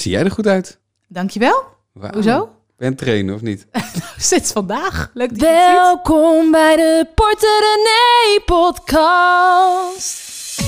Zie 0.00 0.10
jij 0.10 0.24
er 0.24 0.30
goed 0.30 0.46
uit? 0.46 0.78
Dankjewel. 1.08 1.64
Wauw. 1.92 2.12
Hoezo? 2.12 2.48
Ben 2.76 2.90
je 2.90 2.94
trainen 2.94 3.34
of 3.34 3.40
niet? 3.40 3.66
Sinds 4.18 4.52
vandaag. 4.52 5.10
Leuk 5.14 5.28
dat 5.28 5.40
je 5.40 5.46
het 5.46 5.64
ziet. 5.64 5.74
Welkom 5.74 6.50
bij 6.50 6.76
de 6.76 7.06
Porter 7.14 7.60
René 7.60 8.40
podcast. 8.44 10.18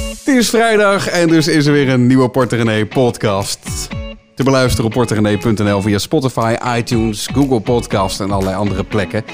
Het 0.09 0.37
is 0.37 0.51
vrijdag 0.51 1.09
en 1.09 1.29
dus 1.29 1.49
is 1.49 1.67
er 1.67 1.73
weer 1.73 1.89
een 1.89 2.07
nieuwe 2.07 2.31
Porter 2.31 2.59
René 2.59 2.87
podcast. 2.87 3.89
Te 4.35 4.45
beluisteren 4.45 4.87
op 4.87 4.93
porterrené.nl 4.93 5.81
via 5.81 5.99
Spotify, 5.99 6.57
iTunes, 6.77 7.27
Google 7.27 7.61
Podcast 7.61 8.21
en 8.21 8.31
allerlei 8.31 8.57
andere 8.57 8.85
plekken. 8.85 9.25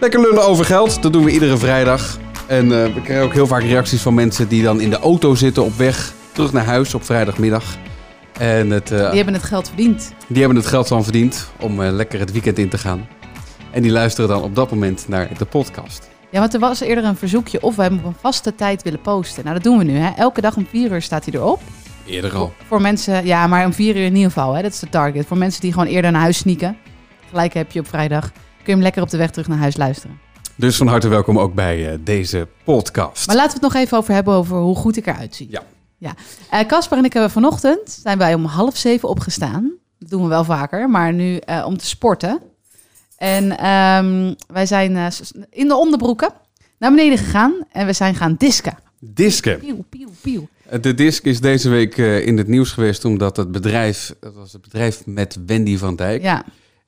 Lekker 0.00 0.20
lullen 0.20 0.46
over 0.46 0.64
geld, 0.64 1.02
dat 1.02 1.12
doen 1.12 1.24
we 1.24 1.30
iedere 1.30 1.56
vrijdag. 1.56 2.18
En 2.46 2.64
eh, 2.64 2.94
we 2.94 3.02
krijgen 3.02 3.24
ook 3.24 3.32
heel 3.32 3.46
vaak 3.46 3.62
reacties 3.62 4.02
van 4.02 4.14
mensen 4.14 4.48
die 4.48 4.62
dan 4.62 4.80
in 4.80 4.90
de 4.90 4.98
auto 4.98 5.34
zitten 5.34 5.64
op 5.64 5.76
weg 5.76 6.12
terug 6.32 6.52
naar 6.52 6.64
huis 6.64 6.94
op 6.94 7.04
vrijdagmiddag. 7.04 7.84
En 8.38 8.70
het, 8.70 8.90
eh, 8.90 8.98
Die 8.98 9.16
hebben 9.16 9.34
het 9.34 9.42
geld 9.42 9.68
verdiend. 9.68 10.12
die 10.28 10.38
hebben 10.38 10.56
het 10.56 10.66
geld 10.66 10.86
van 10.88 11.02
verdiend 11.02 11.48
om 11.60 11.82
eh, 11.82 11.92
lekker 11.92 12.18
het 12.20 12.32
weekend 12.32 12.58
in 12.58 12.68
te 12.68 12.78
gaan. 12.78 13.08
En 13.70 13.82
die 13.82 13.90
luisteren 13.90 14.28
dan 14.30 14.42
op 14.42 14.54
dat 14.54 14.70
moment 14.70 15.08
naar 15.08 15.28
de 15.38 15.44
podcast. 15.44 16.08
Ja, 16.30 16.40
want 16.40 16.54
er 16.54 16.60
was 16.60 16.80
eerder 16.80 17.04
een 17.04 17.16
verzoekje 17.16 17.62
of 17.62 17.76
we 17.76 17.82
hem 17.82 17.98
op 17.98 18.04
een 18.04 18.14
vaste 18.20 18.54
tijd 18.54 18.82
willen 18.82 19.00
posten. 19.00 19.42
Nou, 19.44 19.54
dat 19.54 19.64
doen 19.64 19.78
we 19.78 19.84
nu. 19.84 19.96
Hè. 19.96 20.10
Elke 20.16 20.40
dag 20.40 20.56
om 20.56 20.66
vier 20.70 20.92
uur 20.92 21.02
staat 21.02 21.24
hij 21.24 21.34
erop. 21.34 21.60
Eerder 22.06 22.34
al. 22.34 22.52
Voor 22.66 22.80
mensen, 22.80 23.26
ja, 23.26 23.46
maar 23.46 23.64
om 23.64 23.72
vier 23.72 23.96
uur 23.96 24.04
in 24.04 24.14
ieder 24.14 24.30
geval. 24.32 24.54
Hè. 24.54 24.62
Dat 24.62 24.72
is 24.72 24.78
de 24.78 24.88
target. 24.88 25.26
Voor 25.26 25.38
mensen 25.38 25.60
die 25.60 25.72
gewoon 25.72 25.88
eerder 25.88 26.10
naar 26.10 26.20
huis 26.20 26.38
sneaken. 26.38 26.76
Gelijk 27.28 27.54
heb 27.54 27.70
je 27.70 27.80
op 27.80 27.88
vrijdag. 27.88 28.30
Kun 28.30 28.40
je 28.64 28.72
hem 28.72 28.82
lekker 28.82 29.02
op 29.02 29.10
de 29.10 29.16
weg 29.16 29.30
terug 29.30 29.48
naar 29.48 29.58
huis 29.58 29.76
luisteren. 29.76 30.18
Dus 30.54 30.76
van 30.76 30.86
harte 30.86 31.08
welkom 31.08 31.38
ook 31.38 31.54
bij 31.54 31.92
eh, 31.92 31.98
deze 32.00 32.48
podcast. 32.64 33.26
Maar 33.26 33.36
laten 33.36 33.58
we 33.60 33.64
het 33.66 33.72
nog 33.74 33.82
even 33.82 33.98
over 33.98 34.14
hebben 34.14 34.34
over 34.34 34.56
hoe 34.56 34.76
goed 34.76 34.96
ik 34.96 35.06
eruit 35.06 35.34
zie. 35.34 35.46
Ja. 35.50 35.62
Ja. 35.98 36.14
Eh, 36.50 36.66
Casper 36.66 36.98
en 36.98 37.04
ik 37.04 37.12
hebben 37.12 37.30
vanochtend, 37.30 37.98
zijn 38.02 38.18
wij 38.18 38.34
om 38.34 38.44
half 38.44 38.76
zeven 38.76 39.08
opgestaan. 39.08 39.72
Dat 39.98 40.10
doen 40.10 40.22
we 40.22 40.28
wel 40.28 40.44
vaker, 40.44 40.90
maar 40.90 41.12
nu 41.12 41.36
eh, 41.36 41.64
om 41.66 41.76
te 41.76 41.86
sporten. 41.86 42.40
En 43.16 43.58
ehm, 43.58 44.34
wij 44.46 44.66
zijn 44.66 44.96
eh, 44.96 45.06
in 45.50 45.68
de 45.68 45.76
onderbroeken 45.76 46.30
naar 46.78 46.90
beneden 46.90 47.18
gegaan 47.18 47.54
en 47.72 47.86
we 47.86 47.92
zijn 47.92 48.14
gaan 48.14 48.34
disken. 48.38 48.78
Disken. 48.98 49.58
Pieuw, 49.58 49.84
pieuw, 49.88 50.08
pieuw. 50.20 50.48
De 50.80 50.94
disc 50.94 51.24
is 51.24 51.40
deze 51.40 51.68
week 51.68 51.96
in 51.96 52.38
het 52.38 52.48
nieuws 52.48 52.72
geweest 52.72 53.04
omdat 53.04 53.36
het 53.36 53.52
bedrijf, 53.52 54.14
dat 54.20 54.34
was 54.34 54.52
het 54.52 54.62
bedrijf 54.62 55.06
met 55.06 55.38
Wendy 55.46 55.76
van 55.76 55.96
Dijk, 55.96 56.22
Ja, 56.22 56.44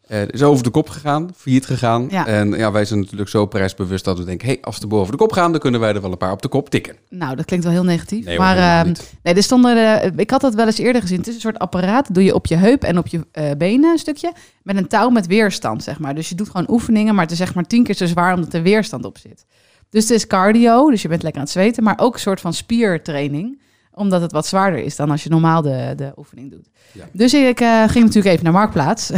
eh, 0.09 0.29
is 0.29 0.43
over 0.43 0.65
de 0.65 0.71
kop 0.71 0.89
gegaan, 0.89 1.31
failliet 1.37 1.67
gegaan. 1.67 2.07
Ja. 2.11 2.27
En 2.27 2.51
ja, 2.51 2.73
wij 2.73 2.85
zijn 2.85 3.01
natuurlijk 3.01 3.31
zo 3.31 3.47
prijsbewust 3.47 4.05
dat 4.05 4.19
we 4.19 4.25
denken, 4.25 4.47
hey, 4.47 4.59
als 4.61 4.77
ze 4.77 4.87
boven 4.87 5.13
de 5.13 5.19
kop 5.19 5.33
gaan, 5.33 5.51
dan 5.51 5.61
kunnen 5.61 5.81
wij 5.81 5.95
er 5.95 6.01
wel 6.01 6.11
een 6.11 6.17
paar 6.17 6.33
op 6.33 6.43
de 6.43 6.49
kop 6.49 6.71
tikken. 6.71 6.97
nou 7.09 7.37
dat 7.37 7.45
klinkt 7.45 7.65
wel 7.65 7.75
heel 7.75 7.85
negatief. 7.85 8.25
Nee, 8.25 8.39
maar 8.39 8.87
niet. 8.87 9.15
nee, 9.23 9.35
er 9.35 9.43
stonden, 9.43 10.03
eh, 10.03 10.11
ik 10.17 10.31
had 10.31 10.41
dat 10.41 10.55
wel 10.55 10.67
eens 10.67 10.79
eerder 10.79 11.03
gezien. 11.03 11.19
Het 11.19 11.27
is 11.27 11.35
een 11.35 11.41
soort 11.41 11.59
apparaat, 11.59 12.07
dat 12.07 12.15
doe 12.15 12.25
je 12.25 12.35
op 12.35 12.47
je 12.47 12.57
heup 12.57 12.83
en 12.83 12.99
op 12.99 13.07
je 13.07 13.27
eh, 13.33 13.51
benen 13.59 13.91
een 13.91 13.99
stukje. 13.99 14.33
Met 14.63 14.77
een 14.77 14.89
touw 14.89 15.09
met 15.09 15.27
weerstand, 15.27 15.83
zeg 15.83 15.99
maar. 15.99 16.15
Dus 16.15 16.29
je 16.29 16.35
doet 16.35 16.51
gewoon 16.51 16.71
oefeningen, 16.71 17.15
maar 17.15 17.23
het 17.23 17.33
is 17.33 17.39
zeg 17.39 17.55
maar 17.55 17.67
tien 17.67 17.85
keer 17.85 17.95
zo 17.95 18.07
zwaar 18.07 18.35
omdat 18.35 18.55
er 18.55 18.63
weerstand 18.63 19.05
op 19.05 19.19
zit. 19.19 19.47
Dus 19.91 20.03
het 20.03 20.13
is 20.13 20.27
cardio, 20.27 20.91
dus 20.91 21.03
je 21.03 21.09
bent 21.09 21.23
lekker 21.23 21.41
aan 21.41 21.47
het 21.47 21.57
zweten, 21.57 21.83
maar 21.83 21.99
ook 21.99 22.15
een 22.15 22.21
soort 22.21 22.41
van 22.41 22.55
spiertraining. 22.55 23.61
Omdat 23.99 24.21
het 24.21 24.33
wat 24.33 24.47
zwaarder 24.47 24.81
is 24.85 24.97
dan 24.97 25.11
als 25.11 25.23
je 25.23 25.29
normaal 25.31 25.63
de, 25.63 25.93
de 25.97 26.13
oefening 26.17 26.51
doet. 26.51 26.69
Ja. 26.93 27.05
Dus 27.13 27.35
ik 27.35 27.61
eh, 27.61 27.83
ging 27.89 28.05
natuurlijk 28.05 28.35
even 28.35 28.45
naar 28.45 28.53
Marktplaats. 28.53 29.11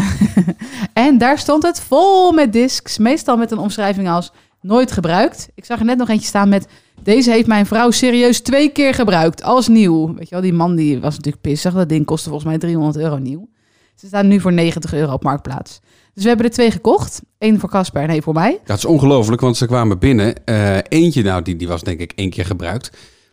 en 0.93 1.19
daar 1.19 1.39
stond 1.39 1.63
het 1.63 1.81
vol 1.81 2.33
met 2.33 2.53
discs. 2.53 2.99
Meestal 2.99 3.37
met 3.37 3.51
een 3.51 3.59
omschrijving 3.59 4.09
als 4.09 4.33
nooit 4.61 4.93
gebruikt. 4.93 5.49
Ik 5.55 5.65
zag 5.65 5.79
er 5.79 5.85
net 5.85 5.99
nog 5.99 6.09
eentje 6.09 6.27
staan 6.27 6.49
met... 6.49 6.67
Deze 7.03 7.31
heeft 7.31 7.47
mijn 7.47 7.67
vrouw 7.67 7.91
serieus 7.91 8.41
twee 8.41 8.69
keer 8.69 8.95
gebruikt. 8.95 9.43
Als 9.43 9.69
nieuw. 9.69 10.15
Weet 10.15 10.29
je 10.29 10.35
wel, 10.35 10.41
die 10.41 10.53
man 10.53 10.77
die 10.77 11.01
was 11.01 11.17
natuurlijk 11.17 11.43
pissig. 11.43 11.75
Dat 11.75 11.89
ding 11.89 12.05
kostte 12.07 12.29
volgens 12.29 12.51
mij 12.51 12.59
300 12.59 12.97
euro 12.97 13.17
nieuw. 13.17 13.49
Ze 13.95 14.07
staan 14.07 14.29
nu 14.29 14.41
voor 14.41 14.53
90 14.53 14.95
euro 14.95 15.13
op 15.13 15.23
Marktplaats. 15.23 15.81
Dus 16.15 16.23
we 16.23 16.29
hebben 16.29 16.47
er 16.47 16.53
twee 16.53 16.71
gekocht. 16.71 17.23
Eén 17.39 17.61
voor 17.61 17.71
Casper 17.71 18.03
en 18.03 18.09
één 18.09 18.23
voor 18.23 18.35
mij. 18.35 18.61
Dat 18.65 18.77
is 18.77 18.85
ongelooflijk, 18.85 19.41
want 19.41 19.57
ze 19.57 19.67
kwamen 19.67 19.99
binnen. 19.99 20.45
eh, 20.45 20.79
eentje, 20.89 21.23
nou, 21.23 21.43
die, 21.43 21.57
die 21.57 21.69
was 21.69 21.83
denk 21.83 22.01
ik 22.01 22.13
één 22.15 22.31
keer 22.31 22.45
gebruikt. 22.45 22.91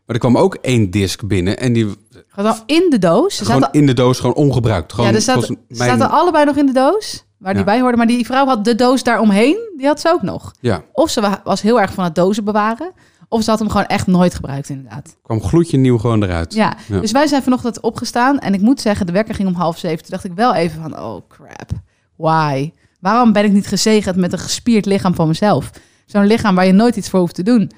Maar 0.07 0.16
er 0.16 0.22
kwam 0.22 0.38
ook 0.38 0.56
één 0.56 0.91
disc 0.91 1.25
binnen 1.25 1.59
en 1.59 1.73
die 1.73 1.95
Gewoon 2.28 2.56
in 2.66 2.88
de 2.90 2.97
doos. 3.00 3.38
Gewoon 3.40 3.62
zaten, 3.62 3.79
in 3.79 3.85
de 3.85 3.94
doos, 3.94 4.19
gewoon 4.19 4.35
ongebruikt. 4.35 4.94
Gewoon, 4.94 5.12
ja, 5.13 5.18
er 5.18 5.35
mijn- 5.68 5.90
zaten 5.90 6.09
allebei 6.09 6.45
nog 6.45 6.56
in 6.56 6.66
de 6.66 6.72
doos. 6.73 7.25
Waar 7.38 7.53
die 7.53 7.63
bij 7.63 7.79
hoorden. 7.79 7.97
Maar 7.97 8.07
die 8.07 8.25
vrouw 8.25 8.46
had 8.46 8.66
de 8.66 8.75
doos 8.75 9.03
daaromheen. 9.03 9.57
Die 9.78 9.85
had 9.85 10.00
ze 10.00 10.09
ook 10.09 10.22
nog. 10.22 10.51
Ja, 10.59 10.84
Of 10.94 11.09
ze 11.09 11.22
wa- 11.22 11.41
was 11.44 11.62
heel 11.62 11.81
erg 11.81 11.94
van 11.94 12.03
het 12.03 12.16
dozen 12.16 12.44
bewaren. 12.44 12.91
Of 13.29 13.44
ze 13.44 13.50
had 13.50 13.59
hem 13.59 13.69
gewoon 13.69 13.85
echt 13.85 14.07
nooit 14.07 14.34
gebruikt, 14.35 14.69
inderdaad. 14.69 15.17
kwam 15.23 15.41
gloedje 15.41 15.78
nieuw 15.78 15.97
gewoon 15.97 16.23
eruit. 16.23 16.53
Ja, 16.53 16.73
Ja. 16.88 17.00
dus 17.00 17.12
wij 17.12 17.28
zijn 17.28 17.44
vanochtend 17.44 17.79
opgestaan. 17.81 18.40
En 18.40 18.53
ik 18.53 18.62
moet 18.62 18.81
zeggen, 18.81 19.06
de 19.06 19.12
wekker 19.12 19.35
ging 19.35 19.47
om 19.47 19.53
half 19.56 19.78
zeven. 19.78 19.97
Toen 19.97 20.09
dacht 20.09 20.23
ik 20.23 20.31
wel 20.35 20.53
even 20.53 20.81
van, 20.81 21.00
oh 21.00 21.22
crap, 21.28 21.69
why? 22.16 22.72
Waarom 23.00 23.34
ben 23.34 23.46
ik 23.46 23.51
niet 23.51 23.67
gezegend 23.67 24.16
met 24.16 24.34
een 24.34 24.40
gespierd 24.40 24.85
lichaam 24.85 25.16
van 25.16 25.28
mezelf? 25.28 25.72
Zo'n 26.07 26.25
lichaam 26.25 26.56
waar 26.56 26.66
je 26.66 26.72
nooit 26.72 26.95
iets 26.95 27.09
voor 27.09 27.19
hoeft 27.19 27.35
te 27.35 27.44
doen. 27.44 27.72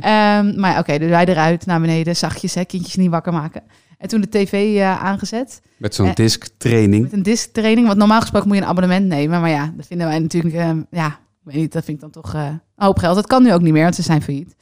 Ehm, 0.00 0.60
maar 0.60 0.78
oké, 0.78 0.98
dus 0.98 1.08
wij 1.08 1.24
eruit, 1.26 1.66
naar 1.66 1.80
beneden, 1.80 2.16
zachtjes, 2.16 2.54
hè, 2.54 2.64
kindjes 2.64 2.96
niet 2.96 3.10
wakker 3.10 3.32
maken. 3.32 3.62
En 3.98 4.08
toen 4.08 4.20
de 4.20 4.28
tv 4.28 4.76
eh, 4.76 5.02
aangezet, 5.04 5.60
Met 5.76 5.94
zo'n 5.94 6.06
Eh, 6.06 6.14
disc 6.14 6.46
training. 6.58 7.02
met 7.02 7.12
een 7.12 7.22
disctraining. 7.22 7.86
Want 7.86 7.98
normaal 7.98 8.20
gesproken 8.20 8.48
moet 8.48 8.56
je 8.56 8.62
een 8.62 8.68
abonnement 8.68 9.06
nemen. 9.06 9.40
Maar 9.40 9.50
ja, 9.50 9.72
dat 9.76 9.86
vinden 9.86 10.06
wij 10.06 10.18
natuurlijk, 10.18 10.54
eh, 10.54 10.70
ja, 10.90 11.18
weet 11.42 11.54
niet, 11.56 11.72
dat 11.72 11.84
vind 11.84 11.96
ik 11.96 12.12
dan 12.12 12.22
toch 12.22 12.34
eh, 12.34 12.46
een 12.46 12.60
hoop 12.84 12.98
geld. 12.98 13.14
Dat 13.14 13.26
kan 13.26 13.42
nu 13.42 13.52
ook 13.52 13.60
niet 13.62 13.72
meer, 13.72 13.82
want 13.82 13.94
ze 13.94 14.02
zijn 14.02 14.22
failliet. 14.22 14.54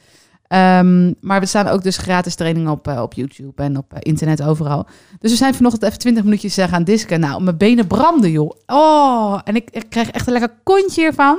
Ehm, 0.47 1.13
maar 1.21 1.39
we 1.39 1.45
staan 1.45 1.67
ook 1.67 1.83
dus 1.83 1.97
gratis 1.97 2.35
trainingen 2.35 2.71
op, 2.71 2.87
op 2.87 3.13
YouTube 3.13 3.63
en 3.63 3.77
op 3.77 3.93
internet 3.99 4.43
overal. 4.43 4.87
Dus 5.19 5.31
we 5.31 5.37
zijn 5.37 5.53
vanochtend 5.55 5.83
even 5.83 5.99
20 5.99 6.23
minuutjes 6.23 6.55
gaan 6.55 6.83
disken. 6.83 7.19
Nou, 7.19 7.43
mijn 7.43 7.57
benen 7.57 7.87
branden, 7.87 8.31
joh. 8.31 8.51
Oh, 8.65 9.39
en 9.43 9.55
ik, 9.55 9.69
ik 9.71 9.85
krijg 9.89 10.09
echt 10.11 10.27
een 10.27 10.33
lekker 10.33 10.53
kontje 10.63 11.03
ervan. 11.05 11.37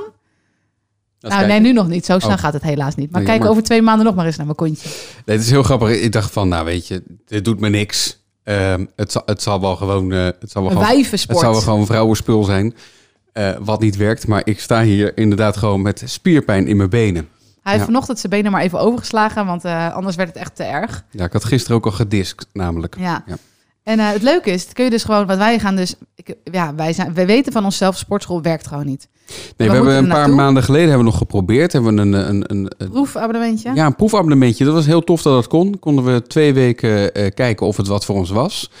Nou, 1.29 1.47
nee, 1.47 1.59
nu 1.59 1.71
nog 1.73 1.87
niet. 1.87 2.05
Zo 2.05 2.19
snel 2.19 2.31
Oh. 2.31 2.37
gaat 2.39 2.53
het 2.53 2.63
helaas 2.63 2.95
niet. 2.95 3.11
Maar 3.11 3.21
kijk 3.23 3.45
over 3.45 3.63
twee 3.63 3.81
maanden 3.81 4.05
nog 4.05 4.15
maar 4.15 4.25
eens 4.25 4.35
naar 4.37 4.45
mijn 4.45 4.57
kontje. 4.57 4.89
Nee, 5.25 5.35
het 5.37 5.45
is 5.45 5.51
heel 5.51 5.63
grappig. 5.63 5.89
Ik 6.01 6.11
dacht 6.11 6.31
van, 6.31 6.47
nou 6.47 6.65
weet 6.65 6.87
je, 6.87 7.03
dit 7.25 7.45
doet 7.45 7.59
me 7.59 7.69
niks. 7.69 8.23
Ehm, 8.43 8.85
het, 8.95 9.11
zal, 9.11 9.21
het 9.25 9.41
zal 9.41 9.61
wel 9.61 9.75
gewoon, 9.75 10.11
eh, 10.11 10.23
het 10.23 10.51
zal 10.51 10.61
wel 10.61 10.71
Een 10.71 10.77
gewoon, 10.85 11.01
het 11.11 11.19
zal 11.39 11.51
wel 11.51 11.61
gewoon 11.61 11.85
vrouwenspul 11.85 12.43
zijn. 12.43 12.75
eh, 13.33 13.49
wat 13.59 13.79
niet 13.81 13.95
werkt. 13.95 14.27
Maar 14.27 14.41
ik 14.43 14.59
sta 14.59 14.83
hier 14.83 15.17
inderdaad 15.17 15.57
gewoon 15.57 15.81
met 15.81 16.01
spierpijn 16.05 16.67
in 16.67 16.77
mijn 16.77 16.89
benen. 16.89 17.27
Hij 17.61 17.73
heeft 17.73 17.85
Ja. 17.85 17.91
vanochtend 17.91 18.19
zijn 18.19 18.31
benen 18.31 18.51
maar 18.51 18.61
even 18.61 18.79
overgeslagen, 18.79 19.45
want 19.45 19.65
eh, 19.65 19.93
anders 19.93 20.15
werd 20.15 20.29
het 20.29 20.37
echt 20.37 20.55
te 20.55 20.63
erg. 20.63 21.03
Ja, 21.11 21.25
ik 21.25 21.33
had 21.33 21.43
gisteren 21.43 21.77
ook 21.77 21.85
al 21.85 21.91
gediskt, 21.91 22.47
namelijk. 22.53 22.95
Ja. 22.99 23.23
Ja. 23.25 23.35
En 23.85 23.99
eh, 23.99 24.11
het 24.11 24.21
leuke 24.21 24.51
is, 24.51 24.67
kun 24.73 24.83
je 24.83 24.89
dus 24.89 25.03
gewoon, 25.03 25.25
wat 25.25 25.37
wij 25.37 25.59
gaan 25.59 25.75
dus, 25.75 25.95
ik, 26.15 26.35
ja, 26.51 26.75
wij, 26.75 26.93
zijn, 26.93 27.13
wij 27.13 27.25
weten 27.25 27.51
van 27.51 27.65
onszelf, 27.65 27.97
sportschool 27.97 28.41
werkt 28.41 28.67
gewoon 28.67 28.85
niet. 28.85 29.07
Nee, 29.57 29.69
we, 29.69 29.75
hebben 29.75 29.95
een 29.95 30.07
paar 30.07 30.17
naartoe. 30.17 30.35
maanden 30.35 30.63
geleden 30.63 30.87
hebben 30.87 31.05
we 31.05 31.11
nog 31.11 31.19
geprobeerd. 31.19 31.73
Hebben 31.73 31.95
we 31.95 32.01
een, 32.01 32.13
een, 32.13 32.43
een, 32.47 32.71
een, 32.77 32.89
Proefabonnementje. 32.89 33.73
ja, 33.73 33.85
een 33.85 33.95
proefabonnementje. 33.95 34.65
Dat 34.65 34.73
was 34.73 34.85
heel 34.85 35.03
tof 35.03 35.21
dat 35.21 35.33
dat 35.33 35.47
kon. 35.47 35.79
Konden 35.79 36.05
we 36.05 36.21
twee 36.21 36.53
weken 36.53 37.13
eh, 37.13 37.31
kijken 37.33 37.67
of 37.67 37.77
het 37.77 37.87
wat 37.87 38.05
voor 38.05 38.15
ons 38.15 38.29
was. 38.29 38.71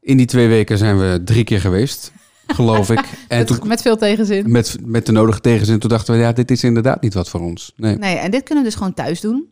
In 0.00 0.16
die 0.16 0.26
twee 0.26 0.48
weken 0.48 0.78
zijn 0.78 0.98
we 0.98 1.22
drie 1.24 1.44
keer 1.44 1.60
geweest, 1.60 2.12
geloof 2.46 2.90
ik. 2.90 3.00
En 3.28 3.38
met, 3.38 3.46
toen, 3.46 3.58
met 3.68 3.82
veel 3.82 3.96
tegenzin. 3.96 4.50
met, 4.50 4.76
met 4.84 5.06
de 5.06 5.12
nodige 5.12 5.40
tegenzin, 5.40 5.78
toen 5.78 5.90
dachten 5.90 6.14
we, 6.14 6.20
ja, 6.20 6.32
dit 6.32 6.50
is 6.50 6.64
inderdaad 6.64 7.02
niet 7.02 7.14
wat 7.14 7.28
voor 7.28 7.40
ons. 7.40 7.72
Nee. 7.76 7.96
Nee, 7.96 8.16
en 8.16 8.30
dit 8.30 8.42
kunnen 8.42 8.64
we 8.64 8.70
dus 8.70 8.78
gewoon 8.78 8.94
thuis 8.94 9.20
doen. 9.20 9.51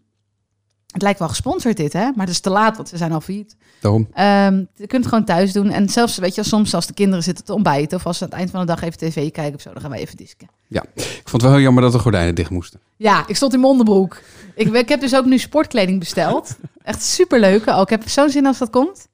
Het 0.92 1.02
lijkt 1.02 1.18
wel 1.18 1.28
gesponsord 1.28 1.76
dit, 1.76 1.92
hè? 1.92 2.04
Maar 2.04 2.26
het 2.26 2.28
is 2.28 2.40
te 2.40 2.50
laat, 2.50 2.76
want 2.76 2.90
we 2.90 2.96
zijn 2.96 3.12
al 3.12 3.20
failliet. 3.20 3.56
Daarom. 3.80 4.08
Ehm 4.12 4.54
je 4.74 4.86
kunt 4.86 5.04
het 5.04 5.06
gewoon 5.06 5.24
thuis 5.24 5.52
doen. 5.52 5.70
En 5.70 5.88
zelfs, 5.88 6.18
weet 6.18 6.34
je, 6.34 6.42
soms 6.42 6.74
als 6.74 6.86
de 6.86 6.92
kinderen 6.92 7.22
zitten 7.22 7.44
te 7.44 7.54
ontbijten... 7.54 7.98
of 7.98 8.06
als 8.06 8.18
ze 8.18 8.24
aan 8.24 8.30
het 8.30 8.38
eind 8.38 8.50
van 8.50 8.60
de 8.60 8.66
dag 8.66 8.82
even 8.82 8.98
tv 8.98 9.30
kijken 9.30 9.54
of 9.54 9.60
zo... 9.60 9.72
dan 9.72 9.80
gaan 9.80 9.90
wij 9.90 10.00
even 10.00 10.16
disken. 10.16 10.48
Ik 10.94 11.28
vond 11.28 11.32
het 11.32 11.42
wel 11.42 11.50
heel 11.50 11.60
jammer 11.60 11.82
dat 11.82 11.92
de 11.92 11.98
gordijnen 11.98 12.34
dicht 12.34 12.50
moesten. 12.50 12.80
Ja, 12.96 13.24
ik 13.26 13.36
stond 13.36 13.52
in 13.52 13.60
mijn 13.60 13.72
onderbroek. 13.72 14.20
Ik, 14.54 14.74
ik 14.74 14.88
heb 14.88 15.00
dus 15.00 15.16
ook 15.16 15.24
nu 15.24 15.38
sportkleding 15.38 15.98
besteld. 15.98 16.56
Echt 16.82 17.02
superleuk. 17.02 17.66
Oh, 17.66 17.80
ik 17.80 17.88
heb 17.88 18.08
zo'n 18.08 18.30
zin 18.30 18.46
als 18.46 18.58
dat 18.58 18.70
komt. 18.70 19.08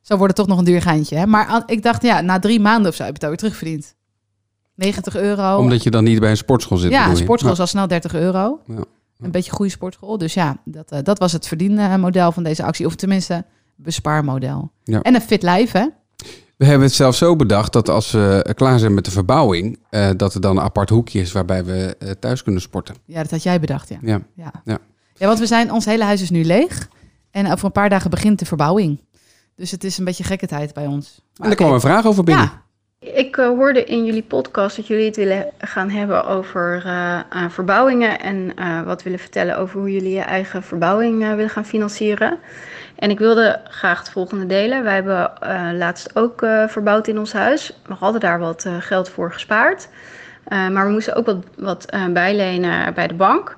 Zo 0.00 0.16
wordt 0.16 0.36
het 0.36 0.46
toch 0.46 0.46
nog 0.46 0.58
een 0.58 0.72
duur 0.72 0.82
geintje. 0.82 1.16
Hè? 1.16 1.26
Maar 1.26 1.62
ik 1.66 1.82
dacht, 1.82 2.02
ja, 2.02 2.20
na 2.20 2.38
drie 2.38 2.60
maanden 2.60 2.90
of 2.90 2.96
zo 2.96 3.02
heb 3.02 3.10
je 3.10 3.14
het 3.14 3.22
alweer 3.22 3.38
terugverdiend. 3.38 3.94
90 4.74 5.16
euro. 5.16 5.56
Omdat 5.56 5.82
je 5.82 5.90
dan 5.90 6.04
niet 6.04 6.20
bij 6.20 6.30
een 6.30 6.36
sportschool 6.36 6.78
zit. 6.78 6.90
ja, 6.90 7.10
een 7.10 7.16
sportschool 7.16 7.52
is 7.52 7.60
al 7.60 7.66
snel 7.66 7.86
30 7.86 8.14
euro. 8.14 8.60
Ja. 8.66 8.84
Een 9.22 9.30
beetje 9.30 9.52
goede 9.52 9.70
sportschool. 9.70 10.18
Dus 10.18 10.34
ja, 10.34 10.56
dat, 10.64 10.90
eh, 10.90 10.98
dat 11.02 11.18
was 11.18 11.32
het 11.32 11.46
verdienmodel 11.48 12.32
van 12.32 12.42
deze 12.42 12.62
actie. 12.64 12.86
Of 12.86 12.94
tenminste, 12.94 13.44
bespaarmodel. 13.76 14.70
Ja. 14.84 15.02
En 15.02 15.14
een 15.14 15.20
fit 15.20 15.42
lijf, 15.42 15.72
hè? 15.72 15.86
We 16.56 16.64
hebben 16.68 16.86
het 16.86 16.96
zelf 16.96 17.14
zo 17.16 17.36
bedacht 17.36 17.72
dat 17.72 17.88
als 17.88 18.10
we 18.10 18.52
klaar 18.54 18.78
zijn 18.78 18.94
met 18.94 19.04
de 19.04 19.10
verbouwing, 19.10 19.78
eh, 19.90 20.10
dat 20.16 20.34
er 20.34 20.40
dan 20.40 20.56
een 20.56 20.62
apart 20.62 20.88
hoekje 20.88 21.20
is 21.20 21.32
waarbij 21.32 21.64
we 21.64 21.96
eh, 21.98 22.10
thuis 22.10 22.42
kunnen 22.42 22.60
sporten. 22.62 22.94
Ja, 23.04 23.22
dat 23.22 23.30
had 23.30 23.42
jij 23.42 23.60
bedacht, 23.60 23.88
ja. 23.88 23.98
Ja. 24.02 24.20
Ja, 24.34 24.52
Ja. 24.64 24.78
ja 25.14 25.26
want 25.26 25.38
we 25.38 25.46
zijn, 25.46 25.72
ons 25.72 25.84
hele 25.84 26.04
huis 26.04 26.22
is 26.22 26.30
nu 26.30 26.44
leeg. 26.44 26.88
En 27.30 27.52
over 27.52 27.64
een 27.64 27.72
paar 27.72 27.88
dagen 27.88 28.10
begint 28.10 28.38
de 28.38 28.44
verbouwing. 28.44 29.00
Dus 29.56 29.70
het 29.70 29.84
is 29.84 29.98
een 29.98 30.04
beetje 30.04 30.24
gekke 30.24 30.46
tijd 30.46 30.74
bij 30.74 30.86
ons. 30.86 31.20
En 31.36 31.50
er 31.50 31.56
kwam 31.56 31.72
een 31.72 31.80
vraag 31.80 32.06
over 32.06 32.24
binnen. 32.24 32.44
Ja, 32.44 32.62
Ik 33.02 33.36
eh, 33.36 33.46
hoorde 33.46 33.84
in 33.84 34.04
jullie 34.04 34.22
podcast 34.22 34.76
dat 34.76 34.86
jullie 34.86 35.06
het 35.06 35.16
willen 35.16 35.46
gaan 35.58 35.90
hebben 35.90 36.24
over 36.24 36.82
eh, 36.84 37.20
verbouwingen 37.48 38.20
en 38.20 38.52
eh, 38.56 38.82
wat 38.82 39.02
willen 39.02 39.18
vertellen 39.18 39.58
over 39.58 39.78
hoe 39.80 39.92
jullie 39.92 40.14
je 40.14 40.20
eigen 40.20 40.62
verbouwing 40.62 41.18
willen 41.18 41.50
gaan 41.50 41.66
financieren. 41.66 42.38
En 42.96 43.10
ik 43.10 43.18
wilde 43.18 43.60
graag 43.64 43.98
het 43.98 44.10
volgende 44.10 44.46
delen. 44.46 44.82
Wij 44.82 44.94
hebben 44.94 45.32
laatst 45.76 46.16
ook 46.16 46.46
verbouwd 46.66 47.06
in 47.08 47.18
ons 47.18 47.32
huis. 47.32 47.78
We 47.86 47.94
hadden 47.94 48.20
daar 48.20 48.38
wat 48.38 48.68
geld 48.78 49.08
voor 49.08 49.32
gespaard. 49.32 49.88
Maar 50.48 50.86
we 50.86 50.92
moesten 50.92 51.14
ook 51.14 51.26
wat, 51.26 51.44
wat 51.56 51.86
bijlenen 52.12 52.94
bij 52.94 53.06
de 53.06 53.14
bank. 53.14 53.56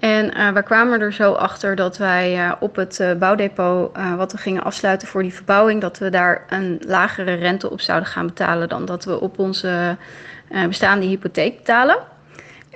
En 0.00 0.34
eh 0.34 0.52
we 0.52 0.62
kwamen 0.62 1.00
er 1.00 1.12
zo 1.12 1.32
achter 1.32 1.76
dat 1.76 1.96
wij 1.96 2.38
eh, 2.38 2.52
op 2.60 2.76
het 2.76 3.00
eh, 3.00 3.12
bouwdepot, 3.14 3.96
wat 4.16 4.32
we 4.32 4.38
gingen 4.38 4.62
afsluiten 4.62 5.08
voor 5.08 5.22
die 5.22 5.34
verbouwing, 5.34 5.80
dat 5.80 5.98
we 5.98 6.10
daar 6.10 6.44
een 6.48 6.80
lagere 6.86 7.34
rente 7.34 7.70
op 7.70 7.80
zouden 7.80 8.08
gaan 8.08 8.26
betalen 8.26 8.68
dan 8.68 8.84
dat 8.84 9.04
we 9.04 9.20
op 9.20 9.38
onze 9.38 9.96
bestaande 10.66 11.06
hypotheek 11.06 11.56
betalen. 11.56 11.96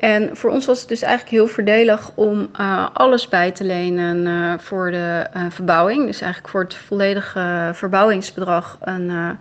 En 0.00 0.36
voor 0.36 0.50
ons 0.50 0.66
was 0.66 0.80
het 0.80 0.88
dus 0.88 1.02
eigenlijk 1.02 1.32
heel 1.32 1.46
voordelig 1.46 2.10
om 2.14 2.50
alles 2.92 3.28
bij 3.28 3.50
te 3.50 3.64
lenen 3.64 4.60
voor 4.60 4.90
de 4.90 5.26
verbouwing. 5.48 6.06
Dus 6.06 6.20
eigenlijk 6.20 6.52
voor 6.52 6.62
het 6.62 6.74
volledige 6.74 7.70
verbouwingsbedrag 7.72 8.78
een, 8.80 9.38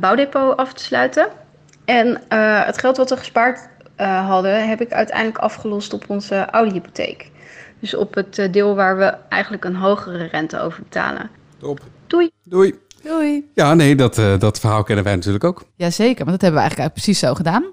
bouwdepot 0.00 0.56
af 0.56 0.72
te 0.72 0.82
sluiten. 0.82 1.26
En 1.84 2.20
het 2.64 2.78
geld 2.78 2.96
wat 2.96 3.10
we 3.10 3.16
gespaard 3.16 3.68
eh, 3.96 4.26
hadden, 4.28 4.68
heb 4.68 4.80
ik 4.80 4.92
uiteindelijk 4.92 5.38
afgelost 5.38 5.92
op 5.92 6.04
onze 6.06 6.52
oude 6.52 6.72
hypotheek. 6.72 7.30
Dus 7.80 7.94
op 7.94 8.14
het 8.14 8.38
eh, 8.38 8.52
deel 8.52 8.74
waar 8.74 8.96
we 8.96 9.14
eigenlijk 9.28 9.64
een 9.64 9.76
hogere 9.76 10.24
rente 10.24 10.60
over 10.60 10.82
betalen. 10.82 11.30
Top. 11.58 11.80
Doei! 12.06 12.30
Doei. 12.44 12.74
Doei. 13.02 13.50
Ja, 13.54 13.74
nee, 13.74 13.96
dat, 13.96 14.18
eh, 14.18 14.38
dat 14.38 14.60
verhaal 14.60 14.82
kennen 14.82 15.04
wij 15.04 15.14
natuurlijk 15.14 15.44
ook. 15.44 15.64
Jazeker, 15.76 16.24
want 16.24 16.30
dat 16.30 16.40
hebben 16.40 16.60
we 16.60 16.66
eigenlijk 16.66 16.92
precies 16.92 17.18
zo 17.18 17.34
gedaan. 17.34 17.64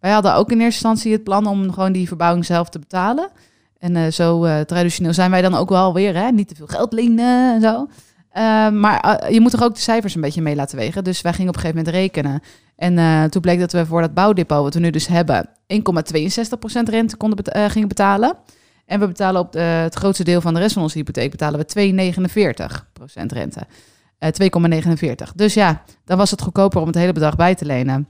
Wij 0.00 0.10
hadden 0.10 0.34
ook 0.34 0.50
in 0.50 0.60
eerste 0.60 0.88
instantie 0.88 1.12
het 1.12 1.24
plan 1.24 1.46
om 1.46 1.72
gewoon 1.72 1.92
die 1.92 2.08
verbouwing 2.08 2.44
zelf 2.44 2.68
te 2.68 2.78
betalen. 2.78 3.30
En 3.78 3.96
eh, 3.96 4.10
zo 4.10 4.44
eh, 4.44 4.60
traditioneel 4.60 5.12
zijn 5.12 5.30
wij 5.30 5.42
dan 5.42 5.54
ook 5.54 5.68
wel 5.68 5.94
weer, 5.94 6.14
hè? 6.14 6.30
niet 6.30 6.48
te 6.48 6.54
veel 6.54 6.66
geld 6.66 6.92
lenen 6.92 7.54
en 7.54 7.60
zo. 7.60 7.88
Eh, 8.30 8.70
maar 8.70 9.26
je 9.32 9.40
moet 9.40 9.50
toch 9.50 9.62
ook 9.62 9.74
de 9.74 9.80
cijfers 9.80 10.14
een 10.14 10.20
beetje 10.20 10.42
mee 10.42 10.56
laten 10.56 10.78
wegen. 10.78 11.04
Dus 11.04 11.20
wij 11.20 11.32
gingen 11.32 11.48
op 11.48 11.54
een 11.54 11.60
gegeven 11.60 11.84
moment 11.84 12.02
rekenen. 12.02 12.42
En 12.78 12.98
eh, 12.98 13.24
toen 13.24 13.42
bleek 13.42 13.58
dat 13.58 13.72
we 13.72 13.86
voor 13.86 14.00
dat 14.00 14.14
bouwdepot, 14.14 14.62
wat 14.62 14.74
we 14.74 14.80
nu 14.80 14.90
dus 14.90 15.06
hebben, 15.06 15.48
1,62% 15.66 16.88
rente 16.88 17.16
konden 17.16 17.44
eh, 17.44 17.64
gingen 17.70 17.88
betalen. 17.88 18.36
En 18.86 19.00
we 19.00 19.06
betalen 19.06 19.40
op 19.40 19.52
de- 19.52 19.58
het 19.60 19.94
grootste 19.94 20.24
deel 20.24 20.40
van 20.40 20.54
de 20.54 20.60
rest 20.60 20.72
van 20.72 20.82
onze 20.82 20.98
hypotheek 20.98 21.30
betalen 21.30 21.58
we 21.60 21.64
2,49% 21.66 23.32
rente. 23.32 23.60
Eh 24.18 24.30
2,49. 24.32 25.32
Dus 25.34 25.54
ja, 25.54 25.82
dan 26.04 26.16
was 26.18 26.30
het 26.30 26.42
goedkoper 26.42 26.80
om 26.80 26.86
het 26.86 26.96
hele 26.96 27.12
bedrag 27.12 27.36
bij 27.36 27.54
te 27.54 27.64
lenen. 27.64 28.08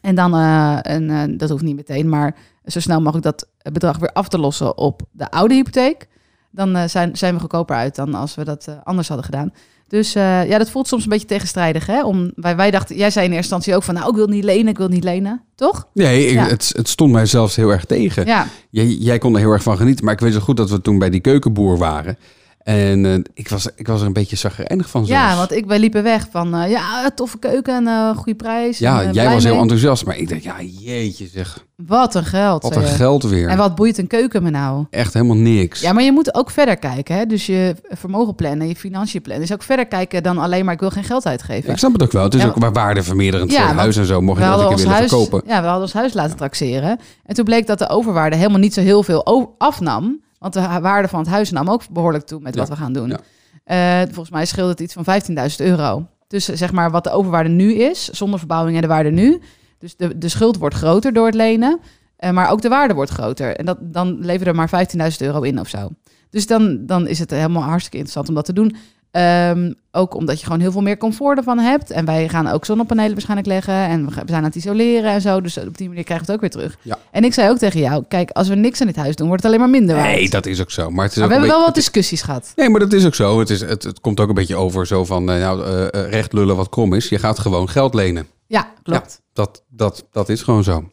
En 0.00 0.14
dan, 0.14 0.34
eh, 0.34 0.78
en, 0.82 1.10
eh, 1.10 1.38
dat 1.38 1.50
hoeft 1.50 1.62
niet 1.62 1.76
meteen, 1.76 2.08
maar 2.08 2.36
zo 2.64 2.80
snel 2.80 2.98
mogelijk 3.00 3.24
dat 3.24 3.48
bedrag 3.72 3.98
weer 3.98 4.12
af 4.12 4.28
te 4.28 4.38
lossen 4.38 4.76
op 4.78 5.02
de 5.12 5.30
oude 5.30 5.54
hypotheek. 5.54 6.08
Dan 6.50 6.76
eh, 6.76 6.84
zijn, 6.88 7.16
zijn 7.16 7.34
we 7.34 7.40
goedkoper 7.40 7.76
uit 7.76 7.94
dan 7.94 8.14
als 8.14 8.34
we 8.34 8.44
dat 8.44 8.66
eh, 8.66 8.74
anders 8.84 9.08
hadden 9.08 9.26
gedaan. 9.26 9.52
Dus 9.90 10.14
eh, 10.14 10.48
ja, 10.48 10.58
dat 10.58 10.70
voelt 10.70 10.88
soms 10.88 11.02
een 11.02 11.08
beetje 11.08 11.26
tegenstrijdig. 11.26 11.86
Hè? 11.86 12.04
Om, 12.04 12.32
wij, 12.34 12.56
wij 12.56 12.70
dachten, 12.70 12.96
jij 12.96 13.10
zei 13.10 13.26
in 13.26 13.32
eerste 13.32 13.54
instantie 13.54 13.74
ook 13.74 13.82
van, 13.82 13.94
nou, 13.94 14.08
ik 14.10 14.14
wil 14.16 14.26
niet 14.26 14.44
lenen, 14.44 14.68
ik 14.68 14.78
wil 14.78 14.88
niet 14.88 15.04
lenen. 15.04 15.42
Toch? 15.54 15.88
Nee, 15.94 16.26
ik- 16.26 16.38
het, 16.38 16.72
het 16.76 16.88
stond 16.88 17.12
mij 17.12 17.26
zelfs 17.26 17.56
heel 17.56 17.70
erg 17.70 17.84
tegen. 17.84 18.26
Ja, 18.26 18.46
Jij, 18.70 18.86
jij 18.86 19.18
kon 19.18 19.34
er 19.34 19.40
heel 19.40 19.50
erg 19.50 19.62
van 19.62 19.76
genieten. 19.76 20.04
Maar 20.04 20.14
ik 20.14 20.20
weet 20.20 20.32
zo 20.32 20.40
goed 20.40 20.56
dat 20.56 20.70
we 20.70 20.80
toen 20.80 20.98
bij 20.98 21.10
die 21.10 21.20
keukenboer 21.20 21.78
waren. 21.78 22.18
En 22.62 23.06
eh, 23.06 23.14
ik, 23.34 23.48
was, 23.48 23.68
ik 23.76 23.86
was 23.86 24.00
er 24.00 24.06
een 24.06 24.12
beetje 24.12 24.36
zagrijnig 24.36 24.90
van 24.90 25.06
zelfs. 25.06 25.22
ja 25.22 25.36
want 25.36 25.52
ik, 25.52 25.66
wij 25.66 25.78
liepen 25.78 26.02
weg 26.02 26.26
van, 26.30 26.54
eh, 26.54 26.70
ja, 26.70 27.10
toffe 27.14 27.38
keuken 27.38 27.74
en 27.74 27.86
eh, 27.86 28.16
goede 28.16 28.34
prijs. 28.34 28.78
Ja, 28.78 29.02
en, 29.02 29.12
jij 29.12 29.30
was 29.30 29.44
heel 29.44 29.60
enthousiast. 29.60 30.04
Maar 30.06 30.16
ik 30.18 30.28
dacht, 30.28 30.42
ja, 30.42 30.56
jeetje 30.62 31.26
zeg. 31.26 31.64
Wat 31.86 32.14
een 32.14 32.24
geld. 32.24 32.62
Wat 32.62 32.76
een 32.76 32.82
geld 32.82 33.22
weer. 33.22 33.48
En 33.48 33.56
wat 33.56 33.74
boeit 33.74 33.98
een 33.98 34.06
keuken 34.06 34.42
me 34.42 34.50
nou? 34.50 34.86
Echt 34.90 35.14
helemaal 35.14 35.36
niks. 35.36 35.80
Ja, 35.80 35.92
maar 35.92 36.02
je 36.02 36.12
moet 36.12 36.34
ook 36.34 36.50
verder 36.50 36.76
kijken. 36.76 37.14
Hè? 37.16 37.26
Dus 37.26 37.46
je 37.46 37.76
vermogen 37.88 38.34
plannen, 38.34 38.68
je 38.68 38.76
financiën 38.76 39.22
plannen. 39.22 39.46
Dus 39.46 39.56
ook 39.56 39.62
verder 39.62 39.86
kijken 39.86 40.22
dan 40.22 40.38
alleen 40.38 40.64
maar 40.64 40.74
ik 40.74 40.80
wil 40.80 40.90
geen 40.90 41.04
geld 41.04 41.26
uitgeven. 41.26 41.70
Ik 41.70 41.78
snap 41.78 41.92
het 41.92 42.02
ook 42.02 42.12
wel. 42.12 42.22
Het 42.22 42.34
is 42.34 42.42
Ja, 42.42 42.48
ook 42.48 42.56
waar 42.56 42.72
waardevermeerderend 42.72 43.50
Ja, 43.50 43.66
voor 43.66 43.76
huis 43.76 43.96
en 43.96 44.06
zo. 44.06 44.20
Mocht 44.20 44.38
je 44.38 44.44
dat 44.44 44.60
een 44.60 44.68
keer 44.68 44.76
willen 44.76 44.92
huis, 44.92 45.10
verkopen. 45.10 45.42
ja, 45.46 45.60
we 45.60 45.66
hadden 45.66 45.82
ons 45.82 45.92
huis 45.92 46.12
laten 46.12 46.36
taxeren. 46.36 46.98
En 47.26 47.34
toen 47.34 47.44
bleek 47.44 47.66
dat 47.66 47.78
de 47.78 47.88
overwaarde 47.88 48.36
helemaal 48.36 48.58
niet 48.58 48.74
zo 48.74 48.80
heel 48.80 49.02
veel 49.02 49.54
afnam. 49.58 50.20
Want 50.40 50.52
de 50.52 50.78
waarde 50.80 51.08
van 51.08 51.18
het 51.20 51.28
huis 51.28 51.50
nam 51.50 51.68
ook 51.70 51.88
behoorlijk 51.88 52.24
toe 52.26 52.40
met 52.40 52.54
Ja, 52.54 52.60
wat 52.60 52.68
we 52.68 52.76
gaan 52.76 52.92
doen. 52.92 53.08
ja. 53.08 53.18
Eh, 53.64 54.06
volgens 54.06 54.30
mij 54.30 54.46
scheelde 54.46 54.70
het 54.70 54.80
iets 54.80 54.94
van 54.94 55.04
15.000 55.04 55.56
euro. 55.66 56.06
Dus 56.26 56.44
zeg 56.44 56.72
maar 56.72 56.90
wat 56.90 57.04
de 57.04 57.10
overwaarde 57.10 57.48
nu 57.48 57.72
is, 57.74 58.08
zonder 58.08 58.38
verbouwing 58.38 58.76
en 58.76 58.82
de 58.82 58.88
waarde 58.88 59.10
nu. 59.10 59.40
Dus 59.78 59.96
de, 59.96 60.18
de 60.18 60.28
schuld 60.28 60.56
wordt 60.56 60.74
groter 60.74 61.12
door 61.12 61.26
het 61.26 61.34
lenen. 61.34 61.80
eh, 62.16 62.30
maar 62.30 62.50
ook 62.50 62.60
de 62.62 62.68
waarde 62.68 62.94
wordt 62.94 63.10
groter. 63.10 63.56
En 63.56 63.64
dat, 63.64 63.78
dan 63.80 64.18
leveren 64.20 64.46
er 64.46 64.68
maar 64.68 64.86
15.000 65.10 65.16
euro 65.18 65.40
in 65.40 65.60
of 65.60 65.68
zo. 65.68 65.88
Dus 66.30 66.46
dan, 66.46 66.86
dan 66.86 67.06
is 67.06 67.18
het 67.18 67.30
helemaal 67.30 67.62
hartstikke 67.62 67.96
interessant 67.96 68.28
om 68.28 68.34
dat 68.34 68.44
te 68.44 68.52
doen. 68.52 68.76
Ehm, 69.10 69.72
ook 69.92 70.14
omdat 70.14 70.38
je 70.38 70.44
gewoon 70.44 70.60
heel 70.60 70.72
veel 70.72 70.80
meer 70.80 70.96
comfort 70.96 71.38
ervan 71.38 71.58
hebt. 71.58 71.90
En 71.90 72.04
wij 72.04 72.28
gaan 72.28 72.46
ook 72.46 72.64
zonnepanelen 72.64 73.12
waarschijnlijk 73.12 73.48
leggen. 73.48 73.74
En 73.74 74.06
we 74.06 74.12
zijn 74.12 74.32
aan 74.32 74.44
het 74.44 74.54
isoleren 74.54 75.10
en 75.12 75.20
zo. 75.20 75.40
Dus 75.40 75.58
op 75.58 75.76
die 75.78 75.88
manier 75.88 76.04
krijgen 76.04 76.26
we 76.26 76.32
het 76.32 76.42
ook 76.42 76.50
weer 76.52 76.60
terug. 76.60 76.78
Ja. 76.82 76.98
En 77.10 77.24
ik 77.24 77.34
zei 77.34 77.50
ook 77.50 77.58
tegen 77.58 77.80
jou, 77.80 78.04
kijk, 78.08 78.30
als 78.30 78.48
we 78.48 78.54
niks 78.54 78.80
aan 78.80 78.86
dit 78.86 78.96
huis 78.96 79.16
doen, 79.16 79.26
wordt 79.26 79.42
het 79.42 79.52
alleen 79.52 79.64
maar 79.64 79.80
minder 79.80 79.96
waard. 79.96 80.08
Nee, 80.08 80.30
dat 80.30 80.46
is 80.46 80.60
ook 80.60 80.70
zo. 80.70 80.90
Maar 80.90 81.04
het 81.04 81.12
is 81.12 81.18
maar 81.18 81.26
ook 81.26 81.32
we 81.32 81.38
hebben 81.38 81.56
wel 81.56 81.64
wat 81.66 81.74
discussies 81.74 82.22
gehad. 82.22 82.52
Nee, 82.56 82.68
maar 82.68 82.80
dat 82.80 82.92
is 82.92 83.06
ook 83.06 83.14
zo. 83.14 83.38
Het, 83.38 83.50
is, 83.50 83.60
het, 83.60 83.82
het 83.82 84.00
komt 84.00 84.20
ook 84.20 84.28
een 84.28 84.34
beetje 84.34 84.56
over 84.56 84.86
zo 84.86 85.04
van, 85.04 85.30
eh, 85.30 85.40
nou, 85.40 85.64
eh, 85.64 85.82
eh, 85.86 86.10
recht 86.10 86.32
lullen 86.32 86.56
wat 86.56 86.68
krom 86.68 86.92
is. 86.94 87.08
Je 87.08 87.18
gaat 87.18 87.38
gewoon 87.38 87.68
geld 87.68 87.94
lenen. 87.94 88.26
Ja, 88.46 88.72
klopt. 88.82 89.20
Dat, 89.32 89.64
dat, 89.68 90.06
dat 90.12 90.28
is 90.28 90.42
gewoon 90.42 90.64
zo. 90.64 90.90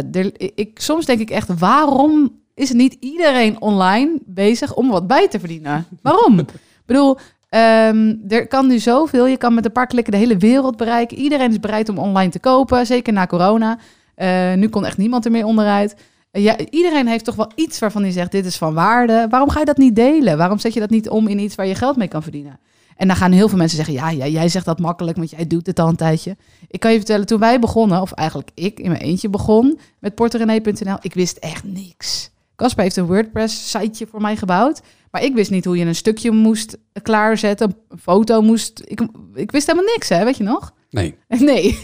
ik, 0.55 0.79
soms 0.81 1.05
denk 1.05 1.19
ik 1.19 1.29
echt, 1.29 1.59
waarom 1.59 2.31
is 2.53 2.71
niet 2.71 2.97
iedereen 2.99 3.61
online 3.61 4.19
bezig 4.25 4.75
om 4.75 4.89
wat 4.89 5.07
bij 5.07 5.27
te 5.27 5.39
verdienen? 5.39 5.85
Waarom? 6.01 6.39
ik 6.39 6.47
bedoel, 6.85 7.17
ehm, 7.49 8.15
er 8.27 8.47
kan 8.47 8.67
nu 8.67 8.79
zoveel. 8.79 9.27
Je 9.27 9.37
kan 9.37 9.53
met 9.53 9.65
een 9.65 9.71
paar 9.71 9.87
klikken 9.87 10.13
de 10.13 10.19
hele 10.19 10.37
wereld 10.37 10.77
bereiken. 10.77 11.17
Iedereen 11.17 11.49
is 11.49 11.59
bereid 11.59 11.89
om 11.89 11.97
online 11.97 12.31
te 12.31 12.39
kopen, 12.39 12.85
zeker 12.85 13.13
na 13.13 13.25
corona. 13.27 13.77
Eh, 14.15 14.53
nu 14.53 14.67
kon 14.69 14.85
echt 14.85 14.97
niemand 14.97 15.25
er 15.25 15.31
meer 15.31 15.45
onderuit. 15.45 15.95
Eh, 16.31 16.43
Ja, 16.43 16.57
iedereen 16.69 17.07
heeft 17.07 17.25
toch 17.25 17.35
wel 17.35 17.51
iets 17.55 17.79
waarvan 17.79 18.01
hij 18.01 18.11
zegt: 18.11 18.31
dit 18.31 18.45
is 18.45 18.57
van 18.57 18.73
waarde. 18.73 19.27
Waarom 19.29 19.49
ga 19.49 19.59
je 19.59 19.65
dat 19.65 19.77
niet 19.77 19.95
delen? 19.95 20.37
Waarom 20.37 20.59
zet 20.59 20.73
je 20.73 20.79
dat 20.79 20.89
niet 20.89 21.09
om 21.09 21.27
in 21.27 21.39
iets 21.39 21.55
waar 21.55 21.67
je 21.67 21.75
geld 21.75 21.95
mee 21.97 22.07
kan 22.07 22.23
verdienen? 22.23 22.59
En 22.99 23.07
dan 23.07 23.15
gaan 23.15 23.31
heel 23.31 23.49
veel 23.49 23.57
mensen 23.57 23.77
zeggen: 23.77 23.93
ja, 23.93 24.09
ja 24.09 24.27
jij 24.27 24.49
zegt 24.49 24.65
dat 24.65 24.79
makkelijk, 24.79 25.17
want 25.17 25.29
jij 25.29 25.47
doet 25.47 25.65
het 25.65 25.79
al 25.79 25.87
een 25.87 25.95
tijdje. 25.95 26.37
Ik 26.67 26.79
kan 26.79 26.91
je 26.91 26.97
vertellen, 26.97 27.25
toen 27.25 27.39
wij 27.39 27.59
begonnen, 27.59 28.01
of 28.01 28.11
eigenlijk 28.11 28.49
ik 28.53 28.79
in 28.79 28.89
mijn 28.89 29.01
eentje 29.01 29.29
begon 29.29 29.79
met 29.99 30.15
porterenee.nl, 30.15 30.97
ik 31.01 31.13
wist 31.13 31.37
echt 31.37 31.63
niks. 31.63 32.31
Casper 32.55 32.83
heeft 32.83 32.95
een 32.95 33.05
WordPress-siteje 33.05 34.07
voor 34.07 34.21
mij 34.21 34.35
gebouwd. 34.35 34.81
Maar 35.11 35.23
ik 35.23 35.33
wist 35.33 35.51
niet 35.51 35.65
hoe 35.65 35.77
je 35.77 35.85
een 35.85 35.95
stukje 35.95 36.31
moest 36.31 36.77
klaarzetten, 37.01 37.75
een 37.89 37.99
foto 37.99 38.41
moest. 38.41 38.81
Ik, 38.85 39.01
ik 39.33 39.51
wist 39.51 39.67
helemaal 39.67 39.91
niks, 39.93 40.09
hè, 40.09 40.23
weet 40.23 40.37
je 40.37 40.43
nog? 40.43 40.73
Nee, 40.89 41.15
Nee. 41.39 41.79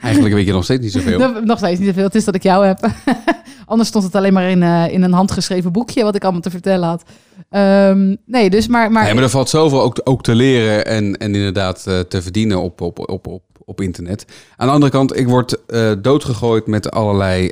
eigenlijk 0.00 0.34
weet 0.34 0.46
je 0.46 0.52
nog 0.52 0.64
steeds 0.64 0.82
niet 0.82 0.92
zoveel. 0.92 1.18
Nog- 1.44 1.58
steeds 1.58 1.78
niet 1.78 1.88
zoveel. 1.88 2.04
Het 2.04 2.14
is 2.14 2.24
dat 2.24 2.34
ik 2.34 2.42
jou 2.42 2.66
heb. 2.66 2.90
Anders 3.66 3.88
stond 3.88 4.04
het 4.04 4.14
alleen 4.14 4.32
maar 4.32 4.50
in, 4.50 4.62
eh, 4.62 4.92
in 4.92 5.02
een 5.02 5.12
handgeschreven 5.12 5.72
boekje 5.72 6.02
wat 6.02 6.14
ik 6.14 6.22
allemaal 6.22 6.40
te 6.40 6.50
vertellen 6.50 6.88
had. 6.88 7.02
Ehm, 7.50 8.16
nee, 8.26 8.50
dus 8.50 8.66
maar... 8.66 8.92
maar, 8.92 9.04
Nee, 9.04 9.14
maar 9.14 9.22
er 9.22 9.30
valt 9.30 9.48
zoveel 9.48 9.82
ook, 9.82 10.00
ook 10.04 10.22
te 10.22 10.34
leren 10.34 10.86
en, 10.86 11.16
en 11.16 11.34
inderdaad 11.34 11.86
eh, 11.86 11.98
te 11.98 12.22
verdienen 12.22 12.60
op, 12.60 12.80
op, 12.80 13.08
op, 13.08 13.26
op, 13.26 13.42
op 13.64 13.80
internet. 13.80 14.24
Aan 14.56 14.66
de 14.66 14.72
andere 14.72 14.92
kant, 14.92 15.16
ik 15.16 15.28
word 15.28 15.64
eh, 15.66 15.92
doodgegooid 16.02 16.66
met 16.66 16.90
allerlei 16.90 17.50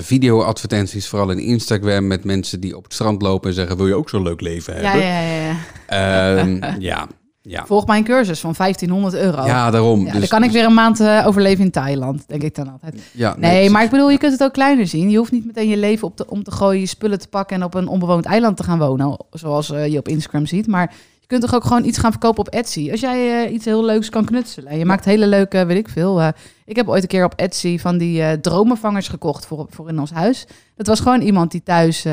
video-advertenties. 0.00 1.08
Vooral 1.08 1.30
in 1.30 1.38
Instagram 1.38 2.06
met 2.06 2.24
mensen 2.24 2.60
die 2.60 2.76
op 2.76 2.84
het 2.84 2.92
strand 2.92 3.22
lopen 3.22 3.48
en 3.48 3.54
zeggen... 3.54 3.76
wil 3.76 3.86
je 3.86 3.94
ook 3.94 4.08
zo'n 4.08 4.22
leuk 4.22 4.40
leven 4.40 4.74
ja, 4.74 4.80
hebben? 4.80 5.06
ja, 5.06 5.20
ja, 5.20 5.56
ja. 5.88 6.36
Ehm, 6.36 6.80
ja. 6.80 7.08
Ja, 7.48 7.66
Volg 7.66 7.86
mijn 7.86 8.04
cursus 8.04 8.40
van 8.40 8.54
1500 8.56 9.14
euro. 9.14 9.44
ja 9.46 9.70
daarom. 9.70 10.04
Ja, 10.04 10.10
dus, 10.10 10.20
dan 10.20 10.28
kan 10.28 10.42
ik 10.42 10.50
weer 10.50 10.64
een 10.64 10.74
maand 10.74 11.00
eh, 11.00 11.26
overleven 11.26 11.64
in 11.64 11.70
Thailand, 11.70 12.24
denk 12.26 12.42
ik 12.42 12.54
dan 12.54 12.70
altijd. 12.72 13.02
Ja, 13.12 13.34
Nee, 13.38 13.70
maar 13.70 13.82
ik 13.82 13.90
bedoel, 13.90 14.10
je 14.10 14.18
kunt 14.18 14.32
het 14.32 14.42
ook 14.42 14.52
kleiner 14.52 14.86
zien. 14.86 15.10
Je 15.10 15.16
hoeft 15.18 15.32
niet 15.32 15.46
meteen 15.46 15.68
je 15.68 15.76
leven 15.76 16.06
op 16.06 16.16
te, 16.16 16.30
om 16.30 16.42
te 16.42 16.50
gooien, 16.50 16.80
je 16.80 16.86
spullen 16.86 17.18
te 17.18 17.28
pakken 17.28 17.56
en 17.56 17.64
op 17.64 17.74
een 17.74 17.88
onbewoond 17.88 18.24
eiland 18.24 18.56
te 18.56 18.62
gaan 18.62 18.78
wonen, 18.78 19.16
zoals 19.30 19.70
eh, 19.70 19.86
je 19.86 19.98
op 19.98 20.08
Instagram 20.08 20.46
ziet. 20.46 20.66
Maar 20.66 20.94
je 21.20 21.26
kunt 21.26 21.42
toch 21.42 21.54
ook 21.54 21.64
gewoon 21.64 21.84
iets 21.84 21.98
gaan 21.98 22.10
verkopen 22.10 22.40
op 22.40 22.48
Etsy. 22.48 22.90
Als 22.90 23.00
jij 23.00 23.44
eh, 23.44 23.52
iets 23.52 23.64
heel 23.64 23.84
leuks 23.84 24.08
kan 24.08 24.24
knutselen 24.24 24.70
en 24.70 24.78
je 24.78 24.84
maakt 24.84 25.04
hele 25.04 25.26
leuke, 25.26 25.66
weet 25.66 25.78
ik 25.78 25.88
veel. 25.88 26.22
ik 26.64 26.76
heb 26.76 26.88
ooit 26.88 27.02
een 27.02 27.08
keer 27.08 27.24
op 27.24 27.34
Etsy 27.36 27.78
van 27.78 27.98
die 27.98 28.40
dromenvangers 28.40 29.08
gekocht 29.08 29.46
voor, 29.46 29.66
voor 29.70 29.88
in 29.88 30.00
ons 30.00 30.12
huis. 30.12 30.46
Dat 30.76 30.86
was 30.86 31.00
gewoon 31.00 31.20
iemand 31.20 31.50
die 31.50 31.62
thuis 31.62 32.04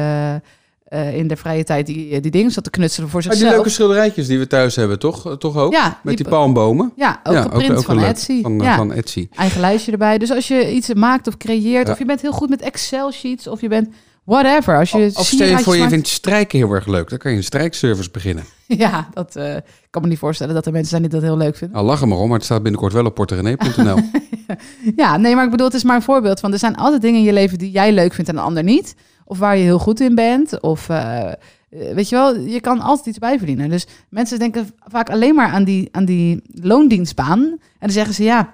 eh, 0.95 1.07
eh, 1.07 1.15
in 1.17 1.27
de 1.27 1.35
vrije 1.35 1.63
tijd 1.63 1.85
die, 1.85 2.19
die 2.19 2.31
dingen 2.31 2.51
zat 2.51 2.63
te 2.63 2.69
knutselen 2.69 3.09
voor 3.09 3.19
Maar 3.19 3.29
die 3.29 3.37
zichzelf. 3.39 3.55
leuke 3.63 3.73
schilderijtjes 3.75 4.27
die 4.27 4.39
we 4.39 4.47
thuis 4.47 4.75
hebben, 4.75 4.99
toch? 4.99 5.25
Eh, 5.25 5.31
Toch 5.33 5.57
ook? 5.57 5.71
ja, 5.73 5.99
Met 6.03 6.17
die 6.17 6.27
palmbomen. 6.29 6.91
Ja, 6.95 7.19
ook 7.23 7.33
ja, 7.33 7.41
geprint 7.41 7.83
van. 7.85 7.99
Etsy. 7.99 8.41
Van, 8.41 8.59
eh, 8.59 8.65
ja. 8.65 8.75
van 8.75 8.93
Etsy. 8.93 9.27
eigen 9.35 9.61
lijstje 9.61 9.91
erbij. 9.91 10.17
Dus 10.17 10.31
als 10.31 10.47
je 10.47 10.73
iets 10.73 10.93
maakt 10.93 11.27
of 11.27 11.37
creëert, 11.37 11.89
of 11.89 11.97
je 11.97 12.05
bent 12.05 12.21
heel 12.21 12.31
goed 12.31 12.49
met 12.49 12.61
Excel-sheets, 12.61 13.47
of 13.47 13.61
je 13.61 13.67
bent 13.67 13.87
whatever. 14.23 14.77
Als 14.77 14.91
je 14.91 15.11
Of 15.13 15.25
stel 15.25 15.47
je 15.47 15.57
voor, 15.59 15.73
je 15.73 15.79
maakt- 15.79 15.91
vindt 15.91 16.07
strijken 16.07 16.57
heel 16.59 16.71
erg 16.71 16.85
leuk. 16.87 17.09
Dan 17.09 17.17
kan 17.17 17.31
je 17.31 17.37
een 17.37 17.43
strijkservice 17.43 18.11
beginnen. 18.11 18.43
Ja, 18.67 19.09
dat 19.13 19.35
eh, 19.35 19.55
kan 19.89 20.01
me 20.01 20.07
niet 20.07 20.17
voorstellen 20.19 20.53
dat 20.53 20.65
er 20.65 20.71
mensen 20.71 20.89
zijn 20.89 21.01
die 21.01 21.11
dat 21.11 21.21
heel 21.21 21.37
leuk 21.37 21.55
vinden. 21.55 21.75
Nou, 21.77 21.87
lach 21.89 22.01
er 22.01 22.07
maar 22.07 22.17
om, 22.17 22.27
maar 22.27 22.37
het 22.37 22.45
staat 22.45 22.61
binnenkort 22.63 22.93
wel 22.93 23.05
op 23.05 23.15
porterenee.nl. 23.15 23.97
Ja, 24.95 25.17
nee, 25.17 25.35
maar 25.35 25.43
ik 25.45 25.51
bedoel, 25.51 25.65
het 25.65 25.75
is 25.75 25.83
maar 25.83 25.95
een 25.95 26.01
voorbeeld 26.01 26.39
van 26.39 26.51
er 26.53 26.59
zijn 26.59 26.75
altijd 26.75 27.01
dingen 27.01 27.19
in 27.19 27.25
je 27.25 27.33
leven 27.33 27.57
die 27.57 27.71
jij 27.71 27.91
leuk 27.93 28.13
vindt 28.13 28.29
en 28.29 28.37
een 28.37 28.43
ander 28.43 28.63
niet. 28.63 28.95
Of 29.25 29.37
waar 29.37 29.57
je 29.57 29.63
heel 29.63 29.79
goed 29.79 29.99
in 29.99 30.15
bent. 30.15 30.61
Of 30.61 30.89
eh, 30.89 31.27
eh, 31.27 31.33
weet 31.69 32.09
je 32.09 32.15
wel, 32.15 32.39
je 32.39 32.59
kan 32.59 32.79
altijd 32.79 33.07
iets 33.07 33.17
bijverdienen. 33.17 33.69
Dus 33.69 33.87
mensen 34.09 34.39
denken 34.39 34.69
vaak 34.87 35.09
alleen 35.09 35.35
maar 35.35 35.49
aan 35.49 35.63
die, 35.63 35.89
aan 35.91 36.05
die 36.05 36.41
loondienstbaan. 36.61 37.39
En 37.39 37.59
dan 37.79 37.89
zeggen 37.89 38.13
ze 38.13 38.23
ja, 38.23 38.53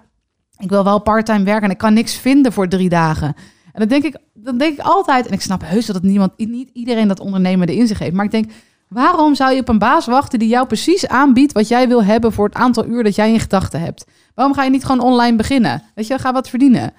ik 0.58 0.70
wil 0.70 0.84
wel 0.84 1.00
parttime 1.00 1.44
werken 1.44 1.64
en 1.64 1.72
ik 1.72 1.78
kan 1.78 1.94
niks 1.94 2.16
vinden 2.16 2.54
voor 2.54 2.68
drie 2.68 2.90
dagen. 2.90 3.36
En 3.74 3.80
dan 3.80 3.88
denk 3.88 4.04
ik, 4.04 4.18
dan 4.34 4.58
denk 4.58 4.74
ik 4.74 4.86
altijd, 4.86 5.28
en 5.28 5.34
ik 5.34 5.42
snap 5.42 5.62
heus 5.66 5.86
dat 5.86 5.96
het 5.96 6.04
niemand, 6.04 6.38
niet 6.38 6.70
iedereen 6.74 7.08
dat 7.08 7.20
ondernemen 7.20 7.68
in 7.68 7.88
zich 7.88 8.00
heeft. 8.00 8.14
Maar 8.14 8.26
ik 8.26 8.32
denk, 8.32 8.52
waarom 8.88 9.36
zou 9.36 9.54
je 9.54 9.60
op 9.60 9.70
een 9.70 9.80
baas 9.80 10.06
wachten 10.06 10.40
die 10.40 10.48
jou 10.48 10.68
precies 10.68 11.08
aanbiedt 11.08 11.52
wat 11.52 11.68
jij 11.68 11.88
wil 11.88 12.04
hebben 12.04 12.32
voor 12.32 12.46
het 12.46 12.56
aantal 12.56 12.86
uur 12.86 13.04
dat 13.04 13.16
jij 13.16 13.32
in 13.32 13.40
gedachten 13.40 13.80
hebt? 13.80 14.06
Waarom 14.36 14.56
ga 14.56 14.64
je 14.64 14.70
niet 14.70 14.86
gewoon 14.86 15.06
online 15.06 15.38
beginnen? 15.38 15.84
Weet 15.96 16.08
je, 16.08 16.20
ga 16.20 16.34
wat 16.34 16.50
verdienen. 16.50 16.94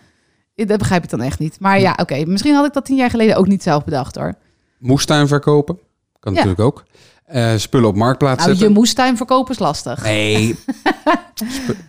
Dat 0.54 0.78
begrijp 0.78 1.04
ik 1.04 1.10
dan 1.10 1.20
echt 1.20 1.38
niet. 1.38 1.60
Maar 1.60 1.80
ja, 1.80 1.94
oké. 2.00 2.24
Misschien 2.26 2.54
had 2.54 2.66
ik 2.66 2.72
dat 2.72 2.84
tien 2.84 2.96
jaar 2.96 3.10
geleden 3.10 3.36
ook 3.36 3.46
niet 3.46 3.62
zelf 3.62 3.84
bedacht 3.84 4.16
hoor. 4.16 4.34
Moestuin 4.78 5.28
verkopen. 5.28 5.78
Kan 6.20 6.32
Ja. 6.34 6.38
natuurlijk 6.44 6.60
ook. 6.68 6.84
Eh, 7.24 7.52
spullen 7.56 7.88
op 7.88 7.96
marktplaats 7.96 8.44
Nou, 8.46 8.58
je 8.58 8.68
moestuin 8.68 9.16
verkopen 9.16 9.52
is 9.52 9.58
lastig. 9.58 10.02
Nee. 10.02 10.54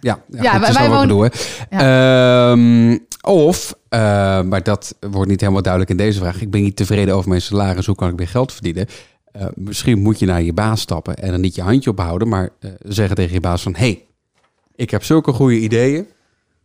Ja, 0.01 0.19
ja, 0.29 0.41
Ja, 0.41 0.51
goed, 0.51 0.59
wij- 0.61 0.73
wij 0.73 0.89
wonen- 0.89 1.07
bedoel. 1.07 1.27
Ehm, 1.69 2.97
of, 3.21 3.75
eh, 3.89 3.99
maar 4.41 4.63
dat 4.63 4.95
wordt 5.11 5.29
niet 5.29 5.39
helemaal 5.41 5.61
duidelijk 5.61 5.91
in 5.91 5.97
deze 5.97 6.19
vraag. 6.19 6.41
Ik 6.41 6.51
ben 6.51 6.61
niet 6.61 6.75
tevreden 6.75 7.15
over 7.15 7.29
mijn 7.29 7.41
salaris. 7.41 7.85
Hoe 7.85 7.95
kan 7.95 8.09
ik 8.09 8.17
weer 8.17 8.27
geld 8.27 8.51
verdienen? 8.53 8.87
Eh, 9.31 9.45
misschien 9.55 9.99
moet 10.01 10.19
je 10.19 10.25
naar 10.25 10.41
je 10.41 10.53
baas 10.53 10.81
stappen 10.81 11.15
en 11.15 11.33
er 11.33 11.39
niet 11.39 11.55
je 11.55 11.61
handje 11.61 11.89
ophouden, 11.89 12.27
maar 12.27 12.49
zeggen 12.83 13.15
tegen 13.15 13.33
je 13.33 13.39
baas 13.39 13.61
van... 13.61 13.75
hey, 13.75 14.05
ik 14.75 14.91
heb 14.91 15.03
zulke 15.03 15.31
goede 15.31 15.59
ideeën. 15.59 16.07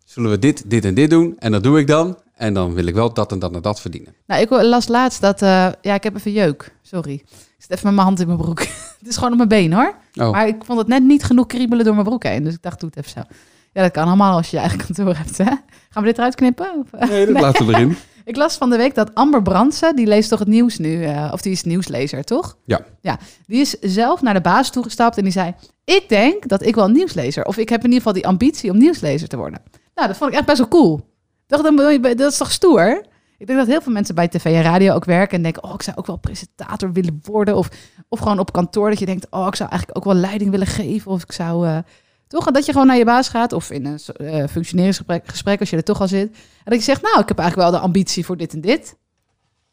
Zullen 0.08 0.30
we 0.30 0.38
dit, 0.38 0.70
dit 0.70 0.84
en 0.84 0.94
dit 0.94 1.10
doen? 1.10 1.34
En 1.38 1.52
dat 1.52 1.62
doe 1.62 1.78
ik 1.78 1.86
dan. 1.86 2.18
En 2.34 2.54
dan 2.54 2.74
wil 2.74 2.86
ik 2.86 2.94
wel 2.94 3.12
dat 3.12 3.32
en 3.32 3.38
dat 3.38 3.54
en 3.54 3.62
dat 3.62 3.80
verdienen. 3.80 4.14
Nou, 4.26 4.40
ik 4.40 4.50
las 4.50 4.88
laatst 4.88 5.20
dat... 5.20 5.42
eh, 5.42 5.68
ja, 5.82 5.94
ik 5.94 6.02
heb 6.02 6.16
even 6.16 6.32
jeuk. 6.32 6.74
Sorry. 6.82 7.12
Ik 7.12 7.24
zit 7.58 7.70
even 7.70 7.84
met 7.86 7.94
mijn 7.94 8.06
hand 8.06 8.20
in 8.20 8.26
mijn 8.26 8.38
broek. 8.38 8.60
het 8.98 9.08
is 9.08 9.14
gewoon 9.14 9.30
op 9.30 9.36
mijn 9.36 9.48
been 9.48 9.72
hoor. 9.72 9.94
Oh, 10.14 10.30
Maar 10.30 10.48
ik 10.48 10.64
vond 10.64 10.78
het 10.78 10.88
net 10.88 11.02
niet 11.02 11.24
genoeg 11.24 11.46
kriebelen 11.46 11.84
door 11.84 11.94
mijn 11.94 12.06
broek 12.06 12.22
heen. 12.22 12.44
Dus 12.44 12.54
ik 12.54 12.62
dacht, 12.62 12.80
doe 12.80 12.90
het 12.94 12.98
even 12.98 13.10
zo. 13.10 13.34
Ja, 13.72 13.82
dat 13.82 13.92
kan 13.92 14.06
allemaal 14.06 14.36
als 14.36 14.50
je 14.50 14.56
je 14.56 14.62
eigen 14.62 14.78
kantoor 14.86 15.16
hebt, 15.16 15.38
hè? 15.38 15.44
Gaan 15.90 16.02
we 16.02 16.08
dit 16.08 16.18
eruit 16.18 16.34
knippen? 16.34 16.84
Of, 16.92 17.08
nee, 17.08 17.26
dat 17.26 17.40
laten 17.46 17.66
we 17.66 17.74
erin. 17.74 17.96
Ik 18.24 18.36
las 18.36 18.56
van 18.56 18.70
de 18.70 18.76
week 18.76 18.94
dat 18.94 19.14
Amber 19.14 19.42
Brandsen, 19.42 19.96
die 19.96 20.06
leest 20.06 20.28
toch 20.28 20.38
het 20.38 20.48
nieuws 20.48 20.78
nu, 20.78 21.04
eh, 21.04 21.30
of 21.32 21.40
die 21.40 21.52
is 21.52 21.62
nieuwslezer, 21.62 22.24
toch? 22.24 22.56
Ja. 22.64 22.80
Ja, 23.00 23.18
die 23.46 23.60
is 23.60 23.70
zelf 23.80 24.22
naar 24.22 24.34
de 24.34 24.40
baas 24.40 24.70
toegestapt 24.70 25.16
en 25.16 25.22
die 25.22 25.32
zei, 25.32 25.54
ik 25.88 26.09
denk 26.09 26.49
dat 26.49 26.62
ik 26.62 26.75
wel 26.75 26.88
nieuwslezer, 26.88 27.45
of 27.45 27.57
ik 27.57 27.68
heb 27.68 27.78
in 27.78 27.85
ieder 27.85 27.99
geval 27.99 28.12
die 28.12 28.26
ambitie 28.26 28.71
om 28.71 28.78
nieuwslezer 28.78 29.28
te 29.28 29.37
worden. 29.37 29.62
Nou, 29.95 30.09
dat 30.09 30.16
vond 30.16 30.30
ik 30.30 30.37
echt 30.37 30.47
best 30.47 30.59
wel 30.59 30.68
cool. 30.68 31.00
Dacht, 31.47 31.62
dan 31.62 31.76
dat 32.16 32.30
is 32.33 32.37
toch 32.37 32.52
stoer? 32.52 33.04
Ik 33.38 33.47
denk 33.47 33.59
dat 33.59 33.68
heel 33.68 33.80
veel 33.80 33.92
mensen 33.92 34.14
bij 34.14 34.28
tv 34.28 34.45
en 34.45 34.62
radio 34.62 34.95
ook 34.95 35.04
werken 35.04 35.37
en 35.37 35.42
denken, 35.42 35.64
oh, 35.64 35.75
ik 35.75 35.83
zou 35.83 35.97
ook 35.97 36.07
wel 36.07 36.16
presentator 36.16 36.92
willen 36.92 37.21
worden. 37.23 37.57
Of, 37.57 37.68
of 38.09 38.18
gewoon 38.18 38.38
op 38.38 38.52
kantoor 38.52 38.88
dat 38.90 38.99
je 38.99 39.07
denkt, 39.07 39.26
oh, 39.30 39.47
ik 39.47 39.54
zou 39.54 39.71
eigenlijk 39.71 39.99
ook 39.99 40.12
wel 40.12 40.21
leiding 40.23 40.50
willen 40.50 40.66
geven. 40.66 41.11
Of 41.11 41.23
ik 41.23 41.33
zou, 41.33 41.66
eh, 41.66 41.78
toch, 42.26 42.50
dat 42.50 42.66
je 42.66 42.73
gewoon 42.73 42.87
naar 42.87 42.97
je 42.97 43.04
baas 43.04 43.28
gaat 43.28 43.52
of 43.52 43.71
in 43.71 43.87
een 43.87 43.99
eh 44.16 44.49
functioneringsgesprek 44.49 45.28
gesprek, 45.28 45.61
als 45.61 45.71
je 45.71 45.76
er 45.76 45.85
toch 45.85 46.00
al 46.00 46.09
zit. 46.09 46.30
En 46.30 46.64
dat 46.64 46.78
je 46.78 46.83
zegt, 46.85 47.02
nou, 47.02 47.21
ik 47.21 47.28
heb 47.28 47.38
eigenlijk 47.38 47.71
wel 47.71 47.80
de 47.80 47.87
ambitie 47.87 48.25
voor 48.25 48.37
dit 48.37 48.52
en 48.52 48.61
dit. 48.61 48.97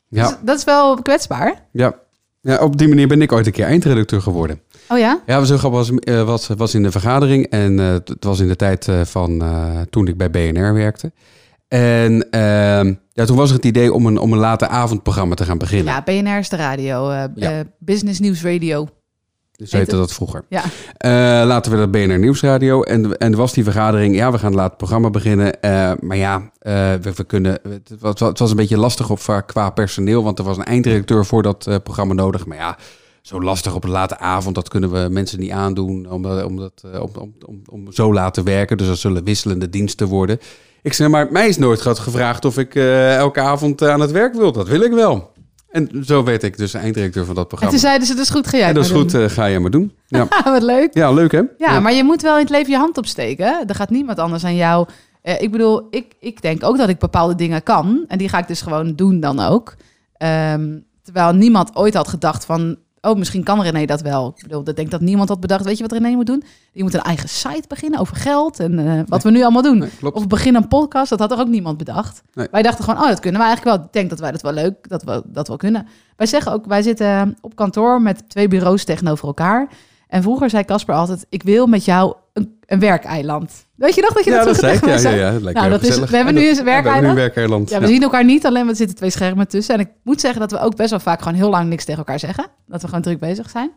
Ja, 0.07 0.27
Dus 0.27 0.37
dat 0.41 0.57
is 0.57 0.63
wel 0.63 1.01
kwetsbaar. 1.01 1.67
ja. 1.71 2.03
Ja, 2.45 2.57
op 2.63 2.77
die 2.77 2.87
manier 2.87 3.07
ben 3.07 3.21
ik 3.21 3.31
ooit 3.31 3.45
een 3.45 3.51
keer 3.51 3.65
eindredacteur 3.65 4.21
geworden. 4.21 4.61
Oh 4.89 4.97
ja? 4.97 5.21
Ja, 5.25 5.39
we 5.39 5.45
zo 5.45 5.57
grappig 5.57 5.79
was, 5.79 5.91
eh, 5.91 6.23
was, 6.23 6.47
was 6.47 6.73
in 6.73 6.83
de 6.83 6.91
vergadering 6.91 7.45
en 7.45 7.79
eh, 7.79 7.93
het 7.93 8.23
was 8.23 8.39
in 8.39 8.47
de 8.47 8.55
tijd 8.55 8.87
eh, 8.87 9.01
van 9.01 9.43
toen 9.89 10.07
ik 10.07 10.17
bij 10.17 10.29
BNR 10.29 10.73
werkte. 10.73 11.11
En 11.67 12.29
ehm, 12.29 12.93
ja, 13.11 13.25
toen 13.25 13.37
was 13.37 13.49
er 13.49 13.55
het 13.55 13.65
idee 13.65 13.93
om 13.93 14.05
een, 14.05 14.17
om 14.17 14.33
een 14.33 14.39
late 14.39 14.67
avondprogramma 14.67 15.35
te 15.35 15.43
gaan 15.43 15.57
beginnen. 15.57 15.93
Ja, 15.93 16.01
BNR 16.01 16.37
is 16.37 16.49
de 16.49 16.55
radio. 16.55 17.11
Ja. 17.35 17.63
Business 17.79 18.19
News 18.19 18.43
Radio. 18.43 18.87
Dus 19.57 19.71
heet 19.71 19.79
heette 19.81 19.95
het? 19.95 20.05
dat 20.07 20.13
vroeger. 20.13 20.43
Ja. 20.49 20.63
Eh, 20.97 21.47
later 21.47 21.71
werd 21.71 21.83
het 21.83 21.91
BNR 21.91 22.19
Nieuwsradio 22.19 22.81
en, 22.83 23.17
en 23.17 23.31
er 23.31 23.37
was 23.37 23.53
die 23.53 23.63
vergadering, 23.63 24.15
ja, 24.15 24.31
we 24.31 24.37
gaan 24.37 24.53
laat 24.55 24.77
programma 24.77 25.09
beginnen. 25.09 25.61
Eh, 25.61 25.91
maar 25.99 26.17
ja, 26.17 26.51
eh, 26.59 26.73
we, 27.01 27.11
we 27.15 27.23
kunnen, 27.23 27.59
het 27.63 27.91
was, 27.99 28.19
het 28.19 28.39
was 28.39 28.49
een 28.49 28.55
beetje 28.55 28.77
lastig 28.77 29.09
op, 29.09 29.43
qua 29.45 29.69
personeel, 29.69 30.23
want 30.23 30.39
er 30.39 30.45
was 30.45 30.57
een 30.57 30.63
eindredacteur 30.65 31.25
voor 31.25 31.43
dat 31.43 31.69
programma 31.83 32.13
nodig. 32.13 32.45
Maar 32.45 32.57
ja, 32.57 32.77
zo 33.21 33.41
lastig 33.41 33.75
op 33.75 33.83
een 33.83 33.89
late 33.89 34.17
avond, 34.19 34.55
dat 34.55 34.69
kunnen 34.69 34.91
we 34.91 35.07
mensen 35.09 35.39
niet 35.39 35.51
aandoen 35.51 36.09
om, 36.09 36.21
dat- 36.21 36.43
om, 36.45 36.57
dat, 36.57 36.83
om, 37.01 37.09
om, 37.19 37.33
om, 37.45 37.61
om 37.69 37.91
zo 37.93 38.13
laat 38.13 38.33
te 38.33 38.43
werken. 38.43 38.77
Dus 38.77 38.87
dat 38.87 38.97
zullen 38.97 39.23
wisselende 39.23 39.69
diensten 39.69 40.07
worden. 40.07 40.39
Ik 40.81 40.93
zei, 40.93 41.09
maar 41.09 41.31
mij 41.31 41.47
is 41.47 41.57
nooit 41.57 41.81
gehad 41.81 41.99
gevraagd 41.99 42.45
of 42.45 42.57
ik 42.57 42.75
elke 42.75 43.39
avond 43.39 43.81
aan 43.83 43.99
het 43.99 44.11
werk 44.11 44.33
wil. 44.35 44.51
Dat 44.51 44.67
wil 44.67 44.81
ik 44.81 44.91
wel. 44.91 45.31
En 45.75 45.89
zo 46.05 46.23
werd 46.23 46.43
ik 46.43 46.57
dus 46.57 46.73
eindredacteur 46.73 47.25
van 47.25 47.35
dat 47.35 47.43
En 47.43 47.49
programma. 47.49 47.73
toen 47.73 47.87
zeiden 47.87 48.07
ze, 48.07 48.15
dus 48.15 48.29
goed, 48.29 48.47
ga 48.47 48.57
jij 48.57 48.67
Ja, 48.67 48.73
dat 48.73 48.85
is 48.85 48.91
goed, 48.91 49.13
eh, 49.13 49.29
ga 49.29 49.45
je 49.45 49.59
maar 49.59 49.71
doen. 49.71 49.93
Ja. 50.07 50.27
Wat 50.43 50.61
leuk. 50.63 50.93
ja, 50.93 51.11
leuk 51.11 51.31
hè? 51.31 51.41
Ja, 51.57 51.79
maar 51.79 51.93
je 51.93 52.03
moet 52.03 52.21
wel 52.21 52.33
in 52.35 52.41
het 52.41 52.49
leven 52.49 52.71
je 52.71 52.77
hand 52.77 52.97
opsteken. 52.97 53.67
Er 53.67 53.75
gaat 53.75 53.89
niemand 53.89 54.19
anders 54.19 54.43
aan 54.43 54.55
jou. 54.55 54.87
Eh, 55.21 55.41
ik 55.41 55.51
bedoel, 55.51 55.87
ik, 55.89 56.13
ik 56.19 56.41
denk 56.41 56.63
ook 56.63 56.77
dat 56.77 56.89
ik 56.89 56.97
bepaalde 56.99 57.35
dingen 57.35 57.63
kan. 57.63 58.05
En 58.07 58.17
die 58.17 58.29
ga 58.29 58.37
ik 58.37 58.47
dus 58.47 58.61
gewoon 58.61 58.95
doen 58.95 59.19
dan 59.19 59.39
ook. 59.39 59.75
Ehm, 60.17 60.77
terwijl 61.03 61.33
niemand 61.33 61.75
ooit 61.75 61.93
had 61.93 62.07
gedacht 62.07 62.45
van... 62.45 62.77
Oh, 63.05 63.17
misschien 63.17 63.43
kan 63.43 63.61
René 63.61 63.85
dat 63.85 64.01
wel. 64.01 64.33
Ik 64.35 64.43
bedoel, 64.43 64.69
ik 64.69 64.75
denk 64.75 64.91
dat 64.91 65.01
niemand 65.01 65.29
had 65.29 65.39
bedacht. 65.39 65.65
Weet 65.65 65.77
je 65.77 65.83
wat 65.83 65.91
René 65.91 66.15
moet 66.15 66.25
doen? 66.25 66.43
Je 66.71 66.83
moet 66.83 66.93
een 66.93 67.01
eigen 67.01 67.29
site 67.29 67.63
beginnen 67.67 67.99
over 67.99 68.15
geld 68.15 68.59
en 68.59 68.79
eh, 68.79 69.01
wat 69.05 69.23
we 69.23 69.31
nu 69.31 69.41
allemaal 69.41 69.61
doen. 69.61 69.77
Nee. 69.77 70.13
Of 70.13 70.27
begin 70.27 70.55
een 70.55 70.67
podcast, 70.67 71.09
dat 71.09 71.19
had 71.19 71.31
er 71.31 71.39
ook 71.39 71.47
niemand 71.47 71.77
bedacht. 71.77 72.23
Nee. 72.33 72.47
Wij 72.51 72.61
dachten 72.61 72.83
gewoon, 72.83 73.01
oh, 73.01 73.07
dat 73.07 73.19
kunnen 73.19 73.41
we 73.41 73.47
eigenlijk 73.47 73.77
wel. 73.77 73.85
Ik 73.85 73.93
denk 73.93 74.09
dat 74.09 74.19
wij 74.19 74.31
dat 74.31 74.41
wel 74.41 74.53
leuk, 74.53 74.89
dat 74.89 75.03
we 75.03 75.21
dat 75.25 75.47
wel 75.47 75.57
kunnen. 75.57 75.87
Wij 76.15 76.27
zeggen 76.27 76.51
ook, 76.51 76.65
wij 76.65 76.81
zitten 76.81 77.37
op 77.41 77.55
kantoor 77.55 78.01
met 78.01 78.29
twee 78.29 78.47
bureaus 78.47 78.83
tegenover 78.83 79.27
elkaar. 79.27 79.67
En 80.07 80.21
vroeger 80.21 80.49
zei 80.49 80.63
Casper 80.63 80.95
altijd, 80.95 81.25
ik 81.29 81.43
wil 81.43 81.67
met 81.67 81.85
jou 81.85 82.15
een, 82.35 82.59
een 82.65 82.79
werkeiland. 82.79 83.65
Weet 83.75 83.95
je 83.95 84.01
nog 84.01 84.13
dat 84.13 84.23
je 84.23 84.29
ja, 84.31 84.43
dat 84.43 84.45
dat 84.55 84.59
tegen 84.59 84.87
Ja, 84.87 85.09
ja, 85.09 85.31
ja, 85.31 85.39
lijkt 85.39 85.59
Nou, 85.59 85.69
dat 85.69 85.83
is- 85.83 85.95
we 85.99 86.15
hebben 86.15 86.35
En 86.35 86.41
nu 86.41 86.49
een 86.49 86.55
we 86.55 86.63
werkeiland. 87.13 87.69
Ja, 87.69 87.79
we 87.79 87.87
zien 87.87 88.01
elkaar 88.03 88.25
niet, 88.25 88.45
alleen 88.45 88.67
er 88.67 88.75
zitten 88.75 88.95
twee 88.95 89.09
schermen 89.09 89.47
tussen. 89.47 89.73
En 89.75 89.79
ik 89.81 89.89
moet 90.03 90.21
zeggen 90.21 90.39
dat 90.39 90.51
we 90.51 90.59
ook 90.59 90.75
best 90.75 90.89
wel 90.89 90.99
vaak 90.99 91.21
gewoon 91.21 91.37
heel 91.37 91.49
lang 91.49 91.69
niks 91.69 91.83
tegen 91.85 91.99
elkaar 91.99 92.19
zeggen. 92.19 92.45
Dat 92.67 92.81
we 92.81 92.87
gewoon 92.87 93.01
druk 93.03 93.19
bezig 93.19 93.49
zijn. 93.49 93.71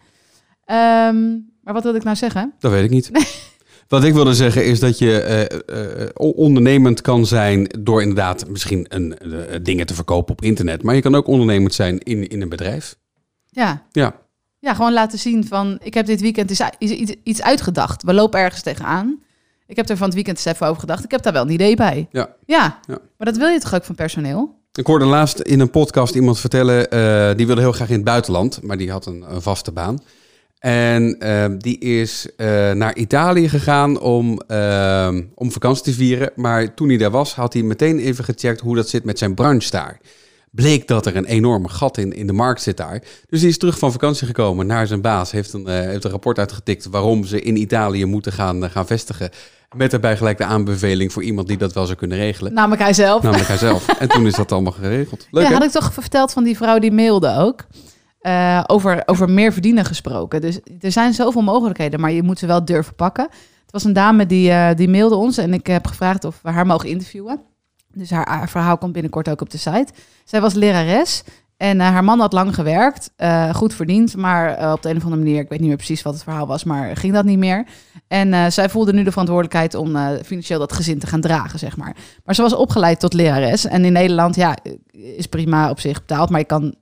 Ehm, 0.65 1.29
maar 1.63 1.75
wat 1.75 1.83
wilde 1.83 1.99
ik 1.99 2.05
nou 2.05 2.17
zeggen? 2.17 2.53
Dat 2.59 2.71
weet 2.73 2.85
ik 2.85 2.91
niet. 2.91 3.11
Wat 3.89 4.05
ik 4.05 4.15
wilde 4.15 4.35
zeggen 4.35 4.65
is 4.65 4.81
dat 4.81 4.99
je 4.99 5.21
eh, 5.21 5.41
eh, 6.03 6.09
o- 6.15 6.29
ondernemend 6.31 7.01
kan 7.01 7.27
zijn 7.27 7.69
door 7.81 8.01
inderdaad 8.01 8.49
misschien 8.49 8.87
een, 8.89 9.19
eh, 9.19 9.59
dingen 9.63 9.87
te 9.87 9.95
verkopen 9.95 10.33
op 10.33 10.43
internet. 10.43 10.83
Maar 10.83 10.95
je 10.95 11.01
kan 11.01 11.15
ook 11.15 11.27
ondernemend 11.27 11.75
zijn 11.75 11.99
in, 11.99 12.29
in 12.29 12.43
een 12.43 12.49
bedrijf. 12.49 12.97
Ja, 13.51 13.83
Ja, 13.91 14.15
Ja, 14.61 14.75
gewoon 14.75 14.93
laten 14.93 15.19
zien 15.19 15.47
van, 15.47 15.79
ik 15.83 15.95
heb 15.95 16.07
dit 16.07 16.21
weekend 16.21 16.51
iets, 16.79 16.93
iets, 17.23 17.43
uitgedacht. 17.43 18.03
We 18.03 18.15
lopen 18.15 18.41
ergens 18.41 18.63
tegenaan. 18.63 19.19
Ik 19.67 19.77
heb 19.77 19.89
er 19.89 19.97
van 19.97 20.07
het 20.07 20.15
weekend 20.15 20.37
eens 20.37 20.47
even 20.55 20.67
over 20.67 20.81
gedacht. 20.81 21.05
Ik 21.05 21.11
heb 21.11 21.23
daar 21.23 21.33
wel 21.33 21.43
een 21.43 21.51
idee 21.51 21.77
bij. 21.77 22.09
Ja. 22.11 22.35
Ja, 22.47 22.79
Ja. 22.87 22.99
maar 23.17 23.27
dat 23.27 23.37
wil 23.37 23.49
je 23.49 23.61
toch 23.61 23.75
ook 23.75 23.85
van 23.85 23.95
personeel? 23.95 24.57
Ik 24.73 24.87
hoorde 24.87 25.05
laatst 25.05 25.41
in 25.41 25.61
een 25.61 25.71
podcast 25.71 26.15
iemand 26.15 26.39
vertellen, 26.41 26.91
eh, 26.91 27.37
die 27.37 27.47
wilde 27.47 27.61
heel 27.61 27.73
graag 27.73 27.89
in 27.89 27.95
het 27.95 28.05
buitenland, 28.05 28.63
maar 28.63 28.77
die 28.77 28.91
had 28.91 29.07
een, 29.07 29.25
een 29.29 29.43
vaste 29.43 29.73
baan. 29.73 29.99
En 30.59 31.19
eh, 31.21 31.45
die 31.59 31.79
is 31.79 32.29
eh, 32.37 32.47
naar 32.73 32.97
Italië 32.97 33.49
gegaan 33.49 34.01
om, 34.01 34.41
eh, 34.47 35.19
om 35.35 35.53
vakantie 35.53 35.85
te 35.85 35.93
vieren. 35.93 36.31
Maar 36.37 36.75
toen 36.75 36.89
hij 36.89 36.97
daar 36.97 37.11
was, 37.11 37.35
had 37.35 37.53
hij 37.53 37.63
meteen 37.63 37.99
even 37.99 38.25
gecheckt 38.25 38.61
hoe 38.61 38.75
dat 38.77 38.89
zit 38.89 39.05
met 39.05 39.19
zijn 39.19 39.35
branche 39.35 39.71
daar. 39.71 40.01
Bleek 40.51 40.89
dat 40.89 41.07
er 41.07 41.17
een 41.17 41.25
enorm 41.25 41.67
gat 41.67 41.99
in, 41.99 42.13
in 42.13 42.27
de 42.27 42.33
markt 42.33 42.63
zit 42.63 42.77
daar. 42.77 43.03
Dus 43.29 43.41
die 43.41 43.49
is 43.49 43.59
terug 43.59 43.79
van 43.79 43.93
vakantie 43.93 44.27
gekomen 44.27 44.67
naar 44.67 44.87
zijn 44.87 45.01
baas. 45.01 45.31
Heeft 45.31 45.53
een, 45.53 45.67
eh, 45.67 45.75
heeft 45.75 46.05
een 46.05 46.11
rapport 46.11 46.39
uitgetikt 46.39 46.87
waarom 46.87 47.25
ze 47.25 47.41
in 47.41 47.57
Italië 47.57 48.05
moeten 48.05 48.33
gaan, 48.33 48.65
eh, 48.65 48.71
gaan 48.71 48.87
vestigen. 48.87 49.31
Met 49.77 49.91
daarbij 49.91 50.17
gelijk 50.17 50.39
de 50.39 50.45
aanbeveling 50.45 51.13
voor 51.13 51.23
iemand 51.23 51.49
die 51.49 51.57
dat 51.57 51.73
wel 51.73 51.87
zou 51.87 51.99
kunnen 51.99 52.19
regelen. 52.19 52.53
Namelijk 52.53 52.83
hij 52.83 52.93
zelf. 52.93 53.23
Namelijk 53.23 53.49
hij 53.49 53.57
zelf. 53.57 53.89
En 53.89 54.09
toen 54.09 54.27
is 54.27 54.35
dat 54.35 54.53
allemaal 54.53 54.73
geregeld. 54.73 55.27
Leuk 55.31 55.43
ja, 55.43 55.49
hè? 55.49 55.55
had 55.55 55.65
ik 55.65 55.71
toch 55.71 55.93
verteld 55.93 56.33
van 56.33 56.45
die 56.45 56.57
vrouw 56.57 56.79
die 56.79 56.93
mailde 56.93 57.37
ook. 57.37 57.67
Eh, 58.21 58.65
over, 58.67 59.03
over 59.07 59.31
meer 59.31 59.53
verdienen 59.53 59.85
gesproken. 59.85 60.41
Dus 60.41 60.61
er 60.81 60.93
zijn 60.93 61.15
zoveel 61.15 61.43
mogelijkheden, 61.43 62.01
maar 62.01 62.13
je 62.13 62.23
moet 62.23 62.39
ze 62.39 62.47
wel 62.47 62.65
durven 62.65 62.95
pakken. 62.95 63.25
Het 63.63 63.73
was 63.73 63.85
een 63.85 63.93
dame 63.93 64.27
die, 64.27 64.75
die 64.75 64.89
mailde 64.89 65.15
ons 65.15 65.39
en 65.39 65.55
ik 65.55 65.67
heb 65.67 65.87
gevraagd 65.87 66.25
of 66.25 66.41
we 66.43 66.51
haar 66.51 66.67
mogen 66.67 66.89
interviewen. 66.89 67.41
Dus 67.99 68.11
haar, 68.11 68.49
verhaal 68.49 68.79
komt 68.79 68.93
binnenkort 68.93 69.29
ook 69.29 69.41
op 69.41 69.51
de 69.51 69.59
site. 69.59 69.89
Zij 70.25 70.41
was 70.41 70.55
lerares 70.55 71.23
en 71.59 71.81
eh, 71.81 71.89
haar 71.89 72.05
man 72.05 72.21
had 72.21 72.33
lang 72.33 72.55
gewerkt, 72.55 73.11
eh, 73.17 73.55
goed 73.55 73.75
verdiend, 73.75 74.17
maar 74.17 74.55
eh, 74.55 74.73
op 74.73 74.83
de 74.83 74.89
een 74.89 74.97
of 74.97 75.05
andere 75.05 75.23
manier, 75.23 75.41
ik 75.41 75.49
weet 75.49 75.59
niet 75.59 75.69
meer 75.69 75.77
precies 75.77 76.03
wat 76.03 76.13
het 76.13 76.23
verhaal 76.23 76.47
was, 76.47 76.65
maar 76.65 76.97
ging 76.97 77.13
dat 77.13 77.25
niet 77.25 77.39
meer. 77.39 77.67
En 78.09 78.53
zij 78.53 78.69
voelde 78.69 78.93
nu 78.93 79.03
de 79.03 79.11
verantwoordelijkheid 79.11 79.75
om 79.75 79.97
financieel 80.25 80.59
dat 80.59 80.73
gezin 80.73 80.99
te 80.99 81.07
gaan 81.07 81.21
dragen, 81.21 81.59
zeg 81.59 81.77
maar. 81.77 81.97
Maar 82.25 82.35
ze 82.35 82.43
was 82.43 82.55
opgeleid 82.55 83.01
tot 83.01 83.13
lerares 83.13 83.67
en 83.67 83.85
in 83.85 83.93
Nederland, 83.93 84.37
ja, 84.37 84.57
is 84.91 85.27
prima 85.27 85.71
op 85.71 85.81
zich 85.81 85.99
betaald, 85.99 86.31
maar 86.31 86.41
je 86.41 86.47
kan 86.47 86.75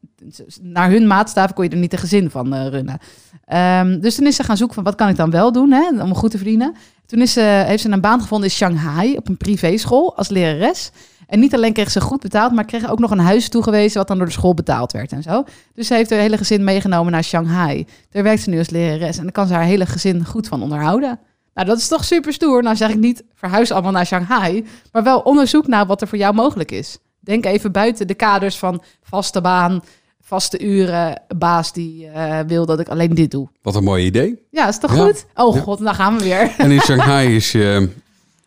naar 0.62 0.90
hun 0.90 1.06
maatstaven 1.06 1.54
kon 1.54 1.64
je 1.64 1.70
er 1.70 1.76
niet 1.76 1.92
een 1.92 1.98
gezin 1.98 2.30
van 2.30 2.54
eh, 2.54 2.68
runnen. 2.68 2.98
Ehm, 3.44 4.00
dus 4.00 4.14
toen 4.14 4.26
is 4.26 4.36
ze 4.36 4.42
gaan 4.42 4.56
zoeken 4.56 4.74
van 4.74 4.84
wat 4.84 4.94
kan 4.94 5.08
ik 5.08 5.16
dan 5.16 5.30
wel 5.30 5.52
doen 5.52 5.70
hè, 5.70 6.02
om 6.02 6.14
goed 6.14 6.30
te 6.30 6.36
verdienen. 6.36 6.74
Toen 7.06 7.20
is 7.20 7.32
ze, 7.32 7.40
heeft 7.40 7.82
ze 7.82 7.90
een 7.90 8.00
baan 8.00 8.20
gevonden 8.20 8.48
in 8.48 8.54
Shanghai 8.54 9.16
op 9.16 9.28
een 9.28 9.36
privéschool 9.36 10.16
als 10.16 10.28
lerares. 10.28 10.90
En 11.26 11.40
niet 11.40 11.54
alleen 11.54 11.72
kreeg 11.72 11.90
ze 11.90 12.00
goed 12.00 12.20
betaald, 12.20 12.52
maar 12.52 12.64
kreeg 12.64 12.90
ook 12.90 12.98
nog 12.98 13.10
een 13.10 13.18
huis 13.18 13.48
toegewezen 13.48 13.98
wat 13.98 14.08
dan 14.08 14.16
door 14.16 14.26
de 14.26 14.32
school 14.32 14.54
betaald 14.54 14.92
werd 14.92 15.12
en 15.12 15.22
zo. 15.22 15.44
Dus 15.74 15.86
ze 15.86 15.94
heeft 15.94 16.10
haar 16.10 16.18
hele 16.18 16.36
gezin 16.36 16.64
meegenomen 16.64 17.12
naar 17.12 17.24
Shanghai. 17.24 17.86
Daar 18.10 18.22
werkt 18.22 18.42
ze 18.42 18.50
nu 18.50 18.58
als 18.58 18.70
lerares 18.70 19.16
en 19.16 19.22
daar 19.22 19.32
kan 19.32 19.46
ze 19.46 19.54
haar 19.54 19.64
hele 19.64 19.86
gezin 19.86 20.24
goed 20.24 20.48
van 20.48 20.62
onderhouden. 20.62 21.18
Nou, 21.54 21.68
dat 21.68 21.78
is 21.78 21.88
toch 21.88 22.04
super 22.04 22.32
stoer. 22.32 22.62
Nou 22.62 22.76
zeg 22.76 22.90
ik 22.90 22.98
niet 22.98 23.24
verhuis 23.34 23.72
allemaal 23.72 23.92
naar 23.92 24.06
Shanghai, 24.06 24.66
maar 24.92 25.02
wel 25.02 25.20
onderzoek 25.20 25.66
naar 25.66 25.86
wat 25.86 26.00
er 26.00 26.08
voor 26.08 26.18
jou 26.18 26.34
mogelijk 26.34 26.70
is. 26.70 26.98
Denk 27.20 27.44
even 27.44 27.72
buiten 27.72 28.06
de 28.06 28.14
kaders 28.14 28.58
van 28.58 28.82
vaste 29.02 29.40
baan, 29.40 29.82
vaste 30.26 30.60
uren, 30.64 31.22
baas 31.36 31.72
die 31.72 32.06
eh, 32.08 32.38
wil 32.46 32.66
dat 32.66 32.80
ik 32.80 32.88
alleen 32.88 33.14
dit 33.14 33.30
doe. 33.30 33.48
Wat 33.62 33.74
een 33.74 33.84
mooi 33.84 34.04
idee. 34.04 34.42
Ja, 34.50 34.68
is 34.68 34.78
toch 34.78 34.94
Ja. 34.96 35.04
goed? 35.04 35.26
Oh 35.34 35.54
Ja. 35.54 35.60
god, 35.60 35.78
dan 35.78 35.94
gaan 35.94 36.16
we 36.18 36.24
weer. 36.24 36.54
En 36.58 36.70
in 36.70 36.80
Shanghai 36.80 37.36
is 37.36 37.52
je 37.52 37.88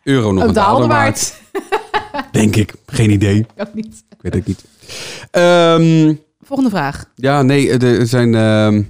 euro 0.02 0.32
nog 0.32 0.44
Een 0.44 0.52
daalder 0.52 0.88
waard. 0.88 1.34
Denk 2.32 2.56
ik. 2.56 2.74
Geen 2.86 3.10
idee. 3.10 3.46
Ook 3.56 3.74
niet. 3.74 4.04
Ik 4.08 4.22
weet 4.22 4.34
het 4.34 4.46
niet. 4.46 4.64
Ehm, 5.30 6.14
Volgende 6.42 6.70
vraag. 6.70 7.10
ja, 7.14 7.42
nee, 7.42 7.70
er 7.78 8.06
zijn... 8.06 8.34
ehm, 8.34 8.82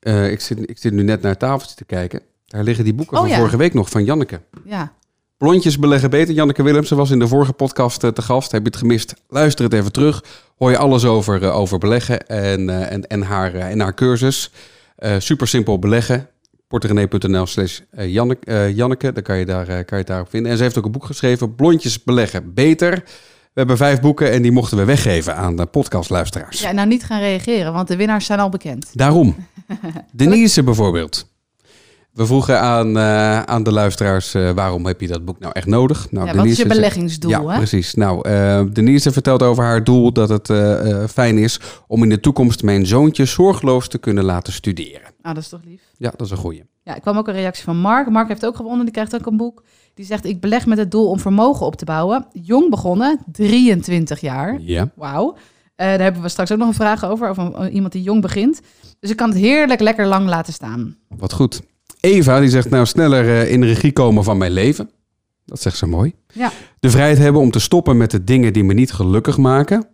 eh, 0.00 0.30
ik, 0.30 0.40
zit, 0.40 0.70
ik 0.70 0.78
zit 0.78 0.92
nu 0.92 1.02
net 1.02 1.20
naar 1.22 1.30
het 1.30 1.40
tafeltje 1.40 1.76
te 1.76 1.84
kijken. 1.84 2.20
Daar 2.46 2.62
liggen 2.62 2.84
die 2.84 2.94
boeken 2.94 3.16
Oh, 3.16 3.22
van 3.22 3.30
ja. 3.32 3.36
vorige 3.38 3.56
week 3.56 3.74
nog 3.74 3.90
van 3.90 4.04
Janneke. 4.04 4.40
Ja. 4.64 4.92
Blondjes 5.38 5.78
beleggen 5.78 6.10
beter. 6.10 6.34
Janneke 6.34 6.62
Willemsen 6.62 6.96
was 6.96 7.10
in 7.10 7.18
de 7.18 7.28
vorige 7.28 7.52
podcast 7.52 8.04
eh, 8.04 8.10
te 8.10 8.22
gast. 8.22 8.52
Heb 8.52 8.60
je 8.60 8.66
het 8.66 8.76
gemist? 8.76 9.14
Luister 9.28 9.64
het 9.64 9.74
even 9.74 9.92
terug. 9.92 10.24
Hoor 10.56 10.70
je 10.70 10.76
alles 10.76 11.04
over, 11.04 11.42
eh, 11.42 11.56
over 11.56 11.78
beleggen 11.78 12.26
en, 12.26 12.68
eh, 12.68 12.92
en, 12.92 13.06
en, 13.06 13.22
haar, 13.22 13.54
en 13.54 13.80
haar 13.80 13.94
cursus. 13.94 14.50
Eh, 14.96 15.14
super 15.18 15.48
simpel 15.48 15.78
beleggen. 15.78 16.28
porterenee.nl 16.68 17.46
slash 17.46 17.80
Janneke. 17.96 19.12
Daar 19.12 19.22
kan 19.22 19.38
je, 19.38 19.44
daar, 19.44 19.66
kan 19.66 19.84
je 19.88 19.94
het 19.94 20.06
daarop 20.06 20.30
vinden. 20.30 20.50
En 20.50 20.56
ze 20.56 20.62
heeft 20.62 20.78
ook 20.78 20.84
een 20.84 20.92
boek 20.92 21.04
geschreven. 21.04 21.54
Blondjes 21.54 22.04
beleggen 22.04 22.54
beter. 22.54 22.90
We 23.52 23.64
hebben 23.64 23.76
vijf 23.76 24.00
boeken 24.00 24.30
en 24.30 24.42
die 24.42 24.52
mochten 24.52 24.78
we 24.78 24.84
weggeven 24.84 25.36
aan 25.36 25.56
de 25.56 25.66
podcastluisteraars. 25.66 26.60
ja, 26.60 26.72
nou 26.72 26.88
niet 26.88 27.04
gaan 27.04 27.20
reageren, 27.20 27.72
want 27.72 27.88
de 27.88 27.96
winnaars 27.96 28.26
zijn 28.26 28.40
al 28.40 28.48
bekend. 28.48 28.90
Daarom. 28.92 29.36
Denise 30.12 30.62
bijvoorbeeld. 30.62 31.26
We 32.18 32.26
vroegen 32.26 32.60
aan, 32.60 32.96
eh, 32.96 33.40
aan 33.42 33.62
de 33.62 33.72
luisteraars, 33.72 34.34
eh, 34.34 34.50
waarom 34.50 34.86
heb 34.86 35.00
je 35.00 35.06
dat 35.08 35.24
boek 35.24 35.38
nou 35.38 35.52
echt 35.52 35.66
nodig? 35.66 36.10
Nou, 36.10 36.26
ja, 36.26 36.34
wat 36.34 36.44
is 36.44 36.50
je 36.50 36.56
zegt- 36.56 36.68
beleggingsdoel, 36.68 37.30
ja, 37.30 37.46
hè? 37.46 37.56
precies. 37.56 37.94
Nou, 37.94 38.28
eh, 38.28 38.62
Denise 38.72 39.12
vertelt 39.12 39.42
over 39.42 39.64
haar 39.64 39.84
doel 39.84 40.12
dat 40.12 40.28
het 40.28 40.46
fijn 41.10 41.38
is 41.38 41.60
om 41.86 42.02
in 42.02 42.08
de 42.08 42.20
toekomst 42.20 42.62
mijn 42.62 42.86
zoontje 42.86 43.24
zorgeloos 43.24 43.88
te 43.88 43.98
kunnen 43.98 44.24
laten 44.24 44.52
studeren. 44.52 45.00
Nou, 45.22 45.34
dat 45.34 45.42
is 45.42 45.48
toch 45.48 45.60
lief. 45.64 45.80
Ja, 45.96 46.10
dat 46.16 46.26
is 46.26 46.30
een 46.30 46.36
goeie. 46.36 46.62
Ja, 46.82 46.94
ik 46.94 47.02
kwam 47.02 47.16
ook 47.16 47.28
een 47.28 47.34
reactie 47.34 47.64
van 47.64 47.76
Mark. 47.76 48.10
Mark 48.10 48.28
heeft 48.28 48.46
ook 48.46 48.56
gewonnen, 48.56 48.84
die 48.84 48.94
krijgt 48.94 49.14
ook 49.14 49.26
een 49.26 49.36
boek. 49.36 49.62
Die 49.94 50.04
zegt, 50.04 50.24
ik 50.24 50.40
beleg 50.40 50.66
met 50.66 50.78
het 50.78 50.90
doel 50.90 51.08
om 51.08 51.20
vermogen 51.20 51.66
op 51.66 51.76
te 51.76 51.84
bouwen. 51.84 52.26
Jong 52.32 52.70
begonnen, 52.70 53.18
23 53.32 54.20
jaar. 54.20 54.56
Ja. 54.60 54.90
Wauw. 54.94 55.36
Daar 55.76 56.00
hebben 56.00 56.22
we 56.22 56.28
straks 56.28 56.52
ook 56.52 56.58
nog 56.58 56.68
een 56.68 56.74
vraag 56.74 57.04
over, 57.04 57.28
over 57.28 57.68
iemand 57.70 57.92
die 57.92 58.02
jong 58.02 58.20
begint. 58.22 58.60
Dus 59.00 59.10
ik 59.10 59.16
kan 59.16 59.28
het 59.28 59.38
heerlijk 59.38 59.80
lekker 59.80 60.06
lang 60.06 60.28
laten 60.28 60.52
staan. 60.52 60.96
Wat 61.08 61.32
goed. 61.32 61.62
Eva 62.08 62.40
die 62.40 62.48
zegt 62.48 62.70
nou 62.70 62.86
sneller 62.86 63.28
eh, 63.28 63.52
in 63.52 63.60
de 63.60 63.66
regie 63.66 63.92
komen 63.92 64.24
van 64.24 64.38
mijn 64.38 64.52
leven. 64.52 64.90
Dat 65.44 65.60
zegt 65.60 65.76
ze 65.76 65.86
mooi. 65.86 66.14
Ja. 66.32 66.50
De 66.80 66.90
vrijheid 66.90 67.18
hebben 67.18 67.40
om 67.40 67.50
te 67.50 67.60
stoppen 67.60 67.96
met 67.96 68.10
de 68.10 68.24
dingen 68.24 68.52
die 68.52 68.64
me 68.64 68.74
niet 68.74 68.92
gelukkig 68.92 69.36
maken. 69.36 69.86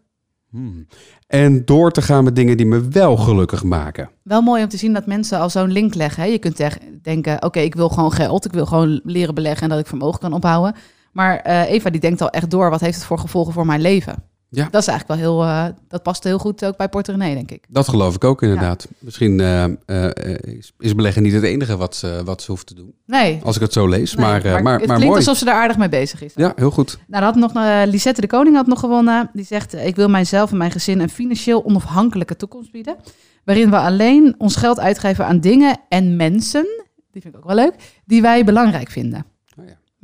Hmm. 0.50 0.86
En 1.26 1.64
door 1.64 1.90
te 1.90 2.02
gaan 2.02 2.24
met 2.24 2.36
dingen 2.36 2.56
die 2.56 2.66
me 2.66 2.88
wel 2.88 3.16
gelukkig 3.16 3.64
maken. 3.64 4.10
Wel 4.22 4.42
mooi 4.42 4.62
om 4.62 4.68
te 4.68 4.76
zien 4.76 4.92
dat 4.92 5.06
mensen 5.06 5.38
al 5.38 5.50
zo'n 5.50 5.72
link 5.72 5.94
leggen. 5.94 6.22
Hè? 6.22 6.28
Je 6.28 6.38
kunt 6.38 6.60
echt 6.60 6.78
denken, 7.02 7.42
oké, 7.42 7.60
ik 7.60 7.74
wil 7.74 7.88
gewoon 7.88 8.12
geld. 8.12 8.44
Ik 8.44 8.52
wil 8.52 8.66
gewoon 8.66 9.00
leren 9.04 9.34
beleggen 9.34 9.62
en 9.62 9.68
dat 9.68 9.78
ik 9.78 9.86
vermogen 9.86 10.20
kan 10.20 10.32
opbouwen. 10.32 10.74
Maar 11.12 11.38
eh, 11.38 11.70
Eva 11.70 11.90
die 11.90 12.00
denkt 12.00 12.20
al 12.20 12.30
echt 12.30 12.50
door, 12.50 12.70
wat 12.70 12.80
heeft 12.80 12.96
het 12.96 13.04
voor 13.04 13.18
gevolgen 13.18 13.52
voor 13.52 13.66
mijn 13.66 13.80
leven? 13.80 14.22
Ja. 14.54 14.68
Dat 14.70 14.80
is 14.80 14.88
eigenlijk 14.88 15.20
wel 15.20 15.30
heel, 15.30 15.42
eh, 15.42 15.64
dat 15.88 16.02
past 16.02 16.24
heel 16.24 16.38
goed 16.38 16.64
ook 16.64 16.76
bij 16.76 16.88
Porterenee, 16.88 17.34
denk 17.34 17.50
ik. 17.50 17.64
Dat 17.68 17.88
geloof 17.88 18.14
ik 18.14 18.24
ook 18.24 18.42
inderdaad. 18.42 18.88
Misschien 18.98 19.40
eh, 19.40 19.64
eh, 19.86 20.36
is, 20.78 20.94
beleggen 20.94 21.22
niet 21.22 21.32
het 21.32 21.42
enige 21.42 21.76
wat 21.76 21.96
ze, 21.96 22.22
wat 22.24 22.42
ze 22.42 22.50
hoeft 22.50 22.66
te 22.66 22.74
doen. 22.74 22.94
Nee, 23.06 23.40
Als 23.42 23.56
ik 23.56 23.62
het 23.62 23.72
zo 23.72 23.88
lees. 23.88 24.14
nee, 24.14 24.26
maar, 24.26 24.42
maar, 24.42 24.62
maar, 24.62 24.72
het 24.72 24.84
klinkt 24.84 25.04
mooi. 25.04 25.16
alsof 25.16 25.36
ze 25.36 25.46
er 25.46 25.52
aardig 25.52 25.76
mee 25.76 25.88
bezig 25.88 26.22
is. 26.22 26.32
Ja, 26.34 26.52
heel 26.56 26.70
goed. 26.70 26.98
Nou, 27.06 27.24
had 27.24 27.34
nog 27.34 27.52
Lisette 27.86 28.20
de 28.20 28.26
Koning 28.26 28.56
had 28.56 28.66
nog 28.66 28.80
gewonnen. 28.80 29.30
Die 29.32 29.44
zegt: 29.44 29.74
Ik 29.74 29.96
wil 29.96 30.08
mijzelf 30.08 30.50
en 30.50 30.56
mijn 30.56 30.70
gezin 30.70 31.00
een 31.00 31.10
financieel 31.10 31.64
onafhankelijke 31.64 32.36
toekomst 32.36 32.72
bieden. 32.72 32.96
Waarin 33.44 33.70
we 33.70 33.76
alleen 33.76 34.34
ons 34.38 34.56
geld 34.56 34.80
uitgeven 34.80 35.26
aan 35.26 35.40
dingen 35.40 35.80
en 35.88 36.16
mensen. 36.16 36.66
Die 37.10 37.22
vind 37.22 37.34
ik 37.34 37.40
ook 37.40 37.46
wel 37.46 37.56
leuk. 37.56 37.74
Die 38.04 38.22
wij 38.22 38.44
belangrijk 38.44 38.90
vinden. 38.90 39.26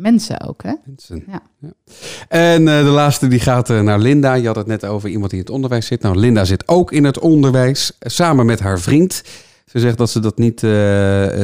Mensen 0.00 0.40
ook, 0.40 0.62
hè? 0.62 0.72
Mensen. 0.84 1.24
Ja. 1.26 1.42
En 2.28 2.68
eh, 2.68 2.84
de 2.84 2.90
laatste 2.90 3.28
die 3.28 3.40
gaat 3.40 3.70
eh, 3.70 3.80
naar 3.80 3.98
Linda. 3.98 4.34
Je 4.34 4.46
had 4.46 4.56
het 4.56 4.66
net 4.66 4.84
over 4.84 5.08
iemand 5.08 5.30
die 5.30 5.38
in 5.38 5.44
het 5.44 5.54
onderwijs 5.54 5.86
zit. 5.86 6.02
Nou, 6.02 6.16
Linda 6.16 6.44
zit 6.44 6.68
ook 6.68 6.92
in 6.92 7.04
het 7.04 7.18
onderwijs, 7.18 7.92
eh, 7.98 8.10
samen 8.10 8.46
met 8.46 8.60
haar 8.60 8.80
vriend. 8.80 9.22
Ze 9.70 9.78
zegt 9.78 9.98
dat 9.98 10.10
ze 10.10 10.20
dat 10.20 10.38
niet 10.38 10.60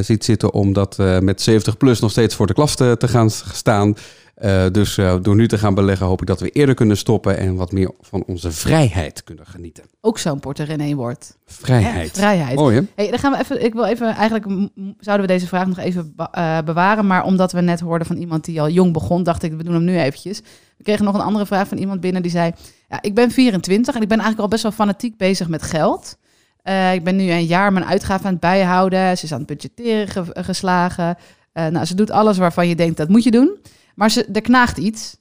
ziet 0.01 0.25
zitten 0.25 0.53
om 0.53 0.73
dat 0.73 0.99
eh, 0.99 1.19
met 1.19 1.41
70 1.41 1.77
plus 1.77 2.01
nog 2.01 2.11
steeds 2.11 2.35
voor 2.35 2.47
de 2.47 2.55
klas 2.55 2.75
te, 2.75 2.95
te 2.99 3.09
gaan 3.09 3.31
staan. 3.31 3.95
Eh, 4.37 4.67
dus 4.73 4.99
eh, 4.99 5.17
door 5.23 5.35
nu 5.35 5.49
te 5.49 5.59
gaan 5.59 5.75
beleggen 5.75 6.07
hoop 6.07 6.21
ik 6.21 6.27
dat 6.27 6.41
we 6.41 6.51
eerder 6.51 6.75
kunnen 6.75 6.97
stoppen 6.97 7.39
en 7.39 7.55
wat 7.55 7.73
meer 7.73 7.91
van 8.01 8.25
onze 8.27 8.53
vrijheid 8.53 9.25
kunnen 9.25 9.47
genieten. 9.47 9.85
Ook 10.01 10.19
zo'n 10.19 10.41
porter 10.41 10.69
in 10.71 10.81
één 10.81 10.97
woord. 10.97 11.37
Vrijheid. 11.47 12.11
Hè? 12.11 12.17
Vrijheid. 12.21 12.57
Mooi 12.57 12.77
hè? 12.77 12.83
Hey, 12.95 13.11
dan 13.11 13.19
gaan 13.19 13.33
we 13.33 13.39
even. 13.39 13.65
Ik 13.65 13.73
wil 13.73 13.85
even. 13.85 14.15
Eigenlijk 14.15 14.47
zouden 14.99 15.27
we 15.27 15.33
deze 15.33 15.47
vraag 15.47 15.67
nog 15.67 15.79
even 15.79 16.15
eh, 16.33 16.59
bewaren. 16.65 17.07
Maar 17.07 17.25
omdat 17.25 17.53
we 17.53 17.61
net 17.61 17.81
hoorden 17.81 18.07
van 18.07 18.17
iemand 18.17 18.45
die 18.45 18.61
al 18.61 18.69
jong 18.69 18.93
begon, 18.93 19.23
dacht 19.23 19.43
ik, 19.43 19.53
we 19.53 19.65
doen 19.65 19.75
hem 19.75 19.85
nu 19.85 19.99
eventjes. 19.99 20.41
We 20.77 20.85
kregen 20.85 21.05
nog 21.05 21.15
een 21.15 21.21
andere 21.21 21.47
vraag 21.47 21.69
van 21.69 21.79
iemand 21.79 22.01
binnen 22.01 22.23
die 22.23 22.31
zei: 22.31 22.53
ja, 22.89 23.03
Ik 23.03 23.15
ben 23.15 23.31
24 23.31 23.95
en 23.95 24.03
ik 24.03 24.09
ben 24.09 24.19
eigenlijk 24.19 24.45
al 24.47 24.51
best 24.51 24.63
wel 24.63 24.73
fanatiek 24.87 25.17
bezig 25.17 25.49
met 25.49 25.63
geld. 25.63 26.17
Ik 26.93 27.05
ben 27.05 27.17
nu 27.17 27.31
een 27.31 27.45
jaar 27.47 27.73
mijn 27.73 27.85
uitgaven 27.85 28.27
aan 28.27 28.33
het 28.33 28.41
bijhouden. 28.41 29.19
Ze 29.19 29.25
is 29.25 29.33
aan 29.33 29.39
het 29.39 29.47
budgetteren 29.47 30.09
ge- 30.09 30.43
geslagen. 30.43 31.17
Nou, 31.53 31.85
ze 31.85 31.95
doet 31.95 32.11
alles 32.11 32.39
waarvan 32.39 32.69
je 32.69 32.75
denkt 32.77 32.97
dat 32.97 33.09
moet 33.09 33.25
je 33.25 33.31
doen. 33.31 33.57
Maar 33.97 34.11
ze, 34.11 34.25
er 34.33 34.41
knaagt 34.41 34.79
iets. 34.79 35.17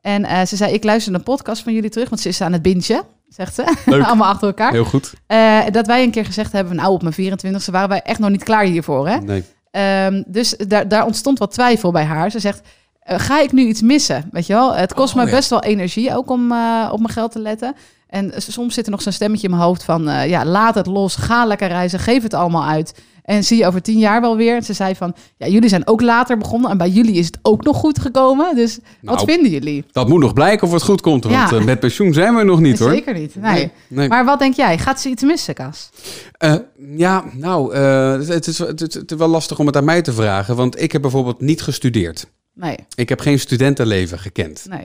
En 0.00 0.24
eh, 0.24 0.46
ze 0.46 0.56
zei: 0.56 0.72
Ik 0.72 0.84
luister 0.84 1.14
een 1.14 1.22
podcast 1.22 1.62
van 1.62 1.72
jullie 1.72 1.90
terug, 1.90 2.08
want 2.08 2.20
ze 2.20 2.28
is 2.28 2.40
aan 2.40 2.52
het 2.52 2.62
bingen, 2.62 3.02
zegt 3.28 3.54
ze. 3.54 3.76
Leuk. 3.86 4.04
Allemaal 4.06 4.28
achter 4.28 4.46
elkaar. 4.48 4.72
Heel 4.72 4.84
goed. 4.84 5.12
Eh, 5.26 5.60
dat 5.70 5.86
wij 5.86 6.02
een 6.02 6.10
keer 6.10 6.24
gezegd 6.24 6.52
hebben, 6.52 6.76
nou 6.76 6.92
op 6.92 7.02
mijn 7.02 7.38
24e 7.38 7.70
waren 7.70 7.88
wij 7.88 8.02
echt 8.02 8.18
nog 8.18 8.30
niet 8.30 8.44
klaar 8.44 8.64
hiervoor. 8.64 9.08
Hè? 9.08 9.16
Nee. 9.20 9.44
Ehm, 9.70 10.22
dus 10.26 10.56
daar, 10.56 10.88
daar 10.88 11.06
ontstond 11.06 11.38
wat 11.38 11.52
twijfel 11.52 11.90
bij 11.90 12.04
haar. 12.04 12.30
Ze 12.30 12.38
zegt, 12.38 12.60
eh, 13.00 13.18
ga 13.18 13.40
ik 13.40 13.52
nu 13.52 13.66
iets 13.66 13.80
missen? 13.82 14.28
Weet 14.32 14.46
je 14.46 14.52
wel, 14.52 14.74
het 14.74 14.94
kost 14.94 15.14
Oh, 15.14 15.20
me 15.20 15.26
ja. 15.26 15.30
best 15.36 15.50
wel 15.50 15.62
energie 15.62 16.16
ook 16.16 16.30
om 16.30 16.42
op 16.90 16.98
mijn 16.98 17.08
geld 17.08 17.32
te 17.32 17.38
letten. 17.38 17.74
En 18.08 18.32
soms 18.36 18.74
zit 18.74 18.84
er 18.84 18.90
nog 18.90 19.02
zo'n 19.02 19.12
stemmetje 19.12 19.46
in 19.46 19.52
mijn 19.52 19.62
hoofd 19.66 19.84
van, 19.84 20.28
ja, 20.28 20.44
laat 20.44 20.74
het 20.74 20.86
los, 20.86 21.16
ga 21.16 21.44
lekker 21.44 21.68
reizen, 21.68 21.98
geef 21.98 22.22
het 22.22 22.34
allemaal 22.34 22.64
uit. 22.64 23.02
En 23.30 23.44
zie 23.44 23.58
je 23.58 23.66
over 23.66 23.82
tien 23.82 23.98
jaar 23.98 24.20
wel 24.20 24.36
weer. 24.36 24.56
En 24.56 24.62
ze 24.62 24.72
zei 24.72 24.94
van, 24.94 25.14
ja, 25.36 25.46
jullie 25.46 25.68
zijn 25.68 25.86
ook 25.86 26.00
later 26.00 26.38
begonnen 26.38 26.70
en 26.70 26.78
bij 26.78 26.88
jullie 26.88 27.14
is 27.14 27.26
het 27.26 27.38
ook 27.42 27.64
nog 27.64 27.76
goed 27.76 27.98
gekomen. 27.98 28.54
Dus 28.54 28.78
wat 29.02 29.14
Nou, 29.14 29.30
vinden 29.30 29.50
jullie? 29.50 29.84
Dat 29.92 30.08
moet 30.08 30.20
nog 30.20 30.32
blijken 30.32 30.66
of 30.66 30.72
het 30.72 30.82
goed 30.82 31.00
komt, 31.00 31.24
want 31.24 31.50
Ja. 31.50 31.56
eh, 31.58 31.64
met 31.64 31.80
pensioen 31.80 32.12
zijn 32.12 32.34
we 32.36 32.42
nog 32.42 32.60
niet 32.60 32.78
hoor. 32.78 32.90
Zeker 32.90 33.14
niet. 33.14 33.34
Nee. 33.34 33.70
nee. 33.88 34.08
Maar 34.08 34.24
wat 34.24 34.38
denk 34.38 34.54
jij? 34.54 34.78
Gaat 34.78 35.00
ze 35.00 35.08
iets 35.08 35.22
missen, 35.22 35.54
Kas? 35.54 35.90
Eh, 36.32 36.54
ja, 36.96 37.24
nou, 37.32 37.74
eh, 37.74 38.12
het, 38.12 38.28
het 38.28 38.46
is, 38.46 38.58
het, 38.58 38.80
is- 38.80 38.94
het 38.94 39.10
is 39.10 39.16
wel 39.18 39.28
lastig 39.28 39.58
om 39.58 39.66
het 39.66 39.76
aan 39.76 39.84
mij 39.84 40.02
te 40.02 40.12
vragen, 40.12 40.56
want 40.56 40.80
ik 40.82 40.92
heb 40.92 41.02
bijvoorbeeld 41.02 41.40
niet 41.40 41.62
gestudeerd. 41.62 42.26
Nee, 42.54 42.76
Ik 42.94 43.08
heb 43.08 43.20
geen 43.20 43.38
studentenleven 43.40 44.18
gekend. 44.18 44.66
nee. 44.68 44.84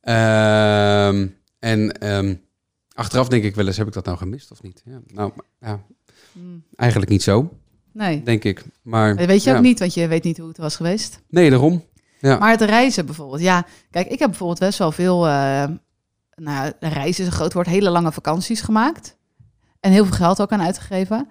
Ehm, 0.00 1.26
en 1.58 1.92
ehm, 2.00 2.34
Achteraf 2.94 3.28
denk 3.28 3.44
ik 3.44 3.54
wel 3.54 3.66
eens, 3.66 3.76
heb 3.76 3.86
ik 3.86 3.92
dat 3.92 4.04
nou 4.04 4.16
gemist 4.16 4.50
of 4.50 4.62
niet? 4.62 4.82
Ja, 4.84 5.00
nou, 5.06 5.32
ja, 5.60 5.80
Hmm. 6.32 6.62
eigenlijk 6.76 7.10
niet 7.10 7.22
zo, 7.22 7.50
Nee. 7.98 8.22
denk 8.22 8.44
ik. 8.44 8.64
Maar, 8.82 9.16
Dat 9.16 9.26
weet 9.26 9.42
je 9.44 9.50
ja. 9.50 9.56
ook 9.56 9.62
niet, 9.62 9.78
want 9.78 9.94
je 9.94 10.08
weet 10.08 10.24
niet 10.24 10.38
hoe 10.38 10.48
het 10.48 10.56
was 10.58 10.76
geweest. 10.76 11.20
Nee, 11.28 11.50
daarom. 11.50 11.84
Ja. 12.20 12.38
Maar 12.38 12.50
het 12.50 12.60
reizen 12.60 13.06
bijvoorbeeld. 13.06 13.40
Ja, 13.40 13.64
kijk, 13.90 14.06
ik 14.08 14.18
heb 14.18 14.28
bijvoorbeeld 14.28 14.58
best 14.58 14.78
wel 14.78 14.92
veel... 14.92 15.26
eh 15.26 15.64
nou, 16.34 16.72
reizen 16.80 17.22
is 17.24 17.30
een 17.30 17.36
groot 17.36 17.52
woord. 17.52 17.66
Hele 17.66 17.90
lange 17.90 18.12
vakanties 18.12 18.60
gemaakt. 18.60 19.16
En 19.80 19.92
heel 19.92 20.04
veel 20.04 20.14
geld 20.16 20.40
ook 20.40 20.52
aan 20.52 20.62
uitgegeven. 20.62 21.28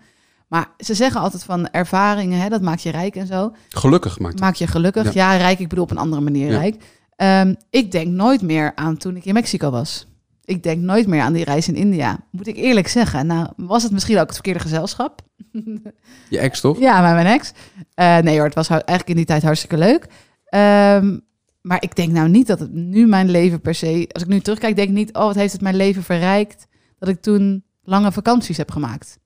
Maar 0.47 0.67
ze 0.77 0.93
zeggen 0.93 1.21
altijd 1.21 1.43
van 1.43 1.69
ervaringen, 1.69 2.39
hè, 2.41 2.49
dat 2.49 2.62
maakt 2.62 2.82
je 2.82 2.89
rijk 2.89 3.15
en 3.15 3.27
zo. 3.27 3.51
Gelukkig 3.69 4.19
maakt 4.19 4.34
het. 4.34 4.41
Maak 4.41 4.56
je 4.56 4.67
gelukkig. 4.67 5.13
Ja, 5.13 5.36
rijk, 5.36 5.60
ik 5.60 5.67
bedoel 5.69 5.84
op 5.84 5.91
een 5.91 5.97
andere 5.97 6.21
manier 6.21 6.51
Ja. 6.51 6.58
rijk. 6.60 6.84
Ehm, 7.15 7.53
ik 7.69 7.91
denk 7.91 8.08
nooit 8.08 8.41
meer 8.41 8.71
aan 8.75 8.97
toen 8.97 9.15
ik 9.15 9.25
in 9.25 9.34
Mexico 9.34 9.69
was. 9.69 10.08
Ik 10.47 10.63
denk 10.63 10.81
nooit 10.81 11.07
meer 11.07 11.21
aan 11.21 11.33
die 11.33 11.43
reis 11.43 11.67
in 11.67 11.75
India. 11.75 12.19
Moet 12.31 12.47
ik 12.47 12.55
eerlijk 12.55 12.88
zeggen. 12.88 13.25
Nou, 13.27 13.47
was 13.57 13.83
het 13.83 13.91
misschien 13.91 14.15
ook 14.17 14.25
het 14.25 14.33
verkeerde 14.33 14.60
gezelschap? 14.60 15.21
Je 16.29 16.38
ex 16.39 16.60
toch? 16.62 16.79
Ja, 16.79 17.01
met 17.01 17.13
mijn 17.23 17.39
ex. 17.39 17.51
Eh, 17.93 18.17
nee 18.17 18.36
hoor, 18.36 18.45
het 18.45 18.55
was 18.55 18.67
eigenlijk 18.69 19.10
in 19.10 19.15
die 19.15 19.25
tijd 19.25 19.43
hartstikke 19.43 19.77
leuk. 19.77 20.07
Ehm, 20.45 21.17
maar 21.62 21.81
ik 21.83 21.95
denk 21.95 22.12
nou 22.12 22.29
niet 22.29 22.47
dat 22.47 22.60
het 22.60 22.73
nu 22.73 23.07
mijn 23.07 23.29
leven 23.29 23.62
per 23.62 23.75
se... 23.75 24.05
Als 24.12 24.23
ik 24.23 24.29
nu 24.29 24.39
terugkijk, 24.39 24.75
denk 24.75 24.88
ik 24.88 24.93
niet... 24.93 25.13
Oh, 25.15 25.23
wat 25.25 25.36
heeft 25.36 25.51
het 25.53 25.62
mijn 25.62 25.75
leven 25.75 26.03
verrijkt... 26.03 26.67
dat 26.99 27.10
ik 27.10 27.21
toen 27.21 27.63
lange 27.83 28.12
vakanties 28.12 28.57
heb 28.57 28.71
gemaakt. 28.71 29.17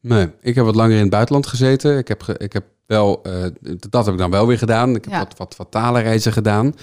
Nee, 0.00 0.28
ik 0.40 0.54
heb 0.54 0.64
wat 0.64 0.74
langer 0.74 0.94
in 0.96 1.00
het 1.00 1.10
buitenland 1.10 1.46
gezeten. 1.46 1.98
Ik 1.98 2.08
heb, 2.08 2.22
ge- 2.22 2.38
ik 2.38 2.52
heb 2.52 2.64
wel, 2.86 3.22
eh, 3.22 3.44
dat 3.90 4.04
heb 4.04 4.14
ik 4.14 4.20
dan 4.20 4.30
wel 4.30 4.46
weer 4.46 4.58
gedaan. 4.58 4.94
Ik 4.94 5.04
heb 5.04 5.12
Ja. 5.12 5.18
wat, 5.18 5.36
wat, 5.36 5.56
wat 5.56 5.70
talenreizen 5.70 6.32
gedaan. 6.32 6.74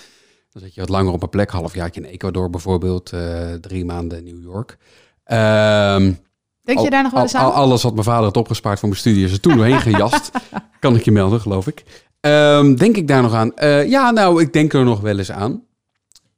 Dan 0.58 0.66
zit 0.66 0.76
je 0.76 0.82
wat 0.82 0.90
langer 0.90 1.14
op 1.14 1.24
een 1.24 1.30
plek, 1.30 1.50
halfjaartje 1.52 2.02
in 2.02 2.08
Ecuador 2.08 2.50
bijvoorbeeld, 2.50 3.12
eh, 3.12 3.54
drie 3.54 3.86
maanden 3.86 4.18
in 4.18 4.24
New 4.24 4.42
York. 4.52 4.78
Ehm, 5.24 6.14
Denk 6.62 6.80
je 6.80 6.90
daar 6.90 7.04
nog 7.04 7.12
wel 7.12 7.22
eens 7.22 7.36
aan? 7.36 7.46
al- 7.46 7.52
Alles 7.52 7.84
wat 7.84 7.94
mijn 7.94 8.06
vader 8.06 8.24
had 8.24 8.38
opgespaard 8.38 8.80
voor 8.80 8.90
mijn 8.90 9.00
studie 9.02 9.26
is 9.26 9.32
er 9.32 9.40
toen 9.40 9.56
doorheen 9.56 9.82
gejast. 9.82 10.32
kan 10.80 10.96
ik 10.96 11.04
je 11.04 11.12
melden, 11.12 11.42
geloof 11.42 11.68
ik. 11.68 11.84
Ehm, 12.20 12.76
denk 12.76 12.96
ik 12.96 13.08
daar 13.08 13.22
nog 13.22 13.34
aan? 13.34 13.56
Eh, 13.56 13.90
ja, 13.90 14.12
nou, 14.12 14.42
ik 14.42 14.54
denk 14.54 14.74
er 14.74 14.84
nog 14.84 15.00
wel 15.02 15.18
eens 15.18 15.32
aan. 15.32 15.64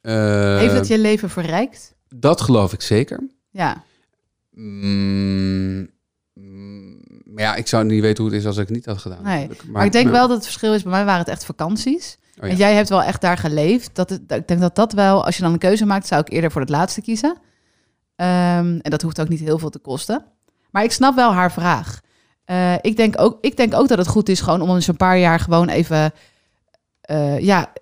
Eh, 0.02 0.58
Heeft 0.58 0.74
het 0.74 0.88
je 0.88 0.98
leven 1.00 1.30
verrijkt? 1.30 1.96
Dat 2.16 2.42
geloof 2.42 2.74
ik 2.74 2.82
zeker. 2.82 3.30
Ja. 3.50 3.84
Mm, 4.52 5.90
mm, 6.34 7.02
maar 7.26 7.44
ja, 7.44 7.56
ik 7.56 7.68
zou 7.68 7.86
niet 7.86 8.02
weten 8.02 8.24
hoe 8.24 8.32
het 8.34 8.42
is 8.42 8.48
als 8.48 8.58
ik 8.58 8.68
het 8.68 8.76
niet 8.76 8.86
had 8.86 8.98
gedaan. 8.98 9.24
Nee. 9.24 9.50
Maar, 9.72 9.86
ik 9.86 9.92
denk 9.92 10.10
wel 10.10 10.28
dat 10.28 10.36
het 10.38 10.46
verschil 10.46 10.74
is... 10.74 10.84
Bij 10.84 10.92
mij 10.92 11.06
waren 11.06 11.20
het 11.20 11.30
echt 11.30 11.46
vakanties. 11.46 12.18
Oh 12.40 12.46
ja. 12.46 12.52
En 12.52 12.56
jij 12.58 12.74
hebt 12.74 12.90
wel 12.90 13.04
echt 13.04 13.22
daar 13.22 13.38
geleefd. 13.38 13.96
Dat 13.96 14.10
het, 14.10 14.22
ik 14.32 14.48
denk 14.48 14.60
dat 14.60 14.76
dat 14.76 14.94
wel... 14.94 15.26
Als 15.26 15.36
je 15.36 15.42
dan 15.42 15.54
een 15.54 15.60
keuze 15.60 15.86
maakt, 15.86 16.08
zou 16.08 16.22
ik 16.22 16.32
eerder 16.32 16.52
voor 16.52 16.62
het 16.62 16.70
laatste 16.70 17.02
kiezen. 17.02 17.38
Ehm, 18.16 18.80
en 18.82 18.90
dat 18.90 19.02
hoeft 19.02 19.22
ook 19.22 19.30
niet 19.30 19.40
heel 19.40 19.60
veel 19.60 19.70
te 19.70 19.80
kosten. 19.80 20.26
Maar 20.72 20.84
ik 20.84 20.92
snap 20.92 21.16
wel 21.16 21.34
haar 21.34 21.52
vraag. 21.52 22.00
Eh, 22.46 22.74
ik, 22.82 22.98
denk 22.98 23.22
ook, 23.22 23.38
ik 23.42 23.58
denk 23.58 23.74
ook 23.74 23.88
dat 23.88 23.98
het 23.98 24.08
goed 24.08 24.30
is 24.30 24.42
gewoon 24.42 24.62
om 24.62 24.76
eens 24.76 24.88
een 24.88 24.98
paar 24.98 25.18
jaar 25.18 25.40
gewoon 25.40 25.70
even... 25.70 26.12
eh, 27.02 27.40
ja, 27.40 27.74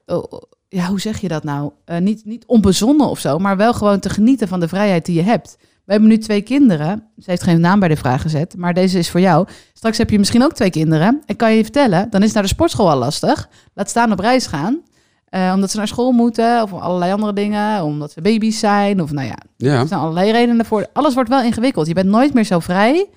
ja, 0.69 0.87
hoe 0.87 0.99
zeg 1.01 1.21
je 1.21 1.27
dat 1.27 1.43
nou? 1.43 1.71
Eh, 1.85 1.97
niet, 1.97 2.25
niet 2.25 2.45
onbezonnen 2.45 3.07
of 3.07 3.19
zo, 3.19 3.39
maar 3.39 3.57
wel 3.57 3.73
gewoon 3.73 3.99
te 3.99 4.09
genieten 4.09 4.47
van 4.47 4.59
de 4.59 4.67
vrijheid 4.67 5.05
die 5.05 5.15
je 5.15 5.23
hebt. 5.23 5.57
We 5.87 5.93
hebben 5.93 6.09
nu 6.09 6.17
twee 6.17 6.41
kinderen. 6.41 7.03
Ze 7.17 7.29
heeft 7.29 7.43
geen 7.43 7.59
naam 7.59 7.79
bij 7.79 7.87
de 7.87 7.95
vraag 7.95 8.21
gezet, 8.21 8.57
maar 8.57 8.73
deze 8.73 8.97
is 8.97 9.09
voor 9.09 9.19
jou. 9.19 9.47
Straks 9.73 9.97
heb 9.97 10.09
je 10.09 10.19
misschien 10.19 10.43
ook 10.43 10.53
twee 10.53 10.69
kinderen. 10.69 11.21
En 11.25 11.35
kan 11.35 11.51
je 11.51 11.57
je 11.57 11.63
vertellen, 11.63 12.09
dan 12.09 12.23
is 12.23 12.31
naar 12.31 12.43
de 12.43 12.49
sportschool 12.49 12.89
al 12.89 12.97
lastig. 12.97 13.49
Laat 13.73 13.89
staan 13.89 14.11
op 14.11 14.19
reis 14.19 14.47
gaan. 14.47 14.81
Eh, 15.29 15.51
omdat 15.55 15.71
ze 15.71 15.77
naar 15.77 15.87
school 15.87 16.11
moeten, 16.11 16.61
of 16.61 16.73
allerlei 16.73 17.11
andere 17.11 17.33
dingen. 17.33 17.83
Omdat 17.83 18.11
ze 18.11 18.21
baby's 18.21 18.59
zijn, 18.59 19.01
of 19.01 19.11
nou 19.11 19.27
ja, 19.27 19.37
Ja, 19.57 19.79
er 19.79 19.87
zijn 19.87 19.99
allerlei 19.99 20.31
redenen 20.31 20.65
voor. 20.65 20.87
Alles 20.93 21.13
wordt 21.13 21.29
wel 21.29 21.41
ingewikkeld. 21.43 21.87
Je 21.87 21.93
bent 21.93 22.09
nooit 22.09 22.33
meer 22.33 22.43
zo 22.43 22.59
vrij 22.59 23.07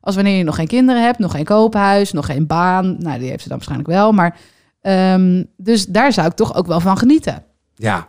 als 0.00 0.14
wanneer 0.14 0.36
je 0.36 0.44
nog 0.44 0.54
geen 0.54 0.66
kinderen 0.66 1.02
hebt, 1.02 1.18
nog 1.18 1.32
geen 1.32 1.44
koophuis, 1.44 2.12
nog 2.12 2.26
geen 2.26 2.46
baan. 2.46 2.96
Nou, 2.98 3.18
die 3.18 3.28
heeft 3.28 3.42
ze 3.42 3.48
dan 3.48 3.56
waarschijnlijk 3.56 3.90
wel. 3.90 4.12
Maar 4.12 4.36
ehm, 4.80 5.44
dus 5.56 5.86
daar 5.86 6.12
zou 6.12 6.26
ik 6.26 6.34
toch 6.34 6.54
ook 6.54 6.66
wel 6.66 6.80
van 6.80 6.98
genieten. 6.98 7.44
ja, 7.74 8.08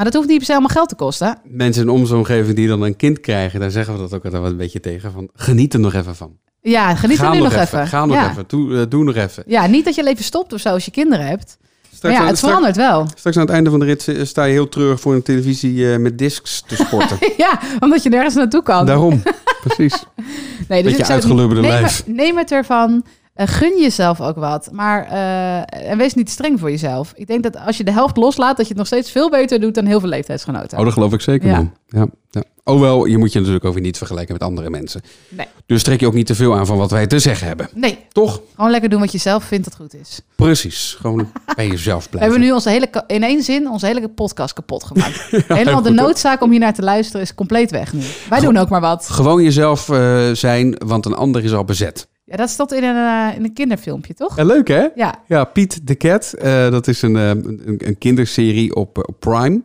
Maar 0.00 0.10
dat 0.10 0.18
hoeft 0.18 0.28
niet 0.28 0.38
per 0.38 0.46
se 0.46 0.52
allemaal 0.52 0.74
geld 0.76 0.88
te 0.88 0.94
kosten. 0.94 1.38
mensen 1.44 1.82
in 1.82 1.88
onze 1.88 2.16
omgeving 2.16 2.56
die 2.56 2.68
dan 2.68 2.82
een 2.82 2.96
kind 2.96 3.20
krijgen, 3.20 3.60
daar 3.60 3.70
zeggen 3.70 3.94
we 3.94 4.00
dat 4.00 4.14
ook 4.14 4.24
altijd 4.24 4.42
wel 4.42 4.50
een 4.50 4.56
beetje 4.56 4.80
tegen. 4.80 5.12
Van, 5.12 5.30
geniet 5.34 5.74
er 5.74 5.80
nog 5.80 5.94
even 5.94 6.16
van. 6.16 6.36
Ja, 6.60 6.94
geniet 6.94 7.18
er 7.18 7.30
nu 7.30 7.38
nog 7.38 7.52
even. 7.54 7.86
Ga 7.86 8.06
nog 8.06 8.16
ja. 8.16 8.30
even. 8.30 8.44
Doe, 8.46 8.80
eh, 8.80 8.82
doe 8.88 9.04
nog 9.04 9.14
even. 9.14 9.42
Ja, 9.46 9.66
niet 9.66 9.84
dat 9.84 9.94
je 9.94 10.02
leven 10.02 10.24
stopt 10.24 10.52
of 10.52 10.60
zo 10.60 10.68
als 10.68 10.84
je 10.84 10.90
kinderen 10.90 11.26
hebt. 11.26 11.56
Maar 11.60 11.90
Straks, 11.94 12.16
ja, 12.16 12.26
het 12.26 12.36
straks, 12.36 12.54
verandert 12.54 12.76
wel. 12.76 13.06
straks 13.16 13.36
aan 13.36 13.42
het 13.42 13.52
einde 13.52 13.70
van 13.70 13.78
de 13.78 13.84
rit 13.84 14.12
sta 14.22 14.44
je 14.44 14.52
heel 14.52 14.68
treurig 14.68 15.00
voor 15.00 15.14
een 15.14 15.22
televisie 15.22 15.92
eh, 15.92 15.98
met 15.98 16.18
discs 16.18 16.62
te 16.66 16.76
sporten. 16.76 17.18
ja, 17.36 17.60
omdat 17.80 18.02
je 18.02 18.08
nergens 18.08 18.34
naartoe 18.34 18.62
kan. 18.62 18.86
Daarom, 18.86 19.22
precies. 19.66 20.04
Nee, 20.68 20.82
Beetje 20.82 20.98
ik 20.98 21.04
zou- 21.04 21.12
uitgelubberde 21.12 21.60
neem, 21.62 21.70
lijf. 21.70 22.02
neem 22.06 22.36
het 22.38 22.52
ervan. 22.52 23.04
Eh, 23.40 23.46
gun 23.46 23.80
jezelf 23.80 24.20
ook 24.20 24.36
wat. 24.36 24.68
Maar 24.72 25.06
eh, 25.06 25.90
en 25.90 25.98
wees 25.98 26.14
niet 26.14 26.30
streng 26.30 26.60
voor 26.60 26.70
jezelf. 26.70 27.12
Ik 27.16 27.26
denk 27.26 27.42
dat 27.42 27.56
als 27.56 27.76
je 27.76 27.84
de 27.84 27.92
helft 27.92 28.16
loslaat, 28.16 28.56
dat 28.56 28.66
je 28.66 28.68
het 28.68 28.76
nog 28.76 28.86
steeds 28.86 29.10
veel 29.10 29.30
beter 29.30 29.60
doet 29.60 29.74
dan 29.74 29.86
heel 29.86 30.00
veel 30.00 30.08
leeftijdsgenoten. 30.08 30.78
Oh, 30.78 30.84
dat 30.84 30.92
geloof 30.92 31.12
ik 31.12 31.20
zeker, 31.20 31.48
Ja. 31.48 31.70
Ja, 31.86 32.06
ja. 32.30 32.42
Oh 32.64 32.80
wel, 32.80 33.04
je 33.04 33.18
moet 33.18 33.32
je 33.32 33.38
natuurlijk 33.38 33.64
ook 33.64 33.72
weer 33.72 33.82
niet 33.82 33.96
vergelijken 33.98 34.32
met 34.32 34.42
andere 34.42 34.70
mensen. 34.70 35.00
Nee. 35.28 35.46
Dus 35.66 35.82
trek 35.82 36.00
je 36.00 36.06
ook 36.06 36.14
niet 36.14 36.26
te 36.26 36.34
veel 36.34 36.56
aan 36.56 36.66
van 36.66 36.76
wat 36.76 36.90
wij 36.90 37.06
te 37.06 37.18
zeggen 37.18 37.46
hebben. 37.46 37.68
Nee, 37.74 37.98
Toch? 38.12 38.40
gewoon 38.54 38.70
lekker 38.70 38.90
doen 38.90 39.00
wat 39.00 39.12
je 39.12 39.18
zelf 39.18 39.44
vindt 39.44 39.64
dat 39.64 39.76
goed 39.76 39.94
is. 39.94 40.20
Precies. 40.36 40.96
Gewoon 41.00 41.32
bij 41.56 41.68
jezelf 41.68 42.02
We 42.02 42.10
blijven. 42.10 42.30
hebben 42.30 42.48
nu 42.48 42.54
onze 42.54 42.70
hele, 42.70 43.04
in 43.06 43.22
één 43.22 43.42
zin 43.42 43.68
onze 43.70 43.86
hele 43.86 44.08
podcast 44.08 44.52
kapot 44.52 44.84
gemaakt. 44.84 45.30
Helemaal 45.48 45.82
de 45.82 45.90
noodzaak 45.90 46.42
om 46.42 46.50
hier 46.50 46.60
naar 46.60 46.74
te 46.74 46.82
luisteren 46.82 47.20
is 47.20 47.34
compleet 47.34 47.70
weg 47.70 47.92
nu. 47.92 48.02
Wij 48.28 48.40
doen 48.40 48.56
ook 48.56 48.68
maar 48.68 48.80
wat. 48.80 49.08
Gewoon 49.08 49.42
jezelf 49.42 49.88
eh, 49.88 50.30
zijn, 50.32 50.74
want 50.86 51.06
een 51.06 51.14
ander 51.14 51.44
is 51.44 51.52
al 51.52 51.64
bezet. 51.64 52.08
Ja, 52.30 52.36
dat 52.36 52.50
stond 52.50 52.72
in 52.72 52.84
een, 52.84 52.96
eh, 53.30 53.36
in 53.36 53.44
een 53.44 53.52
kinderfilmpje, 53.52 54.14
toch? 54.14 54.36
Ja, 54.36 54.44
leuk 54.44 54.68
hè? 54.68 54.86
Ja. 54.94 55.14
Ja, 55.26 55.44
Piet 55.44 55.86
de 55.86 55.96
Cat. 55.96 56.32
eh, 56.32 56.70
dat 56.70 56.86
is 56.88 57.02
een, 57.02 57.16
eh, 57.16 57.28
een, 57.28 57.74
een 57.84 57.98
kinderserie 57.98 58.74
op, 58.74 58.98
op 59.08 59.16
Prime. 59.18 59.62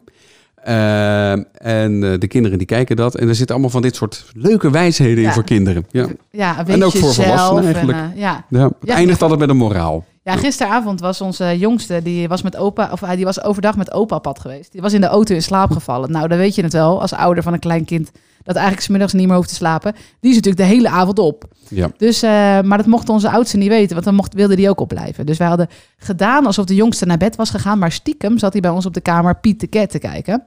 En 1.53 1.99
de 2.19 2.27
kinderen 2.27 2.57
die 2.57 2.67
kijken 2.67 2.95
dat. 2.95 3.15
En 3.15 3.27
er 3.27 3.35
zitten 3.35 3.55
allemaal 3.55 3.71
van 3.71 3.81
dit 3.81 3.95
soort 3.95 4.25
leuke 4.33 4.69
wijsheden 4.71 5.23
in 5.23 5.31
voor 5.31 5.43
kinderen. 5.43 5.85
Ja, 5.91 6.07
Ja, 6.31 6.65
En 6.67 6.83
ook 6.83 6.91
voor 6.91 7.13
volwassenen 7.13 7.37
zelf 7.37 7.59
en, 7.59 7.65
eigenlijk. 7.65 7.97
eh, 7.97 8.21
ja. 8.21 8.45
ja. 8.49 8.69
Het 8.79 8.89
eindigt 8.89 9.21
altijd 9.21 9.39
met 9.39 9.49
een 9.49 9.57
moraal. 9.57 10.05
Ja, 10.25 10.35
gisteravond 10.35 10.99
was 10.99 11.21
onze 11.21 11.57
jongste, 11.57 12.01
die 12.01 12.27
was 12.27 12.41
met 12.41 12.55
opa, 12.55 12.89
of 12.91 12.99
hij 12.99 13.15
die 13.15 13.25
was 13.25 13.43
overdag 13.43 13.77
met 13.77 13.91
opa 13.91 14.15
op 14.15 14.21
pad 14.21 14.39
geweest. 14.39 14.71
Die 14.71 14.81
was 14.81 14.93
in 14.93 15.01
de 15.01 15.07
auto 15.07 15.33
in 15.33 15.41
slaap 15.41 15.71
gevallen. 15.71 16.11
Nou, 16.11 16.27
dan 16.27 16.37
weet 16.37 16.55
je 16.55 16.63
het 16.63 16.73
wel, 16.73 17.01
als 17.01 17.13
ouder 17.13 17.43
van 17.43 17.53
een 17.53 17.59
klein 17.59 17.85
kind, 17.85 18.11
dat 18.43 18.55
eigenlijk 18.55 18.85
's 18.85 18.89
middags 18.89 19.13
niet 19.13 19.27
meer 19.27 19.35
hoeft 19.35 19.49
te 19.49 19.55
slapen. 19.55 19.93
Die 20.19 20.29
is 20.29 20.35
natuurlijk 20.35 20.67
de 20.69 20.73
hele 20.73 20.89
avond 20.89 21.19
op. 21.19 21.45
Ja. 21.69 21.91
Dus, 21.97 22.21
eh, 22.21 22.29
maar 22.61 22.77
dat 22.77 22.85
mocht 22.85 23.09
onze 23.09 23.29
oudste 23.29 23.57
niet 23.57 23.67
weten, 23.67 23.93
want 23.93 24.05
dan 24.05 24.15
mocht, 24.15 24.33
wilde 24.33 24.55
die 24.55 24.69
ook 24.69 24.79
opblijven. 24.79 25.25
Dus 25.25 25.37
wij 25.37 25.47
hadden 25.47 25.67
gedaan 25.97 26.45
alsof 26.45 26.65
de 26.65 26.75
jongste 26.75 27.05
naar 27.05 27.17
bed 27.17 27.35
was 27.35 27.49
gegaan, 27.49 27.79
maar 27.79 27.91
stiekem 27.91 28.37
zat 28.37 28.51
hij 28.51 28.61
bij 28.61 28.71
ons 28.71 28.85
op 28.85 28.93
de 28.93 29.01
kamer 29.01 29.39
Piet 29.39 29.59
de 29.59 29.69
Cat 29.69 29.89
te 29.89 29.99
kijken. 29.99 30.43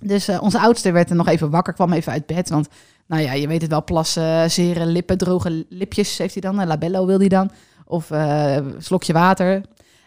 Dus 0.00 0.28
eh, 0.28 0.42
onze 0.42 0.58
oudste 0.58 0.92
werd 0.92 1.10
er 1.10 1.16
nog 1.16 1.28
even 1.28 1.50
wakker, 1.50 1.72
kwam 1.72 1.92
even 1.92 2.12
uit 2.12 2.26
bed, 2.26 2.48
want 2.48 2.68
nou 3.06 3.22
ja, 3.22 3.32
je 3.32 3.48
weet 3.48 3.62
het 3.62 3.70
wel, 3.70 3.84
plassen, 3.84 4.50
zeren, 4.50 4.86
lippen, 4.86 5.18
droge 5.18 5.66
lipjes 5.68 6.18
heeft 6.18 6.32
hij 6.32 6.42
dan, 6.42 6.58
een 6.58 6.66
labello 6.66 7.06
wil 7.06 7.18
hij 7.18 7.28
dan. 7.28 7.50
Of 7.88 8.10
eh, 8.10 8.56
slokje 8.78 9.12
water. 9.12 9.60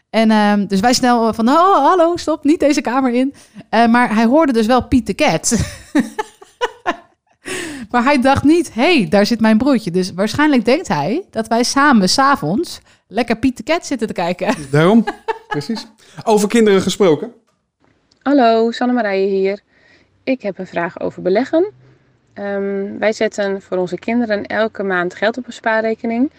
En 0.09 0.31
ehm, 0.31 0.65
dus 0.65 0.79
wij 0.79 0.93
snel 0.93 1.33
van, 1.33 1.49
oh, 1.49 1.75
hallo, 1.75 2.15
stop, 2.15 2.43
niet 2.43 2.59
deze 2.59 2.81
kamer 2.81 3.13
in. 3.13 3.33
Eh, 3.69 3.87
maar 3.87 4.15
hij 4.15 4.25
hoorde 4.25 4.53
dus 4.53 4.65
wel 4.65 4.87
Piet 4.87 5.07
de 5.07 5.15
Cat. 5.15 5.57
maar 7.91 8.03
hij 8.03 8.21
dacht 8.21 8.43
niet, 8.43 8.73
hé, 8.73 8.97
hey, 8.97 9.07
daar 9.09 9.25
zit 9.25 9.39
mijn 9.39 9.57
broertje. 9.57 9.91
Dus 9.91 10.13
waarschijnlijk 10.13 10.65
denkt 10.65 10.87
hij 10.87 11.25
dat 11.29 11.47
wij 11.47 11.63
samen 11.63 12.09
s'avonds 12.09 12.81
lekker 13.07 13.37
Piet 13.37 13.57
de 13.57 13.63
Cat 13.63 13.85
zitten 13.85 14.07
te 14.07 14.13
kijken. 14.13 14.55
Daarom, 14.71 15.05
precies. 15.47 15.87
Over 16.23 16.47
kinderen 16.47 16.81
gesproken. 16.81 17.33
Hallo, 18.21 18.71
Sanne 18.71 18.93
Marije 18.93 19.27
hier. 19.27 19.61
Ik 20.23 20.41
heb 20.41 20.57
een 20.57 20.67
vraag 20.67 20.99
over 20.99 21.21
beleggen. 21.21 21.71
Ehm, 22.33 22.97
wij 22.99 23.13
zetten 23.13 23.61
voor 23.61 23.77
onze 23.77 23.97
kinderen 23.97 24.45
elke 24.45 24.83
maand 24.83 25.15
geld 25.15 25.37
op 25.37 25.47
een 25.47 25.53
spaarrekening. 25.53 26.31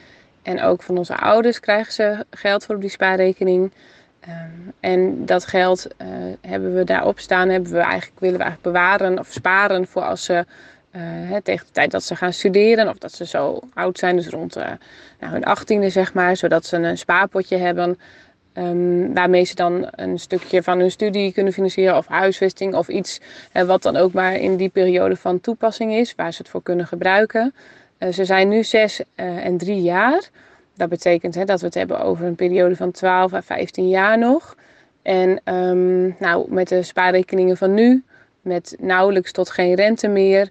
En 0.42 0.62
ook 0.62 0.82
van 0.82 0.98
onze 0.98 1.16
ouders 1.16 1.60
krijgen 1.60 1.92
ze 1.92 2.26
geld 2.30 2.64
voor 2.64 2.74
op 2.74 2.80
die 2.80 2.90
spaarrekening. 2.90 3.72
Ehm, 4.20 4.34
en 4.80 5.26
dat 5.26 5.44
geld 5.44 5.86
eh, 5.96 6.06
hebben 6.40 6.74
we 6.74 6.84
daarop 6.84 7.18
staan, 7.18 7.48
hebben 7.48 7.72
we 7.72 7.78
eigenlijk, 7.78 8.20
willen 8.20 8.38
we 8.38 8.44
eigenlijk 8.44 8.74
bewaren 8.74 9.18
of 9.18 9.32
sparen 9.32 9.86
voor 9.86 10.02
als 10.02 10.24
ze 10.24 10.44
eh, 10.90 11.00
hè, 11.04 11.42
tegen 11.42 11.66
de 11.66 11.72
tijd 11.72 11.90
dat 11.90 12.02
ze 12.02 12.16
gaan 12.16 12.32
studeren 12.32 12.88
of 12.88 12.98
dat 12.98 13.12
ze 13.12 13.26
zo 13.26 13.60
oud 13.74 13.98
zijn, 13.98 14.16
dus 14.16 14.28
rond 14.28 14.56
eh, 14.56 14.70
nou, 15.20 15.32
hun 15.32 15.44
achttiende 15.44 15.90
zeg 15.90 16.14
maar, 16.14 16.36
zodat 16.36 16.66
ze 16.66 16.76
een 16.76 16.98
spaarpotje 16.98 17.56
hebben 17.56 17.98
Ehm, 18.52 19.12
waarmee 19.12 19.44
ze 19.44 19.54
dan 19.54 19.88
een 19.90 20.18
stukje 20.18 20.62
van 20.62 20.78
hun 20.78 20.90
studie 20.90 21.32
kunnen 21.32 21.52
financieren 21.52 21.96
of 21.96 22.06
huisvesting 22.06 22.74
of 22.74 22.88
iets 22.88 23.20
eh, 23.52 23.62
wat 23.62 23.82
dan 23.82 23.96
ook 23.96 24.12
maar 24.12 24.34
in 24.34 24.56
die 24.56 24.68
periode 24.68 25.16
van 25.16 25.40
toepassing 25.40 25.92
is, 25.92 26.14
waar 26.14 26.32
ze 26.32 26.38
het 26.38 26.50
voor 26.50 26.62
kunnen 26.62 26.86
gebruiken. 26.86 27.54
Eh, 28.02 28.12
ze 28.12 28.24
zijn 28.24 28.48
nu 28.48 28.64
zes 28.64 29.02
eh, 29.14 29.44
en 29.44 29.56
drie 29.56 29.82
jaar. 29.82 30.28
Dat 30.76 30.88
betekent 30.88 31.34
hè, 31.34 31.44
dat 31.44 31.60
we 31.60 31.66
het 31.66 31.74
hebben 31.74 32.00
over 32.00 32.26
een 32.26 32.34
periode 32.34 32.76
van 32.76 32.90
12 32.90 33.32
à 33.32 33.42
15 33.42 33.88
jaar 33.88 34.18
nog. 34.18 34.56
En 35.02 35.40
ehm, 35.44 36.06
nou, 36.18 36.52
met 36.52 36.68
de 36.68 36.82
spaarrekeningen 36.82 37.56
van 37.56 37.74
nu, 37.74 38.04
met 38.40 38.76
nauwelijks 38.80 39.32
tot 39.32 39.50
geen 39.50 39.74
rente 39.74 40.08
meer, 40.08 40.50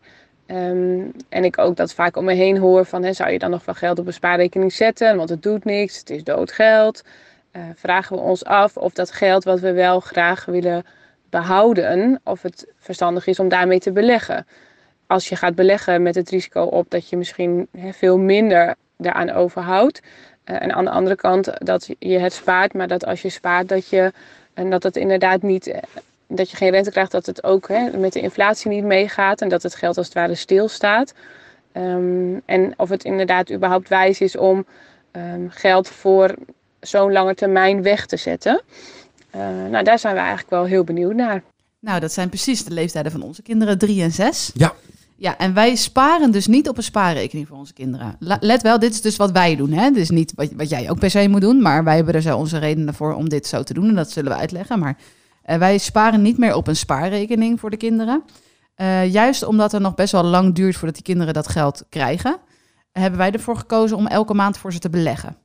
Ehm, 0.51 1.09
en 1.29 1.43
ik 1.43 1.57
ook 1.57 1.75
dat 1.75 1.93
vaak 1.93 2.17
om 2.17 2.25
me 2.25 2.33
heen 2.33 2.57
hoor 2.57 2.85
van, 2.85 3.03
hè, 3.03 3.13
zou 3.13 3.31
je 3.31 3.39
dan 3.39 3.49
nog 3.49 3.65
wel 3.65 3.75
geld 3.75 3.99
op 3.99 4.07
een 4.07 4.13
spaarrekening 4.13 4.73
zetten? 4.73 5.17
Want 5.17 5.29
het 5.29 5.43
doet 5.43 5.65
niks, 5.65 5.97
het 5.97 6.09
is 6.09 6.23
dood 6.23 6.51
geld. 6.51 7.03
Eh, 7.51 7.61
vragen 7.75 8.15
we 8.15 8.21
ons 8.21 8.45
af 8.45 8.77
of 8.77 8.93
dat 8.93 9.11
geld 9.11 9.43
wat 9.43 9.59
we 9.59 9.71
wel 9.71 9.99
graag 9.99 10.45
willen 10.45 10.83
behouden, 11.29 12.19
of 12.23 12.41
het 12.41 12.67
verstandig 12.77 13.27
is 13.27 13.39
om 13.39 13.49
daarmee 13.49 13.79
te 13.79 13.91
beleggen. 13.91 14.45
Als 15.11 15.29
je 15.29 15.35
gaat 15.35 15.55
beleggen 15.55 16.01
met 16.01 16.15
het 16.15 16.29
risico 16.29 16.63
op 16.63 16.89
dat 16.89 17.09
je 17.09 17.17
misschien 17.17 17.67
hè, 17.77 17.93
veel 17.93 18.17
minder 18.17 18.75
daaraan 18.97 19.29
overhoudt. 19.29 20.01
Eh, 20.43 20.61
en 20.61 20.73
aan 20.73 20.83
de 20.85 20.91
andere 20.91 21.15
kant 21.15 21.49
dat 21.65 21.89
je 21.99 22.19
het 22.19 22.33
spaart, 22.33 22.73
maar 22.73 22.87
dat 22.87 23.05
als 23.05 23.21
je 23.21 23.29
spaart 23.29 23.69
dat 23.69 23.89
je 23.89 24.13
en 24.53 24.69
dat 24.69 24.83
het 24.83 24.95
inderdaad 24.95 25.41
niet 25.41 25.67
eh, 25.67 25.81
dat 26.27 26.49
je 26.49 26.57
geen 26.57 26.69
rente 26.69 26.91
krijgt, 26.91 27.11
dat 27.11 27.25
het 27.25 27.43
ook 27.43 27.67
hè, 27.67 27.97
met 27.97 28.13
de 28.13 28.19
inflatie 28.19 28.69
niet 28.69 28.83
meegaat 28.83 29.41
en 29.41 29.49
dat 29.49 29.63
het 29.63 29.75
geld 29.75 29.97
als 29.97 30.05
het 30.05 30.15
ware 30.15 30.35
stilstaat. 30.35 31.13
Ehm, 31.71 32.39
en 32.45 32.73
of 32.77 32.89
het 32.89 33.03
inderdaad 33.03 33.51
überhaupt 33.51 33.89
wijs 33.89 34.21
is 34.21 34.37
om 34.37 34.65
ehm, 35.11 35.47
geld 35.49 35.87
voor 35.87 36.35
zo'n 36.79 37.11
lange 37.11 37.35
termijn 37.35 37.81
weg 37.81 38.05
te 38.05 38.17
zetten. 38.17 38.61
Eh, 39.29 39.41
nou, 39.69 39.83
daar 39.83 39.99
zijn 39.99 40.13
we 40.13 40.19
eigenlijk 40.19 40.49
wel 40.49 40.65
heel 40.65 40.83
benieuwd 40.83 41.15
naar. 41.15 41.43
Nou, 41.79 41.99
dat 41.99 42.11
zijn 42.11 42.29
precies 42.29 42.63
de 42.63 42.73
leeftijden 42.73 43.11
van 43.11 43.21
onze 43.23 43.41
kinderen, 43.41 43.77
drie 43.77 44.01
en 44.01 44.11
zes. 44.11 44.51
Ja. 44.53 44.73
Ja, 45.21 45.37
en 45.37 45.53
wij 45.53 45.75
sparen 45.75 46.31
dus 46.31 46.47
niet 46.47 46.69
op 46.69 46.77
een 46.77 46.83
spaarrekening 46.83 47.47
voor 47.47 47.57
onze 47.57 47.73
kinderen. 47.73 48.15
Let 48.19 48.61
wel, 48.61 48.79
dit 48.79 48.91
is 48.91 49.01
dus 49.01 49.15
wat 49.15 49.31
wij 49.31 49.55
doen. 49.55 49.71
Hè? 49.71 49.91
Dit 49.91 50.01
is 50.01 50.09
niet 50.09 50.33
wat, 50.35 50.51
wat 50.55 50.69
jij 50.69 50.89
ook 50.89 50.99
per 50.99 51.09
se 51.09 51.27
moet 51.27 51.41
doen, 51.41 51.61
maar 51.61 51.83
wij 51.83 51.95
hebben 51.95 52.13
er 52.13 52.21
zo 52.21 52.37
onze 52.37 52.57
redenen 52.57 52.93
voor 52.93 53.13
om 53.13 53.29
dit 53.29 53.47
zo 53.47 53.63
te 53.63 53.73
doen. 53.73 53.87
En 53.87 53.95
dat 53.95 54.11
zullen 54.11 54.31
we 54.31 54.37
uitleggen. 54.37 54.79
Maar 54.79 54.97
eh, 55.43 55.57
wij 55.57 55.77
sparen 55.77 56.21
niet 56.21 56.37
meer 56.37 56.55
op 56.55 56.67
een 56.67 56.75
spaarrekening 56.75 57.59
voor 57.59 57.69
de 57.69 57.77
kinderen. 57.77 58.23
Eh, 58.75 59.11
juist 59.11 59.43
omdat 59.43 59.71
het 59.71 59.81
nog 59.81 59.95
best 59.95 60.11
wel 60.11 60.23
lang 60.23 60.55
duurt 60.55 60.75
voordat 60.75 60.95
die 60.95 61.03
kinderen 61.03 61.33
dat 61.33 61.47
geld 61.47 61.85
krijgen, 61.89 62.37
hebben 62.91 63.19
wij 63.19 63.31
ervoor 63.31 63.57
gekozen 63.57 63.97
om 63.97 64.07
elke 64.07 64.33
maand 64.33 64.57
voor 64.57 64.73
ze 64.73 64.79
te 64.79 64.89
beleggen. 64.89 65.37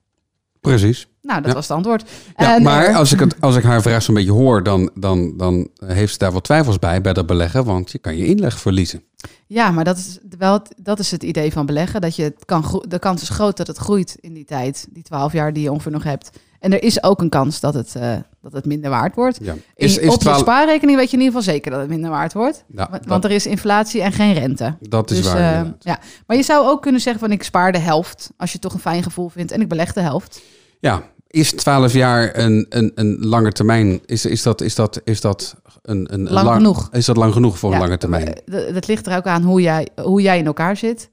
Precies. 0.70 1.08
Nou, 1.22 1.38
dat 1.40 1.48
Ja. 1.48 1.54
was 1.54 1.68
het 1.68 1.76
antwoord. 1.76 2.04
Ja, 2.36 2.54
En, 2.56 2.62
maar 2.62 2.84
eh, 2.84 2.96
als 2.96 3.12
ik, 3.12 3.20
het, 3.20 3.40
als 3.46 3.56
ik 3.56 3.62
haar 3.62 3.82
vraag 3.82 4.02
zo'n 4.02 4.14
beetje 4.14 4.32
hoor, 4.32 4.62
dan, 4.62 4.90
dan, 4.94 5.36
dan 5.36 5.68
heeft 5.86 6.12
ze 6.12 6.18
daar 6.18 6.30
wel 6.32 6.40
twijfels 6.40 6.78
bij, 6.78 7.00
bij 7.00 7.12
dat 7.12 7.26
beleggen. 7.26 7.64
Want 7.64 7.92
je 7.92 7.98
kan 7.98 8.16
je 8.16 8.26
inleg 8.26 8.58
verliezen. 8.58 9.02
Ja, 9.46 9.70
maar 9.70 9.84
dat 9.84 9.96
is 9.96 10.18
wel 10.38 10.52
het, 10.52 10.74
dat 10.82 10.98
is 10.98 11.10
het 11.10 11.22
idee 11.22 11.52
van 11.52 11.66
beleggen. 11.66 12.00
Dat 12.00 12.16
je 12.16 12.22
het 12.22 12.44
kan 12.44 12.84
de 12.88 12.98
kans 12.98 13.22
is 13.22 13.28
groot 13.28 13.56
dat 13.56 13.66
het 13.66 13.76
groeit 13.76 14.16
in 14.20 14.32
die 14.34 14.44
tijd, 14.44 14.86
die 14.90 15.02
12 15.02 15.32
jaar 15.32 15.52
die 15.52 15.62
je 15.62 15.72
ongeveer 15.72 15.92
nog 15.92 16.04
hebt. 16.04 16.30
En 16.66 16.72
er 16.72 16.82
is 16.82 17.02
ook 17.02 17.20
een 17.20 17.28
kans 17.28 17.60
dat 17.60 17.74
het, 17.74 17.94
eh, 17.96 18.14
dat 18.42 18.52
het 18.52 18.64
minder 18.64 18.90
waard 18.90 19.14
wordt. 19.14 19.38
Ja. 19.42 19.52
In, 19.52 19.60
Is, 19.74 19.98
is 19.98 20.06
op 20.08 20.12
je 20.14 20.18
12 20.18 20.38
spaarrekening 20.38 20.98
weet 20.98 21.10
je 21.10 21.16
in 21.16 21.22
ieder 21.22 21.38
geval 21.38 21.52
zeker 21.54 21.70
dat 21.70 21.80
het 21.80 21.88
minder 21.88 22.10
waard 22.10 22.32
wordt. 22.32 22.64
Ja, 22.68 22.88
Want, 22.90 23.08
dat, 23.08 23.24
er 23.24 23.30
is 23.30 23.46
inflatie 23.46 24.02
en 24.02 24.12
geen 24.12 24.32
rente. 24.32 24.76
dat 24.80 25.10
is 25.10 25.16
Dus, 25.16 25.26
waar. 25.32 25.64
eh, 25.64 25.70
ja. 25.80 25.98
Maar 26.26 26.36
je 26.36 26.42
zou 26.42 26.66
ook 26.66 26.82
kunnen 26.82 27.00
zeggen 27.00 27.20
van 27.22 27.32
ik 27.32 27.42
spaar 27.42 27.72
de 27.72 27.78
helft. 27.78 28.30
Als 28.36 28.52
je 28.52 28.58
toch 28.58 28.72
een 28.74 28.80
fijn 28.80 29.02
gevoel 29.02 29.28
vindt. 29.28 29.52
En 29.52 29.60
ik 29.60 29.68
beleg 29.68 29.92
de 29.92 30.00
helft. 30.00 30.40
Ja, 30.80 31.02
is 31.26 31.52
12 31.52 31.92
jaar 31.92 32.38
een, 32.38 32.66
een, 32.68 32.92
een 32.94 33.16
lange 33.26 33.52
termijn? 33.52 34.00
Is, 34.04 34.24
is 34.26 34.42
dat, 34.42 34.60
is 34.60 34.74
dat, 34.74 35.00
is 35.04 35.20
dat 35.20 35.54
een, 35.82 36.14
een, 36.14 36.30
Lang 36.30 36.48
genoeg. 36.50 36.88
Is 36.92 37.04
dat 37.06 37.16
lang 37.16 37.32
genoeg 37.32 37.58
voor 37.58 37.70
Ja, 37.70 37.76
een 37.76 37.82
lange 37.82 37.98
termijn? 37.98 38.34
eh, 38.44 38.74
Dat 38.74 38.86
ligt 38.86 39.06
er 39.06 39.16
ook 39.16 39.26
aan 39.26 39.42
hoe 39.42 39.60
jij, 39.60 39.88
hoe 40.02 40.22
jij 40.22 40.38
in 40.38 40.46
elkaar 40.46 40.76
zit. 40.76 41.10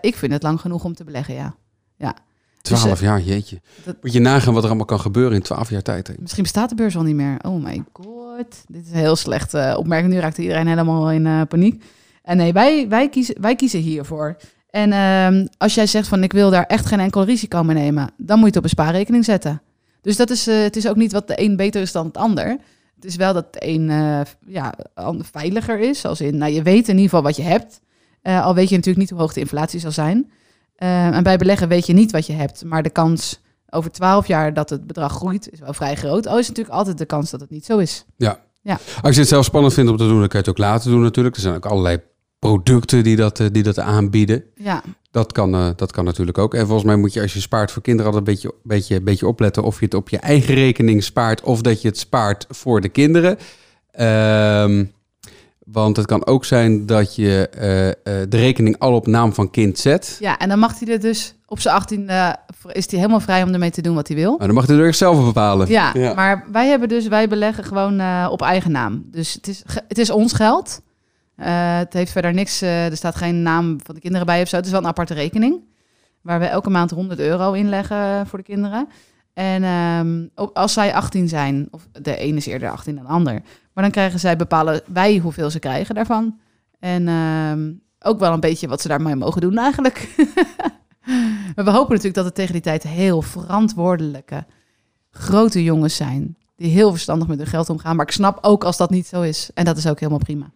Ik 0.00 0.16
vind 0.16 0.32
het 0.32 0.42
lang 0.42 0.60
genoeg 0.60 0.84
om 0.84 0.94
te 0.94 1.04
beleggen, 1.04 1.34
ja. 1.34 1.54
12 2.64 3.00
jaar, 3.00 3.20
jeetje. 3.20 3.60
dus, 3.76 3.84
dat- 3.84 3.96
Moet 4.02 4.12
je 4.12 4.20
nagaan 4.20 4.52
wat 4.54 4.62
er 4.62 4.68
allemaal 4.68 4.86
kan 4.86 5.00
gebeuren 5.00 5.32
in 5.34 5.42
12 5.42 5.70
jaar 5.70 5.82
tijd. 5.82 6.06
hè? 6.06 6.14
Misschien 6.18 6.42
bestaat 6.42 6.68
de 6.68 6.74
beurs 6.74 6.96
al 6.96 7.02
niet 7.02 7.14
meer. 7.14 7.36
Oh 7.42 7.64
my 7.64 7.84
god. 7.92 8.64
Dit 8.66 8.84
is 8.84 8.90
een 8.90 8.96
heel 8.98 9.16
slecht 9.16 9.54
eh, 9.54 9.74
opmerking. 9.78 10.12
Nu 10.12 10.18
raakt 10.20 10.38
iedereen 10.38 10.66
helemaal 10.66 11.10
in 11.10 11.26
eh, 11.26 11.40
paniek. 11.48 11.84
En 12.22 12.36
nee, 12.36 12.52
wij, 12.52 12.88
wij, 12.88 13.08
kiezen, 13.08 13.34
wij 13.40 13.56
kiezen 13.56 13.80
hiervoor. 13.80 14.36
En 14.70 14.92
ehm, 14.92 15.46
als 15.58 15.74
jij 15.74 15.86
zegt 15.86 16.08
van 16.08 16.22
ik 16.22 16.32
wil 16.32 16.50
daar 16.50 16.64
echt 16.64 16.86
geen 16.86 17.00
enkel 17.00 17.24
risico 17.24 17.62
mee 17.62 17.76
nemen, 17.76 18.10
dan 18.16 18.36
moet 18.38 18.40
je 18.40 18.46
het 18.46 18.56
op 18.56 18.64
een 18.64 18.68
spaarrekening 18.68 19.24
zetten. 19.24 19.62
Dus 20.00 20.16
dat 20.16 20.30
is, 20.30 20.46
eh, 20.46 20.62
het 20.62 20.76
is 20.76 20.88
ook 20.88 20.96
niet 20.96 21.12
wat 21.12 21.28
de 21.28 21.40
een 21.42 21.56
beter 21.56 21.80
is 21.82 21.92
dan 21.92 22.06
het 22.06 22.16
ander. 22.16 22.46
Het 22.94 23.04
is 23.04 23.16
wel 23.16 23.32
dat 23.32 23.52
de 23.52 23.66
een 23.66 23.90
eh, 23.90 24.20
ja, 24.46 24.74
ander 24.94 25.26
veiliger 25.32 25.78
is. 25.80 26.04
Als 26.04 26.20
in, 26.20 26.36
nou, 26.36 26.52
je 26.52 26.62
weet 26.62 26.82
in 26.88 26.94
ieder 26.94 27.04
geval 27.10 27.22
wat 27.22 27.36
je 27.36 27.42
hebt. 27.42 27.80
Eh, 28.22 28.44
al 28.44 28.54
weet 28.54 28.68
je 28.68 28.74
natuurlijk 28.74 29.00
niet 29.00 29.10
hoe 29.10 29.20
hoog 29.20 29.32
de 29.32 29.40
inflatie 29.40 29.80
zal 29.80 29.90
zijn. 29.92 30.30
Eh, 30.84 31.16
en 31.16 31.22
bij 31.22 31.36
beleggen 31.36 31.68
weet 31.68 31.86
je 31.86 31.92
niet 31.92 32.12
wat 32.12 32.26
je 32.26 32.32
hebt. 32.32 32.64
Maar 32.64 32.82
de 32.82 32.90
kans 32.90 33.40
over 33.70 33.90
12 33.90 34.26
jaar 34.26 34.54
dat 34.54 34.70
het 34.70 34.86
bedrag 34.86 35.12
groeit 35.12 35.52
is 35.52 35.58
wel 35.60 35.72
vrij 35.72 35.94
groot. 35.94 36.26
Al 36.26 36.38
is 36.38 36.48
natuurlijk 36.48 36.76
altijd 36.76 36.98
de 36.98 37.04
kans 37.04 37.30
dat 37.30 37.40
het 37.40 37.50
niet 37.50 37.64
zo 37.64 37.78
is. 37.78 38.04
Als 39.02 39.14
je 39.14 39.20
het 39.20 39.28
zelf 39.28 39.44
spannend 39.44 39.74
vindt 39.74 39.90
om 39.90 39.96
te 39.96 40.06
doen, 40.06 40.18
dan 40.18 40.28
kan 40.28 40.40
je 40.40 40.46
het 40.46 40.48
ook 40.48 40.66
laten 40.66 40.90
doen 40.90 41.02
natuurlijk. 41.02 41.34
Er 41.34 41.40
zijn 41.40 41.54
ook 41.54 41.66
allerlei 41.66 42.00
producten 42.38 43.02
die 43.04 43.16
dat, 43.16 43.40
eh, 43.40 43.46
die 43.52 43.62
dat 43.62 43.78
aanbieden. 43.78 44.44
Ja, 44.54 44.82
Dat 45.10 45.32
kan, 45.32 45.54
eh, 45.54 45.68
dat 45.76 45.92
kan 45.92 46.04
natuurlijk 46.04 46.38
ook. 46.38 46.54
En 46.54 46.66
volgens 46.66 46.86
mij 46.86 46.96
moet 46.96 47.12
je 47.12 47.20
als 47.20 47.34
je 47.34 47.40
spaart 47.40 47.70
voor 47.70 47.82
kinderen 47.82 48.12
altijd 48.12 48.28
een 48.28 48.34
beetje, 48.34 48.54
beetje, 48.62 49.00
beetje 49.00 49.26
opletten 49.26 49.62
of 49.62 49.78
je 49.78 49.84
het 49.84 49.94
op 49.94 50.08
je 50.08 50.18
eigen 50.18 50.54
rekening 50.54 51.02
spaart 51.02 51.40
of 51.40 51.60
dat 51.60 51.82
je 51.82 51.88
het 51.88 51.98
spaart 51.98 52.46
voor 52.48 52.80
de 52.80 52.88
kinderen. 52.88 53.38
Ehm, 53.90 54.84
want 55.64 55.96
het 55.96 56.06
kan 56.06 56.26
ook 56.26 56.44
zijn 56.44 56.86
dat 56.86 57.14
je 57.16 57.48
eh, 57.48 57.88
eh, 57.88 57.94
de 58.04 58.36
rekening 58.36 58.78
al 58.78 58.94
op 58.94 59.06
naam 59.06 59.34
van 59.34 59.50
kind 59.50 59.78
zet. 59.78 60.16
ja, 60.20 60.38
en 60.38 60.48
dan 60.48 60.58
mag 60.58 60.78
hij 60.78 60.88
er 60.88 61.00
dus 61.00 61.34
op 61.46 61.60
zijn 61.60 61.74
18 61.74 62.10
is 62.72 62.90
hij 62.90 62.98
helemaal 62.98 63.20
vrij 63.20 63.42
om 63.42 63.52
ermee 63.52 63.70
te 63.70 63.82
doen 63.82 63.94
wat 63.94 64.08
hij 64.08 64.16
wil. 64.16 64.36
Maar 64.38 64.46
dan 64.46 64.56
mag 64.56 64.66
hij 64.66 64.76
er 64.76 64.94
zelf 64.94 65.24
bepalen. 65.24 65.68
Ja, 65.68 65.90
Ja. 65.94 66.14
maar 66.14 66.44
wij 66.52 66.68
hebben 66.68 66.88
dus, 66.88 67.08
wij 67.08 67.28
beleggen 67.28 67.64
gewoon 67.64 68.00
eh, 68.00 68.28
op 68.30 68.42
eigen 68.42 68.70
naam. 68.70 69.04
Dus 69.10 69.32
het 69.32 69.48
is, 69.48 69.62
het 69.88 69.98
is 69.98 70.10
ons 70.10 70.32
geld. 70.32 70.80
Eh, 71.36 71.76
het 71.78 71.92
heeft 71.92 72.12
verder 72.12 72.34
niks, 72.34 72.62
eh, 72.62 72.86
er 72.86 72.96
staat 72.96 73.14
geen 73.14 73.42
naam 73.42 73.78
van 73.82 73.94
de 73.94 74.00
kinderen 74.00 74.26
bij 74.26 74.42
of 74.42 74.48
zo. 74.48 74.56
Het 74.56 74.64
is 74.64 74.70
wel 74.70 74.80
een 74.80 74.86
aparte 74.86 75.14
rekening. 75.14 75.60
Waar 76.20 76.40
we 76.40 76.46
elke 76.46 76.70
maand 76.70 76.90
100 76.90 77.20
euro 77.20 77.52
inleggen 77.52 78.26
voor 78.26 78.38
de 78.38 78.44
kinderen. 78.44 78.88
En 79.34 79.62
ehm, 79.62 80.26
ook 80.34 80.56
als 80.56 80.72
zij 80.72 80.94
18 80.94 81.28
zijn, 81.28 81.68
of 81.70 81.88
de 81.92 82.16
ene 82.16 82.36
is 82.36 82.46
eerder 82.46 82.70
18 82.70 82.94
dan 82.94 83.04
de 83.04 83.10
ander. 83.10 83.42
Maar 83.74 83.84
dan 83.84 83.92
krijgen 83.92 84.20
zij 84.20 84.36
bepalen 84.36 84.80
wij 84.86 85.18
hoeveel 85.18 85.50
ze 85.50 85.58
krijgen 85.58 85.94
daarvan. 85.94 86.38
En 86.78 87.08
ehm, 87.08 87.72
ook 87.98 88.18
wel 88.18 88.32
een 88.32 88.40
beetje 88.40 88.68
wat 88.68 88.80
ze 88.80 88.88
daarmee 88.88 89.16
mogen 89.16 89.40
doen 89.40 89.58
eigenlijk. 89.58 90.08
we 91.54 91.70
hopen 91.70 91.88
natuurlijk 91.88 92.14
dat 92.14 92.24
het 92.24 92.34
tegen 92.34 92.52
die 92.52 92.62
tijd 92.62 92.82
heel 92.82 93.22
verantwoordelijke, 93.22 94.46
grote 95.10 95.62
jongens 95.62 95.96
zijn. 95.96 96.36
Die 96.56 96.70
heel 96.70 96.90
verstandig 96.90 97.28
met 97.28 97.38
hun 97.38 97.46
geld 97.46 97.70
omgaan. 97.70 97.96
Maar 97.96 98.06
ik 98.06 98.12
snap 98.12 98.38
ook 98.40 98.64
als 98.64 98.76
dat 98.76 98.90
niet 98.90 99.06
zo 99.06 99.22
is. 99.22 99.50
En 99.54 99.64
dat 99.64 99.76
is 99.76 99.86
ook 99.86 99.98
helemaal 99.98 100.20
prima. 100.24 100.50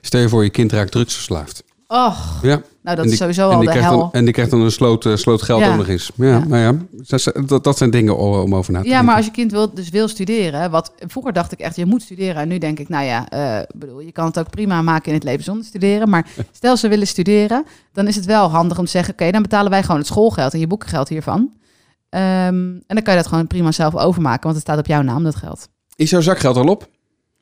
Stel 0.00 0.20
je 0.20 0.28
voor 0.28 0.44
je 0.44 0.50
kind 0.50 0.72
raakt 0.72 0.92
drugsverslaafd. 0.92 1.64
Och, 1.94 2.38
Ja. 2.42 2.60
nou 2.82 2.96
dat 2.96 3.04
is 3.06 3.16
sowieso 3.16 3.48
al 3.50 3.60
de 3.60 3.70
hel. 3.72 3.98
dan, 3.98 4.12
en 4.12 4.24
die 4.24 4.32
krijgt 4.32 4.50
dan 4.50 4.60
een 4.60 4.70
sloot, 4.70 5.06
eh, 5.06 5.16
sloot 5.16 5.42
geld 5.42 5.60
Ja. 5.60 5.76
nog 5.76 5.88
eens. 5.88 6.10
Ja, 6.14 6.26
Ja. 6.26 6.44
maar 6.48 6.58
ja, 6.60 6.74
dat, 7.46 7.64
dat, 7.64 7.78
zijn 7.78 7.90
dingen 7.90 8.16
om, 8.16 8.54
over 8.54 8.72
na 8.72 8.78
te 8.78 8.84
Ja, 8.84 8.90
denken. 8.90 9.04
maar 9.06 9.16
als 9.16 9.24
je 9.24 9.30
kind 9.30 9.50
wil, 9.50 9.74
dus 9.74 9.88
wil 9.88 10.08
studeren, 10.08 10.70
wat 10.70 10.92
vroeger 10.98 11.32
dacht 11.32 11.52
ik 11.52 11.58
echt, 11.58 11.76
je 11.76 11.86
moet 11.86 12.02
studeren. 12.02 12.36
En 12.42 12.48
nu 12.48 12.58
denk 12.58 12.78
ik, 12.78 12.88
nou 12.88 13.04
ja, 13.04 13.28
eh, 13.28 13.62
bedoel, 13.74 14.00
je 14.00 14.12
kan 14.12 14.26
het 14.26 14.38
ook 14.38 14.50
prima 14.50 14.82
maken 14.82 15.08
in 15.08 15.14
het 15.14 15.24
leven 15.24 15.44
zonder 15.44 15.64
studeren. 15.64 16.08
Maar 16.08 16.26
stel 16.52 16.76
ze 16.76 16.88
willen 16.88 17.06
studeren, 17.06 17.64
dan 17.92 18.06
is 18.06 18.16
het 18.16 18.24
wel 18.24 18.50
handig 18.50 18.78
om 18.78 18.84
te 18.84 18.90
zeggen, 18.90 19.12
oké, 19.12 19.30
dan 19.30 19.42
betalen 19.42 19.70
wij 19.70 19.82
gewoon 19.82 19.98
het 19.98 20.06
schoolgeld 20.06 20.52
en 20.52 20.58
je 20.58 20.66
boekengeld 20.66 21.08
hiervan. 21.08 21.50
Ehm, 22.08 22.24
en 22.64 22.82
dan 22.86 23.02
kan 23.02 23.14
je 23.14 23.20
dat 23.20 23.28
gewoon 23.28 23.46
prima 23.46 23.72
zelf 23.72 23.96
overmaken, 23.96 24.42
want 24.42 24.54
het 24.54 24.62
staat 24.64 24.78
op 24.78 24.86
jouw 24.86 25.02
naam, 25.02 25.24
dat 25.24 25.34
geld. 25.36 25.68
Is 25.96 26.10
jouw 26.10 26.20
zakgeld 26.20 26.56
al 26.56 26.66
op? 26.66 26.88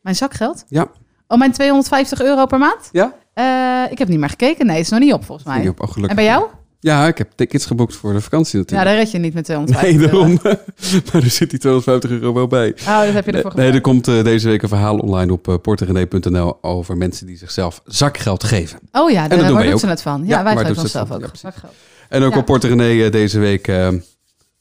Mijn 0.00 0.16
zakgeld? 0.16 0.64
Ja. 0.68 0.86
Oh, 1.26 1.38
mijn 1.38 1.52
250 1.52 2.22
euro 2.22 2.46
per 2.46 2.58
maand? 2.58 2.88
Ja? 2.92 3.14
Eh, 3.34 3.82
ik 3.90 3.98
heb 3.98 4.08
niet 4.08 4.18
meer 4.18 4.28
gekeken. 4.28 4.66
Nee, 4.66 4.76
het 4.76 4.84
is 4.84 4.90
nog 4.90 5.00
niet 5.00 5.12
op 5.12 5.24
volgens 5.24 5.46
mij. 5.46 5.58
Niet 5.58 5.68
op, 5.68 5.80
oh. 5.80 6.08
En 6.08 6.14
bij 6.16 6.24
jou? 6.24 6.44
Ja, 6.82 7.06
ik 7.06 7.18
heb 7.18 7.30
tickets 7.34 7.66
geboekt 7.66 7.96
voor 7.96 8.12
de 8.12 8.20
vakantie 8.20 8.58
Ja, 8.58 8.64
natuurlijk. 8.64 8.88
daar 8.90 8.98
red 8.98 9.10
je 9.10 9.18
niet 9.18 9.34
met 9.34 9.44
250 9.44 9.98
nee, 9.98 10.08
daarom. 10.08 10.38
maar 11.12 11.22
er 11.22 11.30
zit 11.30 11.50
die 11.50 11.58
250 11.58 12.10
euro 12.10 12.32
wel 12.32 12.46
bij. 12.46 12.74
Oh, 12.80 13.00
dat 13.04 13.12
heb 13.12 13.26
je 13.26 13.32
ervoor 13.32 13.52
Nee, 13.54 13.72
er 13.72 13.80
komt 13.80 14.08
eh, 14.08 14.24
deze 14.24 14.48
week 14.48 14.62
een 14.62 14.68
verhaal 14.68 14.98
online 14.98 15.32
op 15.32 15.48
uh, 15.48 16.50
over 16.60 16.96
mensen 16.96 17.26
die 17.26 17.36
zichzelf 17.36 17.82
zakgeld 17.84 18.44
geven. 18.44 18.78
Oh 18.92 19.10
ja, 19.10 19.28
daar 19.28 19.38
doen 19.38 19.52
waar 19.52 19.78
ze 19.78 19.86
het 19.86 20.02
van? 20.02 20.22
Ja, 20.26 20.36
Ja, 20.38 20.44
wij 20.44 20.56
geven 20.56 20.82
onszelf 20.82 21.10
ook 21.10 21.20
Ja, 21.20 21.28
zakgeld. 21.32 21.72
En 22.08 22.22
ook 22.22 22.32
Ja. 22.32 22.38
op 22.38 22.64
eh, 22.64 23.10
deze 23.10 23.38
week, 23.38 23.72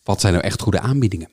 wat 0.03 0.21
zijn 0.21 0.33
nou 0.33 0.45
echt 0.45 0.61
goede 0.61 0.79
aanbiedingen? 0.79 1.29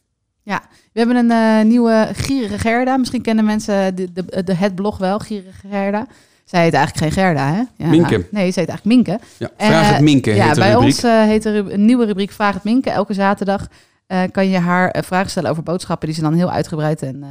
We 0.93 1.05
hebben 1.05 1.31
een 1.31 1.69
nieuwe 1.69 2.09
Gierige 2.13 2.59
Gerda. 2.59 2.97
Misschien 2.97 3.23
kennen 3.23 3.45
mensen 3.45 3.95
de, 3.95 4.13
de, 4.13 4.43
de, 4.45 4.55
het 4.55 4.75
blog 4.75 4.99
wel, 4.99 5.19
Gierige 5.19 5.69
Gerda. 5.71 6.07
Zij 6.49 6.63
heet 6.63 6.75
eigenlijk 6.75 7.05
geen 7.05 7.25
Gerda, 7.25 7.53
hè? 7.53 7.63
Ja, 7.85 7.91
Minke. 7.91 8.27
Nee, 8.31 8.51
ze 8.51 8.61
heet 8.61 8.69
eigenlijk 8.69 8.85
Minke. 8.85 9.19
Ja, 9.39 9.51
vraag 9.57 9.83
Eh, 9.89 9.91
het 9.93 10.01
Minke, 10.01 10.35
ja, 10.35 10.47
heet 10.47 10.55
bij 10.59 10.71
rubriek. 10.71 10.87
ons 10.89 11.03
eh, 11.03 11.23
heet 11.23 11.45
er 11.45 11.73
een 11.73 11.85
nieuwe 11.85 12.05
rubriek 12.07 12.31
Vraag 12.31 12.55
het 12.55 12.65
Minke. 12.65 12.91
Elke 12.91 13.15
zaterdag 13.15 13.67
eh, 14.07 14.23
kan 14.33 14.49
je 14.49 14.59
haar 14.59 14.91
eh, 14.91 15.03
vragen 15.03 15.31
stellen 15.31 15.51
over 15.51 15.63
boodschappen 15.63 16.07
die 16.07 16.17
ze 16.17 16.23
dan 16.23 16.35
heel 16.35 16.51
uitgebreid 16.51 17.03
en, 17.03 17.23
eh, 17.23 17.29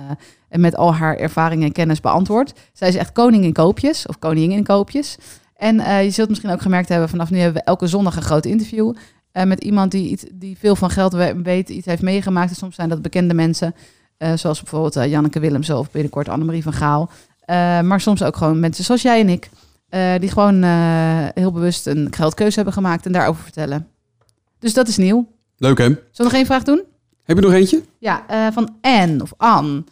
en 0.49 0.59
met 0.59 0.75
al 0.75 0.93
haar 0.95 1.15
ervaring 1.17 1.63
en 1.63 1.71
kennis 1.71 1.99
beantwoordt. 1.99 2.53
Zij 2.73 2.87
is 2.87 2.95
echt 2.95 3.11
koning 3.11 3.43
in 3.43 3.53
koopjes 3.53 4.05
of 4.07 4.19
koningin 4.19 4.57
in 4.57 4.63
koopjes. 4.63 5.15
En 5.55 5.79
eh, 5.79 6.03
je 6.03 6.09
zult 6.09 6.29
misschien 6.29 6.51
ook 6.51 6.61
gemerkt 6.61 6.89
hebben, 6.89 7.09
vanaf 7.09 7.29
nu 7.29 7.37
hebben 7.39 7.61
we 7.61 7.67
elke 7.67 7.87
zondag 7.87 8.15
een 8.15 8.21
groot 8.21 8.45
interview 8.45 8.93
eh, 9.31 9.43
met 9.43 9.63
iemand 9.63 9.91
die, 9.91 10.09
iets, 10.09 10.25
die 10.33 10.57
veel 10.59 10.75
van 10.75 10.89
geld 10.89 11.13
we- 11.13 11.41
weet, 11.43 11.69
iets 11.69 11.85
heeft 11.85 12.01
meegemaakt. 12.01 12.49
En 12.49 12.55
soms 12.55 12.75
zijn 12.75 12.89
dat 12.89 13.01
bekende 13.01 13.33
mensen, 13.33 13.75
eh, 14.17 14.31
zoals 14.35 14.59
bijvoorbeeld 14.61 14.95
eh, 14.95 15.05
Janneke 15.09 15.39
Willemsen 15.39 15.77
of 15.77 15.91
binnenkort 15.91 16.29
Annemarie 16.29 16.63
van 16.63 16.73
Gaal. 16.73 17.09
Eh, 17.47 17.81
maar 17.81 18.01
soms 18.01 18.23
ook 18.23 18.35
gewoon 18.35 18.59
mensen 18.59 18.83
zoals 18.83 19.01
jij 19.01 19.19
en 19.19 19.29
ik. 19.29 19.49
eh, 19.89 20.13
die 20.19 20.29
gewoon 20.29 20.63
eh, 20.63 21.27
heel 21.33 21.51
bewust 21.51 21.87
een 21.87 22.07
geldkeuze 22.11 22.55
hebben 22.55 22.73
gemaakt 22.73 23.05
en 23.05 23.11
daarover 23.11 23.43
vertellen. 23.43 23.87
Dus 24.59 24.73
dat 24.73 24.87
is 24.87 24.97
nieuw. 24.97 25.27
Leuk 25.57 25.77
hè? 25.77 25.83
Zullen 25.83 26.01
we 26.11 26.23
nog 26.23 26.33
één 26.33 26.45
vraag 26.45 26.63
doen? 26.63 26.83
Heb 27.23 27.37
je 27.37 27.43
nog 27.43 27.53
eentje? 27.53 27.81
Ja, 27.99 28.23
van 28.53 28.75
Anne 28.81 29.21
of 29.21 29.33
Anne. 29.37 29.83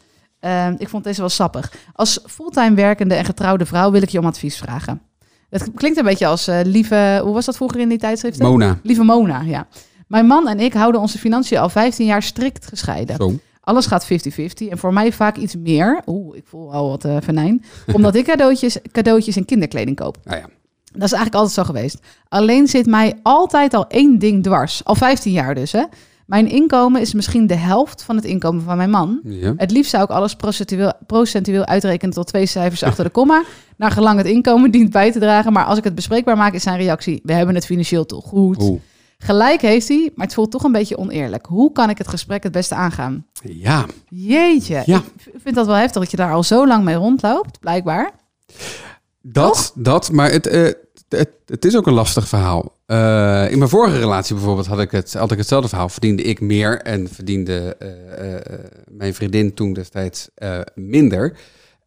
Ik 0.78 0.90
vond 0.90 1.04
deze 1.04 1.20
wel 1.20 1.30
sappig. 1.30 1.74
Als 1.94 2.20
fulltime 2.26 2.76
werkende 2.76 3.16
en 3.16 3.26
getrouwde 3.26 3.66
vrouw 3.66 3.92
wil 3.92 4.02
ik 4.02 4.10
je 4.10 4.20
om 4.20 4.26
advies 4.26 4.58
vragen. 4.58 5.02
Het 5.50 5.72
klinkt 5.76 5.98
een 5.98 6.04
beetje 6.04 6.28
als 6.28 6.50
lieve... 6.64 7.20
Hoe 7.24 7.34
was 7.34 7.46
dat 7.46 7.56
vroeger 7.56 7.80
in 7.80 7.90
die 7.90 7.98
tijdschriften? 7.98 8.46
Mona. 8.46 8.80
lieve 8.84 9.04
Mona, 9.04 9.42
ja. 9.42 9.68
Mijn 10.08 10.26
man 10.26 10.48
en 10.48 10.60
ik 10.60 10.74
houden 10.74 11.02
onze 11.02 11.18
financiën 11.18 11.58
al 11.58 11.70
15 11.70 12.06
jaar 12.06 12.24
strikt 12.24 12.68
gescheiden. 12.68 13.16
Zo. 13.16 13.40
Alles 13.66 13.86
gaat 13.86 14.06
50-50 14.06 14.08
en 14.70 14.78
voor 14.78 14.94
mij 14.94 15.12
vaak 15.12 15.38
iets 15.38 15.56
meer. 15.56 16.02
Oeh, 16.06 16.38
ik 16.38 16.44
voel 16.46 16.74
al 16.74 16.90
wat 16.90 17.06
uh, 17.06 17.18
venijn. 17.22 17.64
Omdat 17.94 18.16
ik 18.16 18.26
cadeautjes, 18.26 18.78
cadeautjes 18.92 19.36
en 19.36 19.46
kinderkleding 19.46 19.96
koop. 19.96 20.18
Nou 20.24 20.38
ja. 20.38 20.46
Dat 20.92 21.04
is 21.04 21.12
eigenlijk 21.12 21.36
altijd 21.36 21.54
zo 21.54 21.64
geweest. 21.64 22.00
Alleen 22.30 22.68
zit 22.68 22.86
mij 22.86 23.20
altijd 23.24 23.74
al 23.74 23.88
één 23.88 24.20
ding 24.20 24.44
dwars. 24.44 24.84
Al 24.84 24.96
15 24.96 25.32
jaar 25.32 25.56
dus, 25.56 25.72
hè. 25.72 25.84
Mijn 26.26 26.48
inkomen 26.50 27.02
is 27.02 27.14
misschien 27.14 27.48
de 27.48 27.56
helft 27.56 28.04
van 28.04 28.16
het 28.16 28.26
inkomen 28.26 28.64
van 28.64 28.78
mijn 28.78 28.90
man. 28.90 29.20
ja. 29.24 29.54
Het 29.58 29.72
liefst 29.72 29.92
zou 29.92 30.04
ik 30.04 30.10
alles 30.10 30.36
procentueel, 30.36 30.94
procentueel 31.08 31.66
uitrekenen 31.66 32.14
tot 32.14 32.28
twee 32.28 32.46
cijfers 32.46 32.84
achter 32.84 33.04
de 33.04 33.10
komma. 33.10 33.44
Naar 33.78 33.92
gelang 33.92 34.18
het 34.18 34.28
inkomen 34.28 34.72
dient 34.72 34.92
bij 34.92 35.12
te 35.12 35.20
dragen. 35.20 35.54
Maar 35.54 35.66
als 35.66 35.78
ik 35.78 35.84
het 35.84 35.96
bespreekbaar 35.96 36.38
maak, 36.38 36.54
is 36.54 36.64
zijn 36.64 36.78
reactie: 36.78 37.20
We 37.24 37.34
hebben 37.34 37.56
het 37.56 37.66
financieel 37.66 38.06
toch 38.06 38.26
goed. 38.26 38.62
Oeh. 38.62 38.80
Gelijk 39.18 39.62
heeft 39.62 39.88
hij, 39.88 40.12
maar 40.16 40.26
het 40.26 40.36
voelt 40.36 40.52
toch 40.52 40.64
een 40.64 40.72
beetje 40.72 40.98
oneerlijk. 40.98 41.46
Hoe 41.46 41.72
kan 41.72 41.90
ik 41.90 41.98
het 41.98 42.08
gesprek 42.08 42.44
het 42.44 42.52
beste 42.52 42.76
aangaan? 42.76 43.26
Ja. 43.44 43.86
Jeetje, 44.10 44.84
Ja. 44.86 45.04
ik 45.34 45.42
vind 45.44 45.56
dat 45.56 45.66
wel 45.66 45.76
heftig 45.76 46.02
dat 46.02 46.12
je 46.12 46.18
daar 46.18 46.34
al 46.34 46.44
zo 46.44 46.68
lang 46.68 46.84
mee 46.84 46.96
rondloopt, 46.96 47.60
blijkbaar. 47.60 48.12
Dat, 49.22 49.72
dat, 49.76 50.12
maar 50.12 50.32
het, 50.32 50.48
eh, 50.48 50.72
het, 51.10 51.30
het 51.46 51.66
is 51.66 51.76
ook 51.76 51.88
een 51.88 51.94
lastig 51.94 52.28
verhaal. 52.28 52.74
Eh, 52.86 53.52
in 53.52 53.58
mijn 53.58 53.70
vorige 53.70 54.00
relatie 54.00 54.36
bijvoorbeeld 54.36 54.68
had 54.68 54.80
ik, 54.80 54.92
het, 54.92 55.14
had 55.14 55.32
ik 55.32 55.38
hetzelfde 55.38 55.70
verhaal. 55.70 55.90
Verdiende 55.90 56.24
ik 56.24 56.42
meer 56.42 56.82
en 56.82 57.08
verdiende 57.08 57.76
eh, 57.78 58.56
mijn 58.88 59.14
vriendin 59.14 59.54
toen 59.54 59.74
destijds 59.74 60.30
minder. 60.76 61.38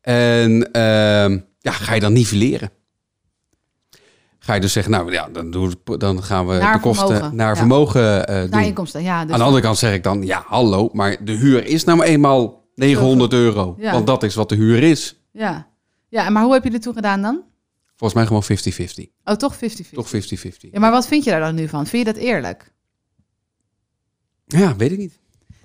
En 0.00 0.72
ehm, 0.72 1.38
ja, 1.58 1.72
ga 1.72 1.94
je 1.94 2.00
dan 2.00 2.12
nivelleren? 2.12 2.70
Ga 4.48 4.54
je 4.54 4.61
dus 4.61 4.72
zeggen, 4.72 4.92
nou 4.92 5.12
ja, 5.12 5.28
dan, 5.32 5.50
doen 5.50 5.74
we- 5.84 5.96
dan 5.96 6.22
gaan 6.22 6.46
we 6.46 6.54
Naar 6.58 6.72
de 6.74 6.80
kosten 6.80 7.06
vermogen, 7.08 7.37
naar 7.37 7.48
ja. 7.48 7.56
vermogen 7.56 8.26
eh, 8.26 8.40
doen. 8.40 8.50
Naar 8.50 8.64
inkomsten, 8.64 9.02
ja. 9.02 9.22
Dus 9.24 9.32
Aan 9.32 9.38
de 9.38 9.44
andere 9.44 9.62
kant 9.62 9.78
zeg 9.78 9.94
ik 9.94 10.02
dan, 10.02 10.22
ja, 10.22 10.42
hallo, 10.46 10.88
maar 10.92 11.24
de 11.24 11.32
huur 11.32 11.66
is 11.66 11.84
nou 11.84 12.02
eenmaal 12.02 12.64
900 12.74 13.32
euro. 13.32 13.74
Ja. 13.78 13.92
Want 13.92 14.06
dat 14.06 14.22
is 14.22 14.34
wat 14.34 14.48
de 14.48 14.54
huur 14.54 14.82
is. 14.82 15.20
ja. 15.32 15.66
ja, 16.08 16.30
maar 16.30 16.42
hoe 16.42 16.52
heb 16.52 16.64
je 16.64 16.70
dit 16.70 16.82
toen 16.82 16.94
gedaan 16.94 17.22
dan? 17.22 17.42
Volgens 17.96 18.14
mij 18.14 18.26
gewoon 18.26 18.42
50-50. 18.42 19.12
Oh, 19.24 19.34
toch 19.34 19.54
50-50. 19.56 19.58
Toch 19.92 20.08
50-50. 20.08 20.11
Ja, 20.58 20.80
maar 20.80 20.90
wat 20.90 21.06
vind 21.06 21.24
je 21.24 21.30
daar 21.30 21.40
dan 21.40 21.54
nu 21.54 21.68
van? 21.68 21.87
Vind 21.87 22.06
je 22.06 22.12
dat 22.12 22.22
eerlijk? 22.22 22.72
Ja, 24.46 24.76
weet 24.76 24.92
ik 24.92 24.98
niet. 24.98 25.18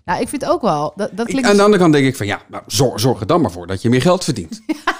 Nou, 0.05 0.21
ik 0.21 0.27
vind 0.29 0.45
ook 0.45 0.61
wel. 0.61 0.93
Dat, 0.95 1.09
dat 1.11 1.19
Ik, 1.19 1.25
klinkt 1.31 1.49
aan 1.49 1.55
de 1.55 1.63
andere 1.63 1.81
kant 1.81 1.93
denk 1.93 2.05
ik 2.05 2.15
van 2.15 2.25
ja, 2.25 2.41
nou, 2.49 2.63
zorg, 2.67 2.99
zorg 2.99 3.19
er 3.19 3.27
dan 3.27 3.41
maar 3.41 3.51
voor 3.51 3.67
dat 3.67 3.81
je 3.81 3.89
meer 3.89 4.01
geld 4.01 4.23
verdient. 4.23 4.61
ja, 4.67 4.75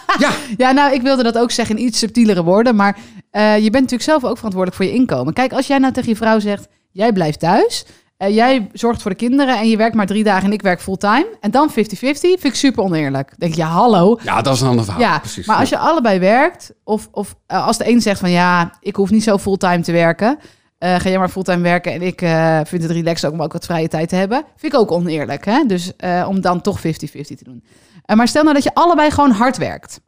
Ja, 0.57 0.71
nou, 0.71 0.93
ik 0.93 1.01
wilde 1.01 1.23
dat 1.23 1.37
ook 1.37 1.51
zeggen 1.51 1.77
in 1.77 1.85
iets 1.85 1.99
subtielere 1.99 2.43
woorden. 2.43 2.75
Maar 2.75 2.97
eh, 3.31 3.55
je 3.55 3.69
bent 3.69 3.73
natuurlijk 3.83 4.09
zelf 4.09 4.23
ook 4.23 4.35
verantwoordelijk 4.35 4.81
voor 4.81 4.91
je 4.91 4.99
inkomen. 4.99 5.33
Kijk, 5.33 5.53
als 5.53 5.67
jij 5.67 5.77
nou 5.77 5.93
tegen 5.93 6.09
je 6.09 6.15
vrouw 6.15 6.39
zegt: 6.39 6.67
jij 6.91 7.13
blijft 7.13 7.39
thuis. 7.39 7.85
eh, 8.17 8.35
jij 8.35 8.69
zorgt 8.73 9.01
voor 9.01 9.11
de 9.11 9.17
kinderen 9.17 9.57
en 9.57 9.69
je 9.69 9.77
werkt 9.77 9.95
maar 9.95 10.05
drie 10.05 10.23
dagen 10.23 10.45
en 10.45 10.51
ik 10.53 10.61
werk 10.61 10.81
fulltime. 10.81 11.27
En 11.39 11.51
dan 11.51 11.69
50-50, 11.69 11.73
vind 11.73 12.43
ik 12.43 12.55
super 12.55 12.83
oneerlijk. 12.83 13.27
Dan 13.29 13.37
denk 13.39 13.53
je, 13.53 13.61
ja, 13.61 13.67
hallo. 13.67 14.19
ja, 14.23 14.41
dat 14.41 14.53
is 14.53 14.61
een 14.61 14.67
ander 14.67 14.83
verhaal. 14.85 15.01
ja, 15.01 15.19
precies. 15.19 15.45
maar 15.45 15.57
als 15.57 15.69
je 15.69 15.77
allebei 15.77 16.19
werkt, 16.19 16.71
of, 16.83 17.07
of 17.11 17.35
eh, 17.47 17.67
als 17.67 17.77
de 17.77 17.89
een 17.89 18.01
zegt 18.01 18.19
van 18.19 18.31
ja, 18.31 18.77
ik 18.81 18.95
hoef 18.95 19.09
niet 19.09 19.23
zo 19.23 19.37
fulltime 19.37 19.81
te 19.81 19.91
werken. 19.91 20.39
ga 20.79 21.09
jij 21.09 21.17
maar 21.17 21.29
fulltime 21.29 21.61
werken 21.61 21.93
en 21.93 22.01
ik 22.01 22.19
vind 22.67 22.81
het 22.83 22.91
relaxed 22.91 23.25
ook 23.25 23.33
om 23.33 23.41
ook 23.41 23.53
wat 23.53 23.65
vrije 23.65 23.87
tijd 23.87 24.09
te 24.09 24.15
hebben. 24.15 24.43
Vind 24.55 24.73
ik 24.73 24.79
ook 24.79 24.91
oneerlijk, 24.91 25.45
hè? 25.45 25.63
Dus 25.67 25.91
om 26.27 26.41
dan 26.41 26.61
toch 26.61 26.77
50-50 26.79 26.81
te 26.81 27.43
doen. 27.43 27.63
Eh, 28.05 28.15
maar 28.15 28.27
stel 28.27 28.41
nou 28.43 28.53
dat 28.53 28.63
je 28.63 28.73
allebei 28.73 29.11
gewoon 29.11 29.31
hard 29.31 29.57
werkt. 29.57 30.01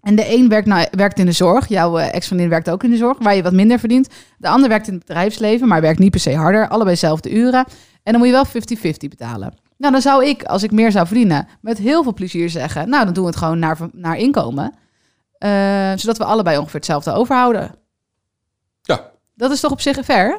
En 0.00 0.14
de 0.14 0.34
een 0.34 0.48
werkt, 0.48 0.66
nou, 0.66 0.86
werkt 0.90 1.18
in 1.18 1.26
de 1.26 1.32
zorg. 1.32 1.68
Jouw 1.68 1.98
eh, 1.98 2.14
ex-vriendin 2.14 2.48
werkt 2.48 2.70
ook 2.70 2.84
in 2.84 2.90
de 2.90 2.96
zorg, 2.96 3.18
waar 3.18 3.36
je 3.36 3.42
wat 3.42 3.52
minder 3.52 3.78
verdient. 3.78 4.08
De 4.38 4.48
ander 4.48 4.68
werkt 4.68 4.86
in 4.86 4.94
het 4.94 5.06
bedrijfsleven, 5.06 5.68
maar 5.68 5.80
werkt 5.80 5.98
niet 5.98 6.10
per 6.10 6.20
se 6.20 6.34
harder. 6.34 6.68
Allebei 6.68 6.94
dezelfde 6.94 7.30
uren. 7.30 7.64
En 8.02 8.12
dan 8.12 8.18
moet 8.18 8.26
je 8.26 8.32
wel 8.32 8.46
50-50 8.46 9.08
betalen. 9.08 9.54
Nou, 9.76 9.92
dan 9.92 10.02
zou 10.02 10.26
ik, 10.26 10.42
als 10.42 10.62
ik 10.62 10.70
meer 10.70 10.90
zou 10.92 11.06
verdienen, 11.06 11.48
met 11.60 11.78
heel 11.78 12.02
veel 12.02 12.14
plezier 12.14 12.50
zeggen... 12.50 12.88
nou, 12.88 13.04
dan 13.04 13.14
doen 13.14 13.24
we 13.24 13.30
het 13.30 13.38
gewoon 13.38 13.58
naar, 13.58 13.78
naar 13.92 14.16
inkomen. 14.16 14.74
Eh, 15.38 15.92
zodat 15.96 16.18
we 16.18 16.24
allebei 16.24 16.58
ongeveer 16.58 16.74
hetzelfde 16.74 17.12
overhouden. 17.12 17.74
Ja. 18.82 19.10
Dat 19.34 19.50
is 19.50 19.60
toch 19.60 19.70
op 19.70 19.80
zich 19.80 20.04
fair? 20.04 20.38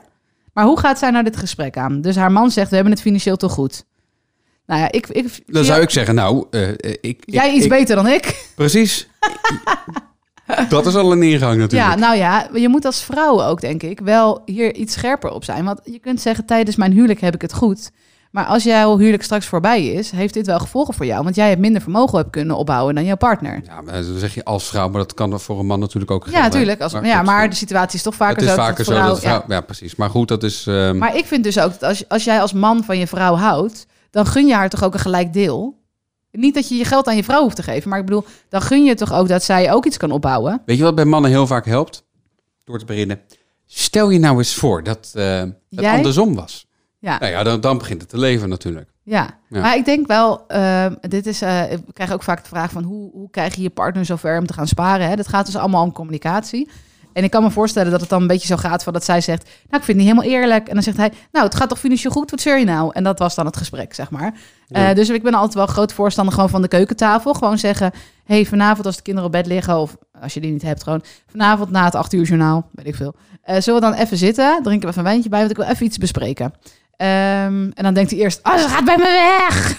Maar 0.54 0.66
hoe 0.66 0.80
gaat 0.80 1.00
zij 1.00 1.12
nou 1.12 1.24
dit 1.24 1.38
gesprek 1.38 1.78
aan? 1.78 2.02
Dus 2.02 2.16
haar 2.16 2.32
man 2.32 2.52
zegt, 2.52 2.70
we 2.70 2.76
hebben 2.76 2.94
het 2.94 3.02
financieel 3.02 3.36
toch 3.36 3.52
goed. 3.52 3.86
Nou 4.66 4.82
ja, 4.82 4.92
ik... 4.92 5.08
ik 5.08 5.40
dan 5.46 5.64
zou 5.64 5.82
ik 5.82 5.90
zeggen, 5.90 6.16
nou, 6.16 6.46
eh, 6.52 6.70
eh, 6.70 6.76
ik, 7.02 7.24
Jij 7.26 7.48
ik, 7.50 7.56
iets 7.56 7.64
ik- 7.64 7.70
beter 7.70 7.96
dan 7.96 8.08
ik. 8.08 8.50
Precies. 8.56 9.08
dat 10.70 10.86
is 10.86 10.96
al 10.96 11.12
een 11.12 11.24
ingang 11.24 11.58
natuurlijk. 11.60 11.92
Ja, 11.92 11.96
nou 11.98 12.16
ja, 12.18 12.50
je 12.54 12.70
moet 12.70 12.86
als 12.86 13.04
vrouw 13.04 13.44
ook, 13.44 13.62
denk 13.62 13.84
ik, 13.84 14.00
wel 14.00 14.42
hier 14.46 14.76
iets 14.76 14.94
scherper 14.94 15.32
op 15.32 15.44
zijn. 15.44 15.66
Want 15.66 15.80
je 15.84 16.00
kunt 16.00 16.22
zeggen, 16.22 16.46
tijdens 16.46 16.76
mijn 16.76 16.92
huwelijk 16.92 17.22
heb 17.22 17.34
ik 17.36 17.42
het 17.42 17.54
goed. 17.54 17.92
Maar 18.32 18.46
als 18.46 18.64
jouw 18.64 18.98
huwelijk 18.98 19.24
straks 19.24 19.46
voorbij 19.46 19.86
is, 19.86 20.12
heeft 20.12 20.34
dit 20.34 20.46
wel 20.46 20.60
gevolgen 20.60 20.94
voor 20.94 21.06
jou. 21.06 21.24
Want 21.24 21.36
jij 21.36 21.48
hebt 21.50 21.60
minder 21.62 21.82
vermogen 21.82 22.18
hebt 22.18 22.30
kunnen 22.30 22.56
opbouwen 22.56 22.96
dan 22.96 23.06
jouw 23.06 23.16
partner. 23.16 23.62
Ja, 23.66 23.82
maar 23.82 23.94
dan 23.94 24.18
zeg 24.20 24.34
je 24.34 24.44
als 24.44 24.68
vrouw, 24.68 24.90
maar 24.90 25.02
dat 25.02 25.14
kan 25.14 25.40
voor 25.40 25.60
een 25.60 25.66
man 25.66 25.80
natuurlijk 25.80 26.12
ook 26.12 26.28
Ja, 26.30 26.42
natuurlijk. 26.42 26.82
Als, 26.82 26.92
ja, 26.92 27.18
goed, 27.18 27.26
maar 27.26 27.50
de 27.50 27.56
situatie 27.56 27.98
is 27.98 28.04
toch 28.04 28.16
vaker 28.16 28.36
het 28.36 28.44
is 28.46 28.50
zo. 28.50 28.56
dat 28.56 28.66
vaker 28.66 28.86
zo 28.86 28.94
dat 28.94 29.20
vrouw, 29.20 29.32
ja. 29.32 29.44
ja. 29.48 29.62
precies. 29.62 29.96
Maar 29.96 30.10
goed, 30.10 30.28
dat 30.28 30.44
is... 30.44 30.68
ehm, 30.68 30.98
Maar 30.98 31.16
ik 31.18 31.26
vind 31.26 31.44
dus 31.44 31.60
ook 31.60 31.72
dat 31.80 31.84
als, 31.84 32.10
als 32.10 32.24
jij 32.24 32.42
als 32.42 32.54
man 32.54 32.84
van 32.84 32.98
je 32.98 33.08
vrouw 33.08 33.36
houdt, 33.36 33.86
dan 34.12 34.26
gun 34.26 34.48
je 34.48 34.54
haar 34.54 34.70
toch 34.70 34.84
ook 34.84 34.94
een 34.94 35.00
gelijk 35.00 35.34
deel. 35.34 35.80
Niet 36.32 36.54
dat 36.54 36.70
je 36.70 36.76
je 36.76 36.86
geld 36.86 37.08
aan 37.08 37.16
je 37.16 37.24
vrouw 37.24 37.42
hoeft 37.42 37.56
te 37.56 37.64
geven, 37.64 37.90
maar 37.90 38.00
ik 38.00 38.06
bedoel, 38.06 38.24
dan 38.50 38.62
gun 38.62 38.84
je 38.84 38.96
toch 38.96 39.14
ook 39.14 39.28
dat 39.28 39.44
zij 39.44 39.72
ook 39.74 39.86
iets 39.86 39.98
kan 39.98 40.12
opbouwen. 40.12 40.62
Weet 40.66 40.78
je 40.78 40.84
wat 40.84 40.96
bij 40.96 41.06
mannen 41.06 41.32
heel 41.32 41.48
vaak 41.48 41.66
helpt? 41.66 42.04
Door 42.64 42.80
te 42.80 42.86
beginnen. 42.86 43.20
Stel 43.66 44.10
je 44.10 44.20
nou 44.20 44.38
eens 44.38 44.54
voor 44.56 44.84
dat 44.84 45.12
eh, 45.16 45.40
het 45.40 45.54
Jij? 45.70 45.96
andersom 45.96 46.36
was. 46.36 46.68
Ja. 47.00 47.20
Nou 47.20 47.32
ja, 47.32 47.44
dan, 47.44 47.62
dan 47.62 47.78
begint 47.78 48.02
het 48.02 48.10
te 48.10 48.18
leven 48.18 48.50
natuurlijk. 48.50 48.90
Ja, 49.04 49.40
Ja. 49.50 49.62
maar 49.62 49.76
ik 49.76 49.86
denk 49.86 50.08
wel, 50.08 50.48
ehm, 50.48 50.94
dit 51.02 51.26
is, 51.26 51.42
eh, 51.42 51.62
we 51.86 51.94
krijgen 51.94 52.16
ook 52.16 52.24
vaak 52.24 52.42
de 52.44 52.50
vraag 52.50 52.72
van 52.72 52.84
hoe, 52.84 53.12
hoe 53.12 53.30
krijg 53.30 53.56
je 53.56 53.62
je 53.62 53.70
partner 53.70 54.06
zover 54.06 54.38
om 54.40 54.46
te 54.46 54.54
gaan 54.54 54.68
sparen? 54.68 55.08
Hè? 55.08 55.16
Dat 55.16 55.28
gaat 55.28 55.46
dus 55.46 55.56
allemaal 55.56 55.84
om 55.84 55.92
communicatie. 55.92 56.70
En 57.14 57.24
ik 57.24 57.32
kan 57.32 57.44
me 57.44 57.52
voorstellen 57.52 57.92
dat 57.92 58.02
het 58.02 58.10
dan 58.10 58.22
een 58.22 58.28
beetje 58.28 58.48
zo 58.48 58.56
gaat 58.56 58.84
van 58.84 58.94
dat 58.94 59.04
zij 59.04 59.22
zegt, 59.22 59.44
nou 59.44 59.56
ik 59.56 59.70
vind 59.72 59.88
het 59.88 59.96
niet 59.96 60.06
helemaal 60.06 60.40
eerlijk. 60.40 60.68
En 60.68 60.74
dan 60.74 60.84
zegt 60.84 60.98
hij, 60.98 61.12
nou 61.32 61.46
het 61.46 61.56
gaat 61.56 61.70
toch 61.70 61.80
financieel 61.80 62.12
goed, 62.12 62.32
wat 62.32 62.42
zeur 62.42 62.60
je 62.60 62.66
nou? 62.66 62.90
En 62.94 63.04
dat 63.04 63.20
was 63.20 63.36
dan 63.36 63.46
het 63.46 63.58
gesprek, 63.58 63.94
zeg 63.94 64.10
maar. 64.10 64.34
Ja. 64.68 64.90
Eh, 64.90 64.96
dus 64.96 65.10
ik 65.10 65.24
ben 65.24 65.34
altijd 65.34 65.54
wel 65.54 65.66
groot 65.66 65.94
voorstander 65.94 66.34
gewoon 66.34 66.50
van 66.50 66.62
de 66.62 66.68
keukentafel. 66.68 67.34
Gewoon 67.34 67.58
zeggen, 67.58 67.92
hey, 68.26 68.46
vanavond 68.46 68.86
als 68.86 68.96
de 68.96 69.02
kinderen 69.02 69.30
op 69.30 69.36
bed 69.36 69.46
liggen, 69.46 69.80
of 69.80 69.98
als 70.22 70.34
je 70.34 70.40
die 70.40 70.52
niet 70.52 70.62
hebt, 70.62 70.84
gewoon 70.84 71.04
vanavond 71.28 71.72
na 71.72 71.86
het 71.86 71.96
acht 71.96 72.14
uur 72.14 72.24
journaal, 72.24 72.70
weet 72.72 72.88
ik 72.88 72.96
veel. 72.96 73.16
Eh, 73.42 73.62
zullen 73.62 73.82
we 73.82 73.88
dan 73.88 73.96
even 73.96 74.18
zitten, 74.18 74.60
drinken 74.64 74.82
we 74.82 74.88
even 74.88 74.98
een 74.98 75.12
wijntje 75.12 75.30
bij, 75.30 75.40
want 75.40 75.52
ik 75.52 75.58
wil 75.58 75.68
even 75.68 75.86
iets 75.86 75.98
bespreken. 75.98 76.54
Ehm, 77.02 77.70
en 77.74 77.84
dan 77.84 77.94
denkt 77.94 78.12
hij 78.12 78.20
eerst, 78.20 78.40
oh, 78.44 78.58
ze 78.58 78.68
gaat 78.68 78.86
bij 78.86 78.98
me 78.98 79.04
weg. 79.04 79.78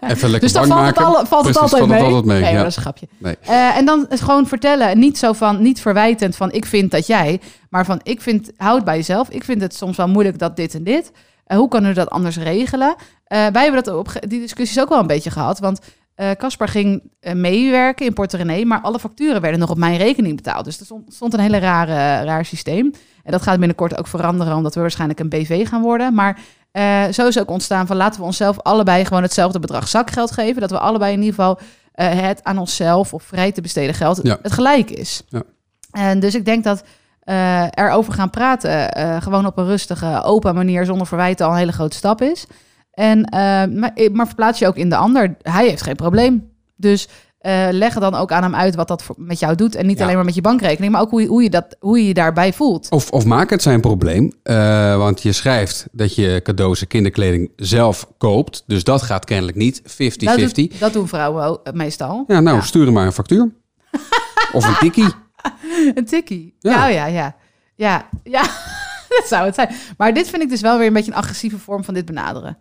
Even 0.00 0.30
lekker 0.30 0.40
Dus 0.48 0.52
dan 0.52 0.66
valt, 0.66 0.86
het, 0.86 0.96
maken. 0.96 1.04
het 1.04 1.04
altijd 1.04 1.28
valt 1.28 1.42
mee. 1.44 1.98
het 1.98 2.06
altijd 2.06 2.24
mee, 2.24 2.40
Nee, 2.40 2.52
ja. 2.52 2.58
dat 2.58 2.66
is 2.66 2.76
een 2.76 2.82
grapje. 2.82 3.08
Nee. 3.18 3.36
Eh, 3.40 3.76
en 3.76 3.84
dan 3.84 4.06
is 4.08 4.20
gewoon 4.20 4.46
vertellen. 4.46 4.88
En 4.88 4.98
Niet 4.98 5.18
zo 5.18 5.32
van, 5.32 5.62
niet 5.62 5.80
verwijtend 5.80 6.36
van 6.36 6.52
ik 6.52 6.66
vind 6.66 6.90
dat 6.90 7.06
jij. 7.06 7.40
Maar 7.70 7.84
van 7.84 8.00
ik 8.02 8.20
vind, 8.20 8.50
houd 8.56 8.84
bij 8.84 8.96
jezelf. 8.96 9.28
Ik 9.28 9.44
vind 9.44 9.60
het 9.60 9.74
soms 9.74 9.96
wel 9.96 10.08
moeilijk 10.08 10.38
dat 10.38 10.56
dit 10.56 10.74
en 10.74 10.84
dit. 10.84 11.12
Eh, 11.46 11.56
hoe 11.56 11.68
kunnen 11.68 11.90
we 11.90 11.96
dat 11.96 12.10
anders 12.10 12.36
regelen? 12.36 12.94
Eh, 13.24 13.46
wij 13.46 13.62
hebben 13.62 13.84
dat 13.84 13.94
op, 13.94 14.12
die 14.28 14.40
discussies 14.40 14.80
ook 14.80 14.88
wel 14.88 15.00
een 15.00 15.06
beetje 15.06 15.30
gehad. 15.30 15.58
Want 15.58 15.80
eh, 16.18 16.30
Caspar 16.30 16.68
ging 16.68 17.02
eh, 17.20 17.34
meewerken 17.34 18.06
in 18.06 18.12
Porto 18.12 18.36
René. 18.36 18.64
Maar 18.64 18.80
alle 18.80 18.98
facturen 18.98 19.40
werden 19.40 19.60
nog 19.60 19.70
op 19.70 19.78
mijn 19.78 19.96
rekening 19.96 20.36
betaald. 20.36 20.64
Dus 20.64 20.80
er 20.80 20.86
stond, 21.08 21.34
een 21.34 21.40
hele 21.40 21.58
rare, 21.58 22.24
raar 22.24 22.44
systeem. 22.44 22.92
En 23.24 23.32
dat 23.32 23.42
gaat 23.42 23.58
binnenkort 23.58 23.98
ook 23.98 24.06
veranderen. 24.06 24.56
Omdat 24.56 24.74
we 24.74 24.80
waarschijnlijk 24.80 25.20
een 25.20 25.28
BV 25.28 25.68
gaan 25.68 25.82
worden. 25.82 26.14
Maar 26.14 26.40
eh, 26.70 27.04
zo 27.12 27.26
is 27.26 27.38
ook 27.38 27.50
ontstaan 27.50 27.86
van 27.86 27.96
laten 27.96 28.20
we 28.20 28.26
onszelf 28.26 28.60
allebei 28.60 29.04
gewoon 29.04 29.22
hetzelfde 29.22 29.58
bedrag 29.58 29.88
zakgeld 29.88 30.30
geven. 30.30 30.60
Dat 30.60 30.70
we 30.70 30.78
allebei 30.78 31.12
in 31.12 31.22
ieder 31.22 31.34
geval 31.34 31.58
het 31.92 32.44
aan 32.44 32.58
onszelf 32.58 33.14
of 33.14 33.22
vrij 33.22 33.52
te 33.52 33.60
besteden 33.60 33.94
geld 33.94 34.20
Ja. 34.22 34.38
het 34.42 34.52
gelijk 34.52 34.90
is. 34.90 35.22
Ja. 35.28 35.42
En 35.90 36.20
dus 36.20 36.34
ik 36.34 36.44
denk 36.44 36.64
dat 36.64 36.82
erover 37.74 38.12
gaan 38.12 38.30
praten, 38.30 38.92
gewoon 39.22 39.46
op 39.46 39.58
een 39.58 39.66
rustige, 39.66 40.22
open 40.22 40.54
manier, 40.54 40.84
zonder 40.84 41.06
verwijten, 41.06 41.46
al 41.46 41.52
een 41.52 41.58
hele 41.58 41.72
grote 41.72 41.96
stap 41.96 42.22
is. 42.22 42.46
En, 42.98 43.24
eh, 43.24 43.40
maar, 43.78 43.92
maar 44.12 44.26
verplaats 44.26 44.58
je 44.58 44.66
ook 44.66 44.76
in 44.76 44.88
de 44.88 44.96
ander. 44.96 45.36
Hij 45.42 45.68
heeft 45.68 45.82
geen 45.82 45.96
probleem. 45.96 46.50
Dus 46.76 47.08
eh, 47.38 47.66
leg 47.70 47.94
dan 47.94 48.14
ook 48.14 48.32
aan 48.32 48.42
hem 48.42 48.54
uit 48.54 48.74
wat 48.74 48.88
dat 48.88 49.02
voor- 49.02 49.14
met 49.18 49.38
jou 49.38 49.54
doet. 49.54 49.74
En 49.74 49.86
niet 49.86 49.96
Ja. 49.98 50.02
alleen 50.04 50.16
maar 50.16 50.24
met 50.24 50.34
je 50.34 50.40
bankrekening, 50.40 50.92
maar 50.92 51.00
ook 51.00 51.10
hoe 51.10 51.20
je, 51.22 51.26
hoe 51.28 51.42
je, 51.42 51.50
dat, 51.50 51.76
hoe 51.80 51.98
je 51.98 52.06
je 52.08 52.14
daarbij 52.14 52.52
voelt. 52.52 52.90
Of, 52.90 53.10
of 53.10 53.24
maak 53.24 53.50
het 53.50 53.62
zijn 53.62 53.80
probleem. 53.80 54.32
eh, 54.42 54.96
want 54.96 55.22
je 55.22 55.32
schrijft 55.32 55.86
dat 55.92 56.14
je 56.14 56.40
cadeaus 56.42 56.80
en 56.80 56.86
kinderkleding 56.86 57.50
zelf 57.56 58.06
koopt. 58.18 58.62
Dus 58.66 58.84
dat 58.84 59.02
gaat 59.02 59.24
kennelijk 59.24 59.56
niet. 59.56 59.82
50-50. 59.84 60.68
dat, 60.70 60.80
dat 60.80 60.92
doen 60.92 61.08
vrouwen 61.08 61.44
ook, 61.44 61.60
eh, 61.66 61.72
meestal. 61.72 62.24
Ja, 62.26 62.40
nou, 62.40 62.56
Ja. 62.56 62.62
stuur 62.62 62.84
hem 62.84 62.92
maar 62.94 63.06
een 63.06 63.12
factuur. 63.12 63.50
of 64.52 64.66
een 64.66 64.76
tikkie. 64.78 65.12
een 65.94 66.04
tikkie. 66.04 66.54
Ja. 66.58 66.70
Ja, 66.72 66.86
oh 66.88 66.92
ja, 66.94 67.06
ja. 67.06 67.36
Ja, 67.74 68.08
ja. 68.22 68.42
dat 69.18 69.24
zou 69.26 69.44
het 69.46 69.54
zijn. 69.54 69.68
Maar 69.96 70.14
dit 70.14 70.28
vind 70.28 70.42
ik 70.42 70.48
dus 70.48 70.60
wel 70.60 70.78
weer 70.78 70.86
een 70.86 70.92
beetje 70.92 71.10
een 71.12 71.16
agressieve 71.18 71.58
vorm 71.58 71.84
van 71.84 71.94
dit 71.94 72.04
benaderen. 72.04 72.58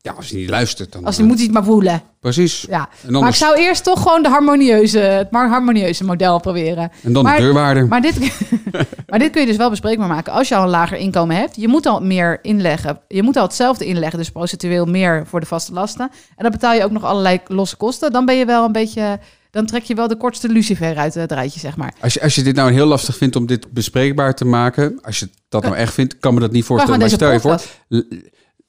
Ja, 0.00 0.12
als 0.12 0.28
je 0.28 0.36
niet 0.36 0.48
luistert 0.50 0.92
dan... 0.92 1.04
Als 1.04 1.16
je 1.16 1.22
moet 1.22 1.34
hij 1.36 1.44
het 1.44 1.52
maar 1.52 1.64
voelen. 1.64 2.02
Precies. 2.20 2.66
Ja. 2.68 2.88
En 3.06 3.12
Maar 3.12 3.28
ik 3.28 3.34
zou 3.34 3.56
eerst 3.56 3.84
toch 3.84 4.02
gewoon 4.02 4.22
de 4.22 4.28
harmonieuze, 4.28 4.98
het 4.98 5.30
mar- 5.30 5.48
harmonieuze 5.48 6.04
model 6.04 6.40
proberen. 6.40 6.90
en 7.02 7.12
dan 7.12 7.22
maar- 7.24 7.36
de 7.36 7.42
deurwaarder. 7.42 7.86
Maar 7.88 8.00
dit, 8.00 8.18
maar 9.08 9.18
dit 9.18 9.30
kun 9.30 9.40
je 9.40 9.46
dus 9.46 9.56
wel 9.56 9.70
bespreekbaar 9.70 10.08
maken. 10.08 10.32
Als 10.32 10.48
je 10.48 10.56
al 10.56 10.62
een 10.62 10.68
lager 10.68 10.96
inkomen 10.96 11.36
hebt, 11.36 11.56
je 11.56 11.68
moet 11.68 11.86
al 11.86 12.00
meer 12.00 12.38
inleggen. 12.42 13.00
Je 13.08 13.22
moet 13.22 13.36
al 13.36 13.42
hetzelfde 13.42 13.84
inleggen, 13.84 14.18
dus 14.18 14.30
procentueel 14.30 14.84
meer 14.86 15.26
voor 15.26 15.40
de 15.40 15.46
vaste 15.46 15.72
lasten. 15.72 16.10
En 16.36 16.42
dan 16.42 16.50
betaal 16.50 16.74
je 16.74 16.84
ook 16.84 16.90
nog 16.90 17.04
allerlei 17.04 17.40
losse 17.46 17.76
kosten. 17.76 18.12
Dan 18.12 18.24
ben 18.26 18.36
je 18.36 18.44
wel 18.44 18.64
een 18.64 18.72
beetje, 18.72 19.18
dan 19.50 19.66
trek 19.66 19.82
je 19.82 19.94
wel 19.94 20.08
de 20.08 20.16
kortste 20.16 20.48
lucifer 20.48 20.96
uit 20.96 21.14
het 21.14 21.32
rijtje, 21.32 21.60
zeg 21.60 21.76
maar. 21.76 21.94
Als 22.00 22.14
je, 22.14 22.22
als 22.22 22.34
je 22.34 22.42
dit 22.42 22.54
nou 22.56 22.72
heel 22.72 22.86
lastig 22.86 23.16
vindt 23.16 23.36
om 23.36 23.46
dit 23.46 23.72
bespreekbaar 23.72 24.34
te 24.34 24.44
maken, 24.44 24.98
als 25.02 25.18
je 25.18 25.28
dat 25.48 25.62
nou 25.62 25.74
echt 25.74 25.94
vindt, 25.94 26.18
kan 26.18 26.34
me 26.34 26.40
dat 26.40 26.52
niet 26.52 26.64
voorstellen. 26.64 26.98
Maar 27.00 27.10
stel 27.10 27.32
je 27.32 27.40
voor, 27.40 27.60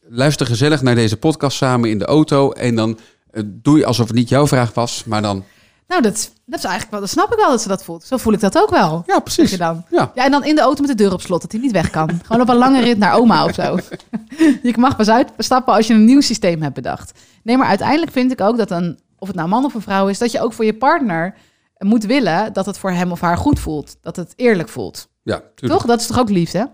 luister 0.10 0.46
gezellig 0.46 0.82
naar 0.82 0.96
deze 0.96 1.18
podcast 1.18 1.58
samen 1.58 1.90
in 1.90 1.98
de 2.00 2.06
auto 2.06 2.52
en 2.52 2.76
dan 2.76 3.00
eh, 3.32 3.44
doe 3.46 3.78
je 3.78 3.86
alsof 3.86 4.08
het 4.08 4.16
niet 4.16 4.30
jouw 4.30 4.48
vraag 4.48 4.74
was, 4.74 5.04
maar 5.04 5.22
dan... 5.22 5.44
Nou, 5.88 6.02
dat, 6.02 6.14
is- 6.14 6.32
dat 6.46 6.60
is 6.60 6.64
eigenlijk 6.66 6.92
wel, 6.92 7.00
dat 7.00 7.10
snap 7.10 7.32
ik 7.32 7.38
wel 7.40 7.50
dat 7.50 7.62
ze 7.62 7.68
dat 7.68 7.84
voelt. 7.84 8.04
Zo 8.04 8.18
voel 8.18 8.34
ik 8.34 8.40
dat 8.40 8.58
ook 8.58 8.70
wel. 8.70 9.04
Ja, 9.06 9.20
precies. 9.20 9.52
je 9.52 9.58
dan. 9.58 9.86
Ja. 9.90 10.12
Ja, 10.16 10.26
en 10.26 10.32
dan 10.32 10.44
in 10.46 10.56
de 10.56 10.62
auto 10.62 10.82
met 10.82 10.90
de 10.98 11.04
deur 11.04 11.14
op 11.14 11.22
slot, 11.22 11.42
dat 11.42 11.52
hij 11.52 11.62
niet 11.62 11.72
weg 11.72 11.90
kan. 11.90 12.10
Gewoon 12.26 12.42
op 12.42 12.50
een 12.50 12.56
lange 12.56 12.82
rit 12.82 12.98
naar 12.98 13.14
oma 13.14 13.46
of 13.46 13.54
zo. 13.54 13.78
je 14.64 14.74
mag 14.78 14.96
pas 14.96 15.10
uitstappen 15.10 15.74
als 15.74 15.88
je 15.88 15.94
een 15.94 16.06
nieuw 16.06 16.22
systeem 16.22 16.62
hebt 16.62 16.74
bedacht. 16.74 17.20
Nee, 17.44 17.58
maar 17.58 17.68
uiteindelijk 17.68 18.12
vind 18.12 18.32
ik 18.32 18.42
ook 18.42 18.58
dat 18.58 18.72
een, 18.72 19.00
of 19.18 19.28
het 19.28 19.36
nou 19.38 19.50
man 19.50 19.66
of 19.66 19.74
een 19.74 19.82
vrouw 19.82 20.08
is, 20.08 20.18
dat 20.18 20.32
je 20.32 20.42
ook 20.42 20.54
voor 20.54 20.66
je 20.66 20.74
partner 20.74 21.36
moet 21.78 22.04
willen 22.06 22.54
dat 22.54 22.66
het 22.66 22.78
voor 22.78 22.92
hem 22.92 23.12
of 23.12 23.20
haar 23.22 23.38
goed 23.38 23.60
voelt. 23.60 23.96
Dat 24.02 24.16
het 24.16 24.34
eerlijk 24.36 24.70
voelt. 24.70 25.08
Ja, 25.24 25.42
tuurlijk. 25.56 25.80
Toch? 25.80 25.90
Dat 25.90 26.00
is 26.02 26.08
toch 26.08 26.20
ook 26.20 26.30
liefde? 26.30 26.72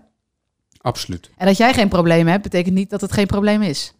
Absoluut. 0.86 1.30
En 1.36 1.46
dat 1.46 1.56
jij 1.56 1.72
geen 1.74 1.88
probleem 1.88 2.26
hebt, 2.26 2.42
betekent 2.42 2.74
niet 2.74 2.90
dat 2.90 3.00
het 3.00 3.12
geen 3.12 3.26
probleem 3.26 3.62
is. 3.62 3.92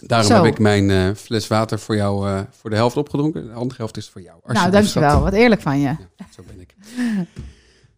Daarom 0.00 0.28
Zo. 0.28 0.34
heb 0.34 0.44
ik 0.44 0.58
mijn 0.58 0.90
eh, 0.90 1.14
fles 1.14 1.46
water 1.48 1.78
voor 1.78 1.96
jou 1.96 2.28
eh, 2.28 2.40
voor 2.50 2.70
de 2.70 2.76
helft 2.76 2.96
opgedronken. 2.96 3.46
De 3.46 3.52
andere 3.52 3.76
helft 3.78 3.96
is 3.96 4.08
voor 4.08 4.20
jou. 4.22 4.36
nou, 4.44 4.54
Alsjeblieft, 4.56 4.82
dankjewel. 4.94 5.10
schat. 5.10 5.22
Wat 5.22 5.40
eerlijk 5.40 5.60
van 5.60 5.78
je. 5.80 5.86
Ja, 5.86 6.26
zo 6.36 6.42
ben 6.46 6.60
ik. 6.60 6.74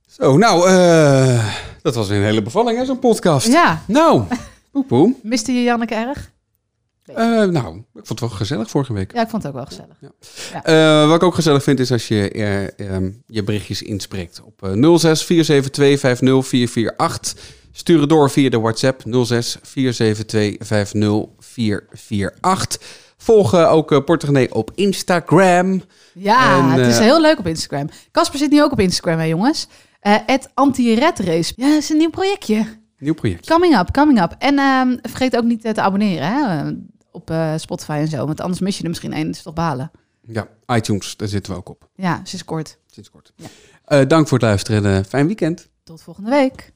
Zo, 0.06 0.36
nou, 0.36 0.68
eh, 0.68 1.54
dat 1.82 1.94
was 1.94 2.08
een 2.08 2.22
hele 2.22 2.42
bevalling, 2.42 2.78
hè, 2.78 2.84
zo'n 2.84 2.98
podcast. 2.98 3.46
Ja, 3.46 3.82
Nou, 3.86 4.22
poepoe. 4.72 5.14
miste 5.22 5.52
je 5.52 5.62
Janneke 5.62 5.94
erg? 5.94 6.30
Nou, 7.52 7.76
ik 7.76 8.06
vond 8.06 8.08
het 8.08 8.20
wel 8.20 8.28
gezellig 8.28 8.70
vorige 8.70 8.92
week. 8.92 9.12
Ja, 9.14 9.22
ik 9.22 9.28
vond 9.28 9.42
het 9.42 9.52
ook 9.52 9.58
wel 9.58 9.66
gezellig. 9.66 9.96
Eh, 10.62 11.06
wat 11.06 11.16
ik 11.16 11.22
ook 11.22 11.34
gezellig 11.34 11.62
vind 11.62 11.80
is 11.80 11.92
als 11.92 12.08
je 12.08 12.30
eh, 12.30 12.94
ehm, 12.94 13.10
je 13.26 13.44
berichtjes 13.44 13.82
inspreekt 13.82 14.42
op 14.44 14.62
eh 14.62 14.70
06 14.96 15.24
472 15.24 16.00
50448. 16.00 17.58
Stuur 17.72 18.00
het 18.00 18.08
door 18.08 18.30
via 18.30 18.50
de 18.50 18.60
WhatsApp 18.60 19.02
06 19.24 19.56
472 19.62 20.66
50448. 20.66 22.98
Volg 23.16 23.54
eh, 23.54 23.72
ook 23.72 23.92
uh, 23.92 23.98
Portugene 24.04 24.54
op 24.54 24.70
Instagram. 24.74 25.82
Ja, 26.14 26.58
En, 26.58 26.64
het 26.80 26.86
is 26.86 26.96
eh, 26.98 27.02
heel 27.02 27.20
leuk 27.20 27.38
op 27.38 27.46
Instagram. 27.46 27.88
Casper 28.12 28.38
zit 28.38 28.50
nu 28.50 28.62
ook 28.62 28.72
op 28.72 28.80
Instagram, 28.80 29.18
hè 29.18 29.24
jongens. 29.24 29.66
Eh 30.00 30.14
Het 30.26 30.48
anti-red 30.54 31.18
race. 31.18 31.52
Ja, 31.56 31.68
dat 31.68 31.76
is 31.78 31.90
een 31.90 31.96
nieuw 31.96 32.10
projectje. 32.10 32.78
Nieuw 32.98 33.14
project. 33.14 33.46
Coming 33.46 33.78
up, 33.78 33.90
coming 33.92 34.22
up. 34.22 34.34
En 34.38 34.58
ehm, 34.58 34.96
vergeet 35.02 35.36
ook 35.36 35.44
niet 35.44 35.64
eh, 35.64 35.72
te 35.72 35.80
abonneren 35.80 36.26
hè, 36.28 36.66
eh, 36.68 36.72
op 37.12 37.30
eh, 37.30 37.52
Spotify 37.56 37.92
en 37.92 38.08
zo. 38.08 38.26
Want 38.26 38.40
anders 38.40 38.60
mis 38.60 38.76
je 38.76 38.82
er 38.82 38.88
misschien 38.88 39.12
één. 39.12 39.26
Dat 39.26 39.34
is 39.34 39.42
toch 39.42 39.54
balen. 39.54 39.90
Ja, 40.26 40.48
iTunes, 40.66 41.16
daar 41.16 41.28
zitten 41.28 41.52
we 41.52 41.58
ook 41.58 41.68
op. 41.68 41.88
Ja, 41.94 42.20
sinds 42.24 42.44
kort. 42.44 42.78
Sinds 42.86 43.10
kort. 43.10 43.32
Ja. 43.36 43.46
Eh, 43.84 44.06
dank 44.08 44.28
voor 44.28 44.38
het 44.38 44.46
luisteren 44.46 44.84
en 44.84 44.96
eh, 44.98 45.04
fijn 45.08 45.26
weekend. 45.26 45.68
Tot 45.84 46.02
volgende 46.02 46.30
week. 46.30 46.72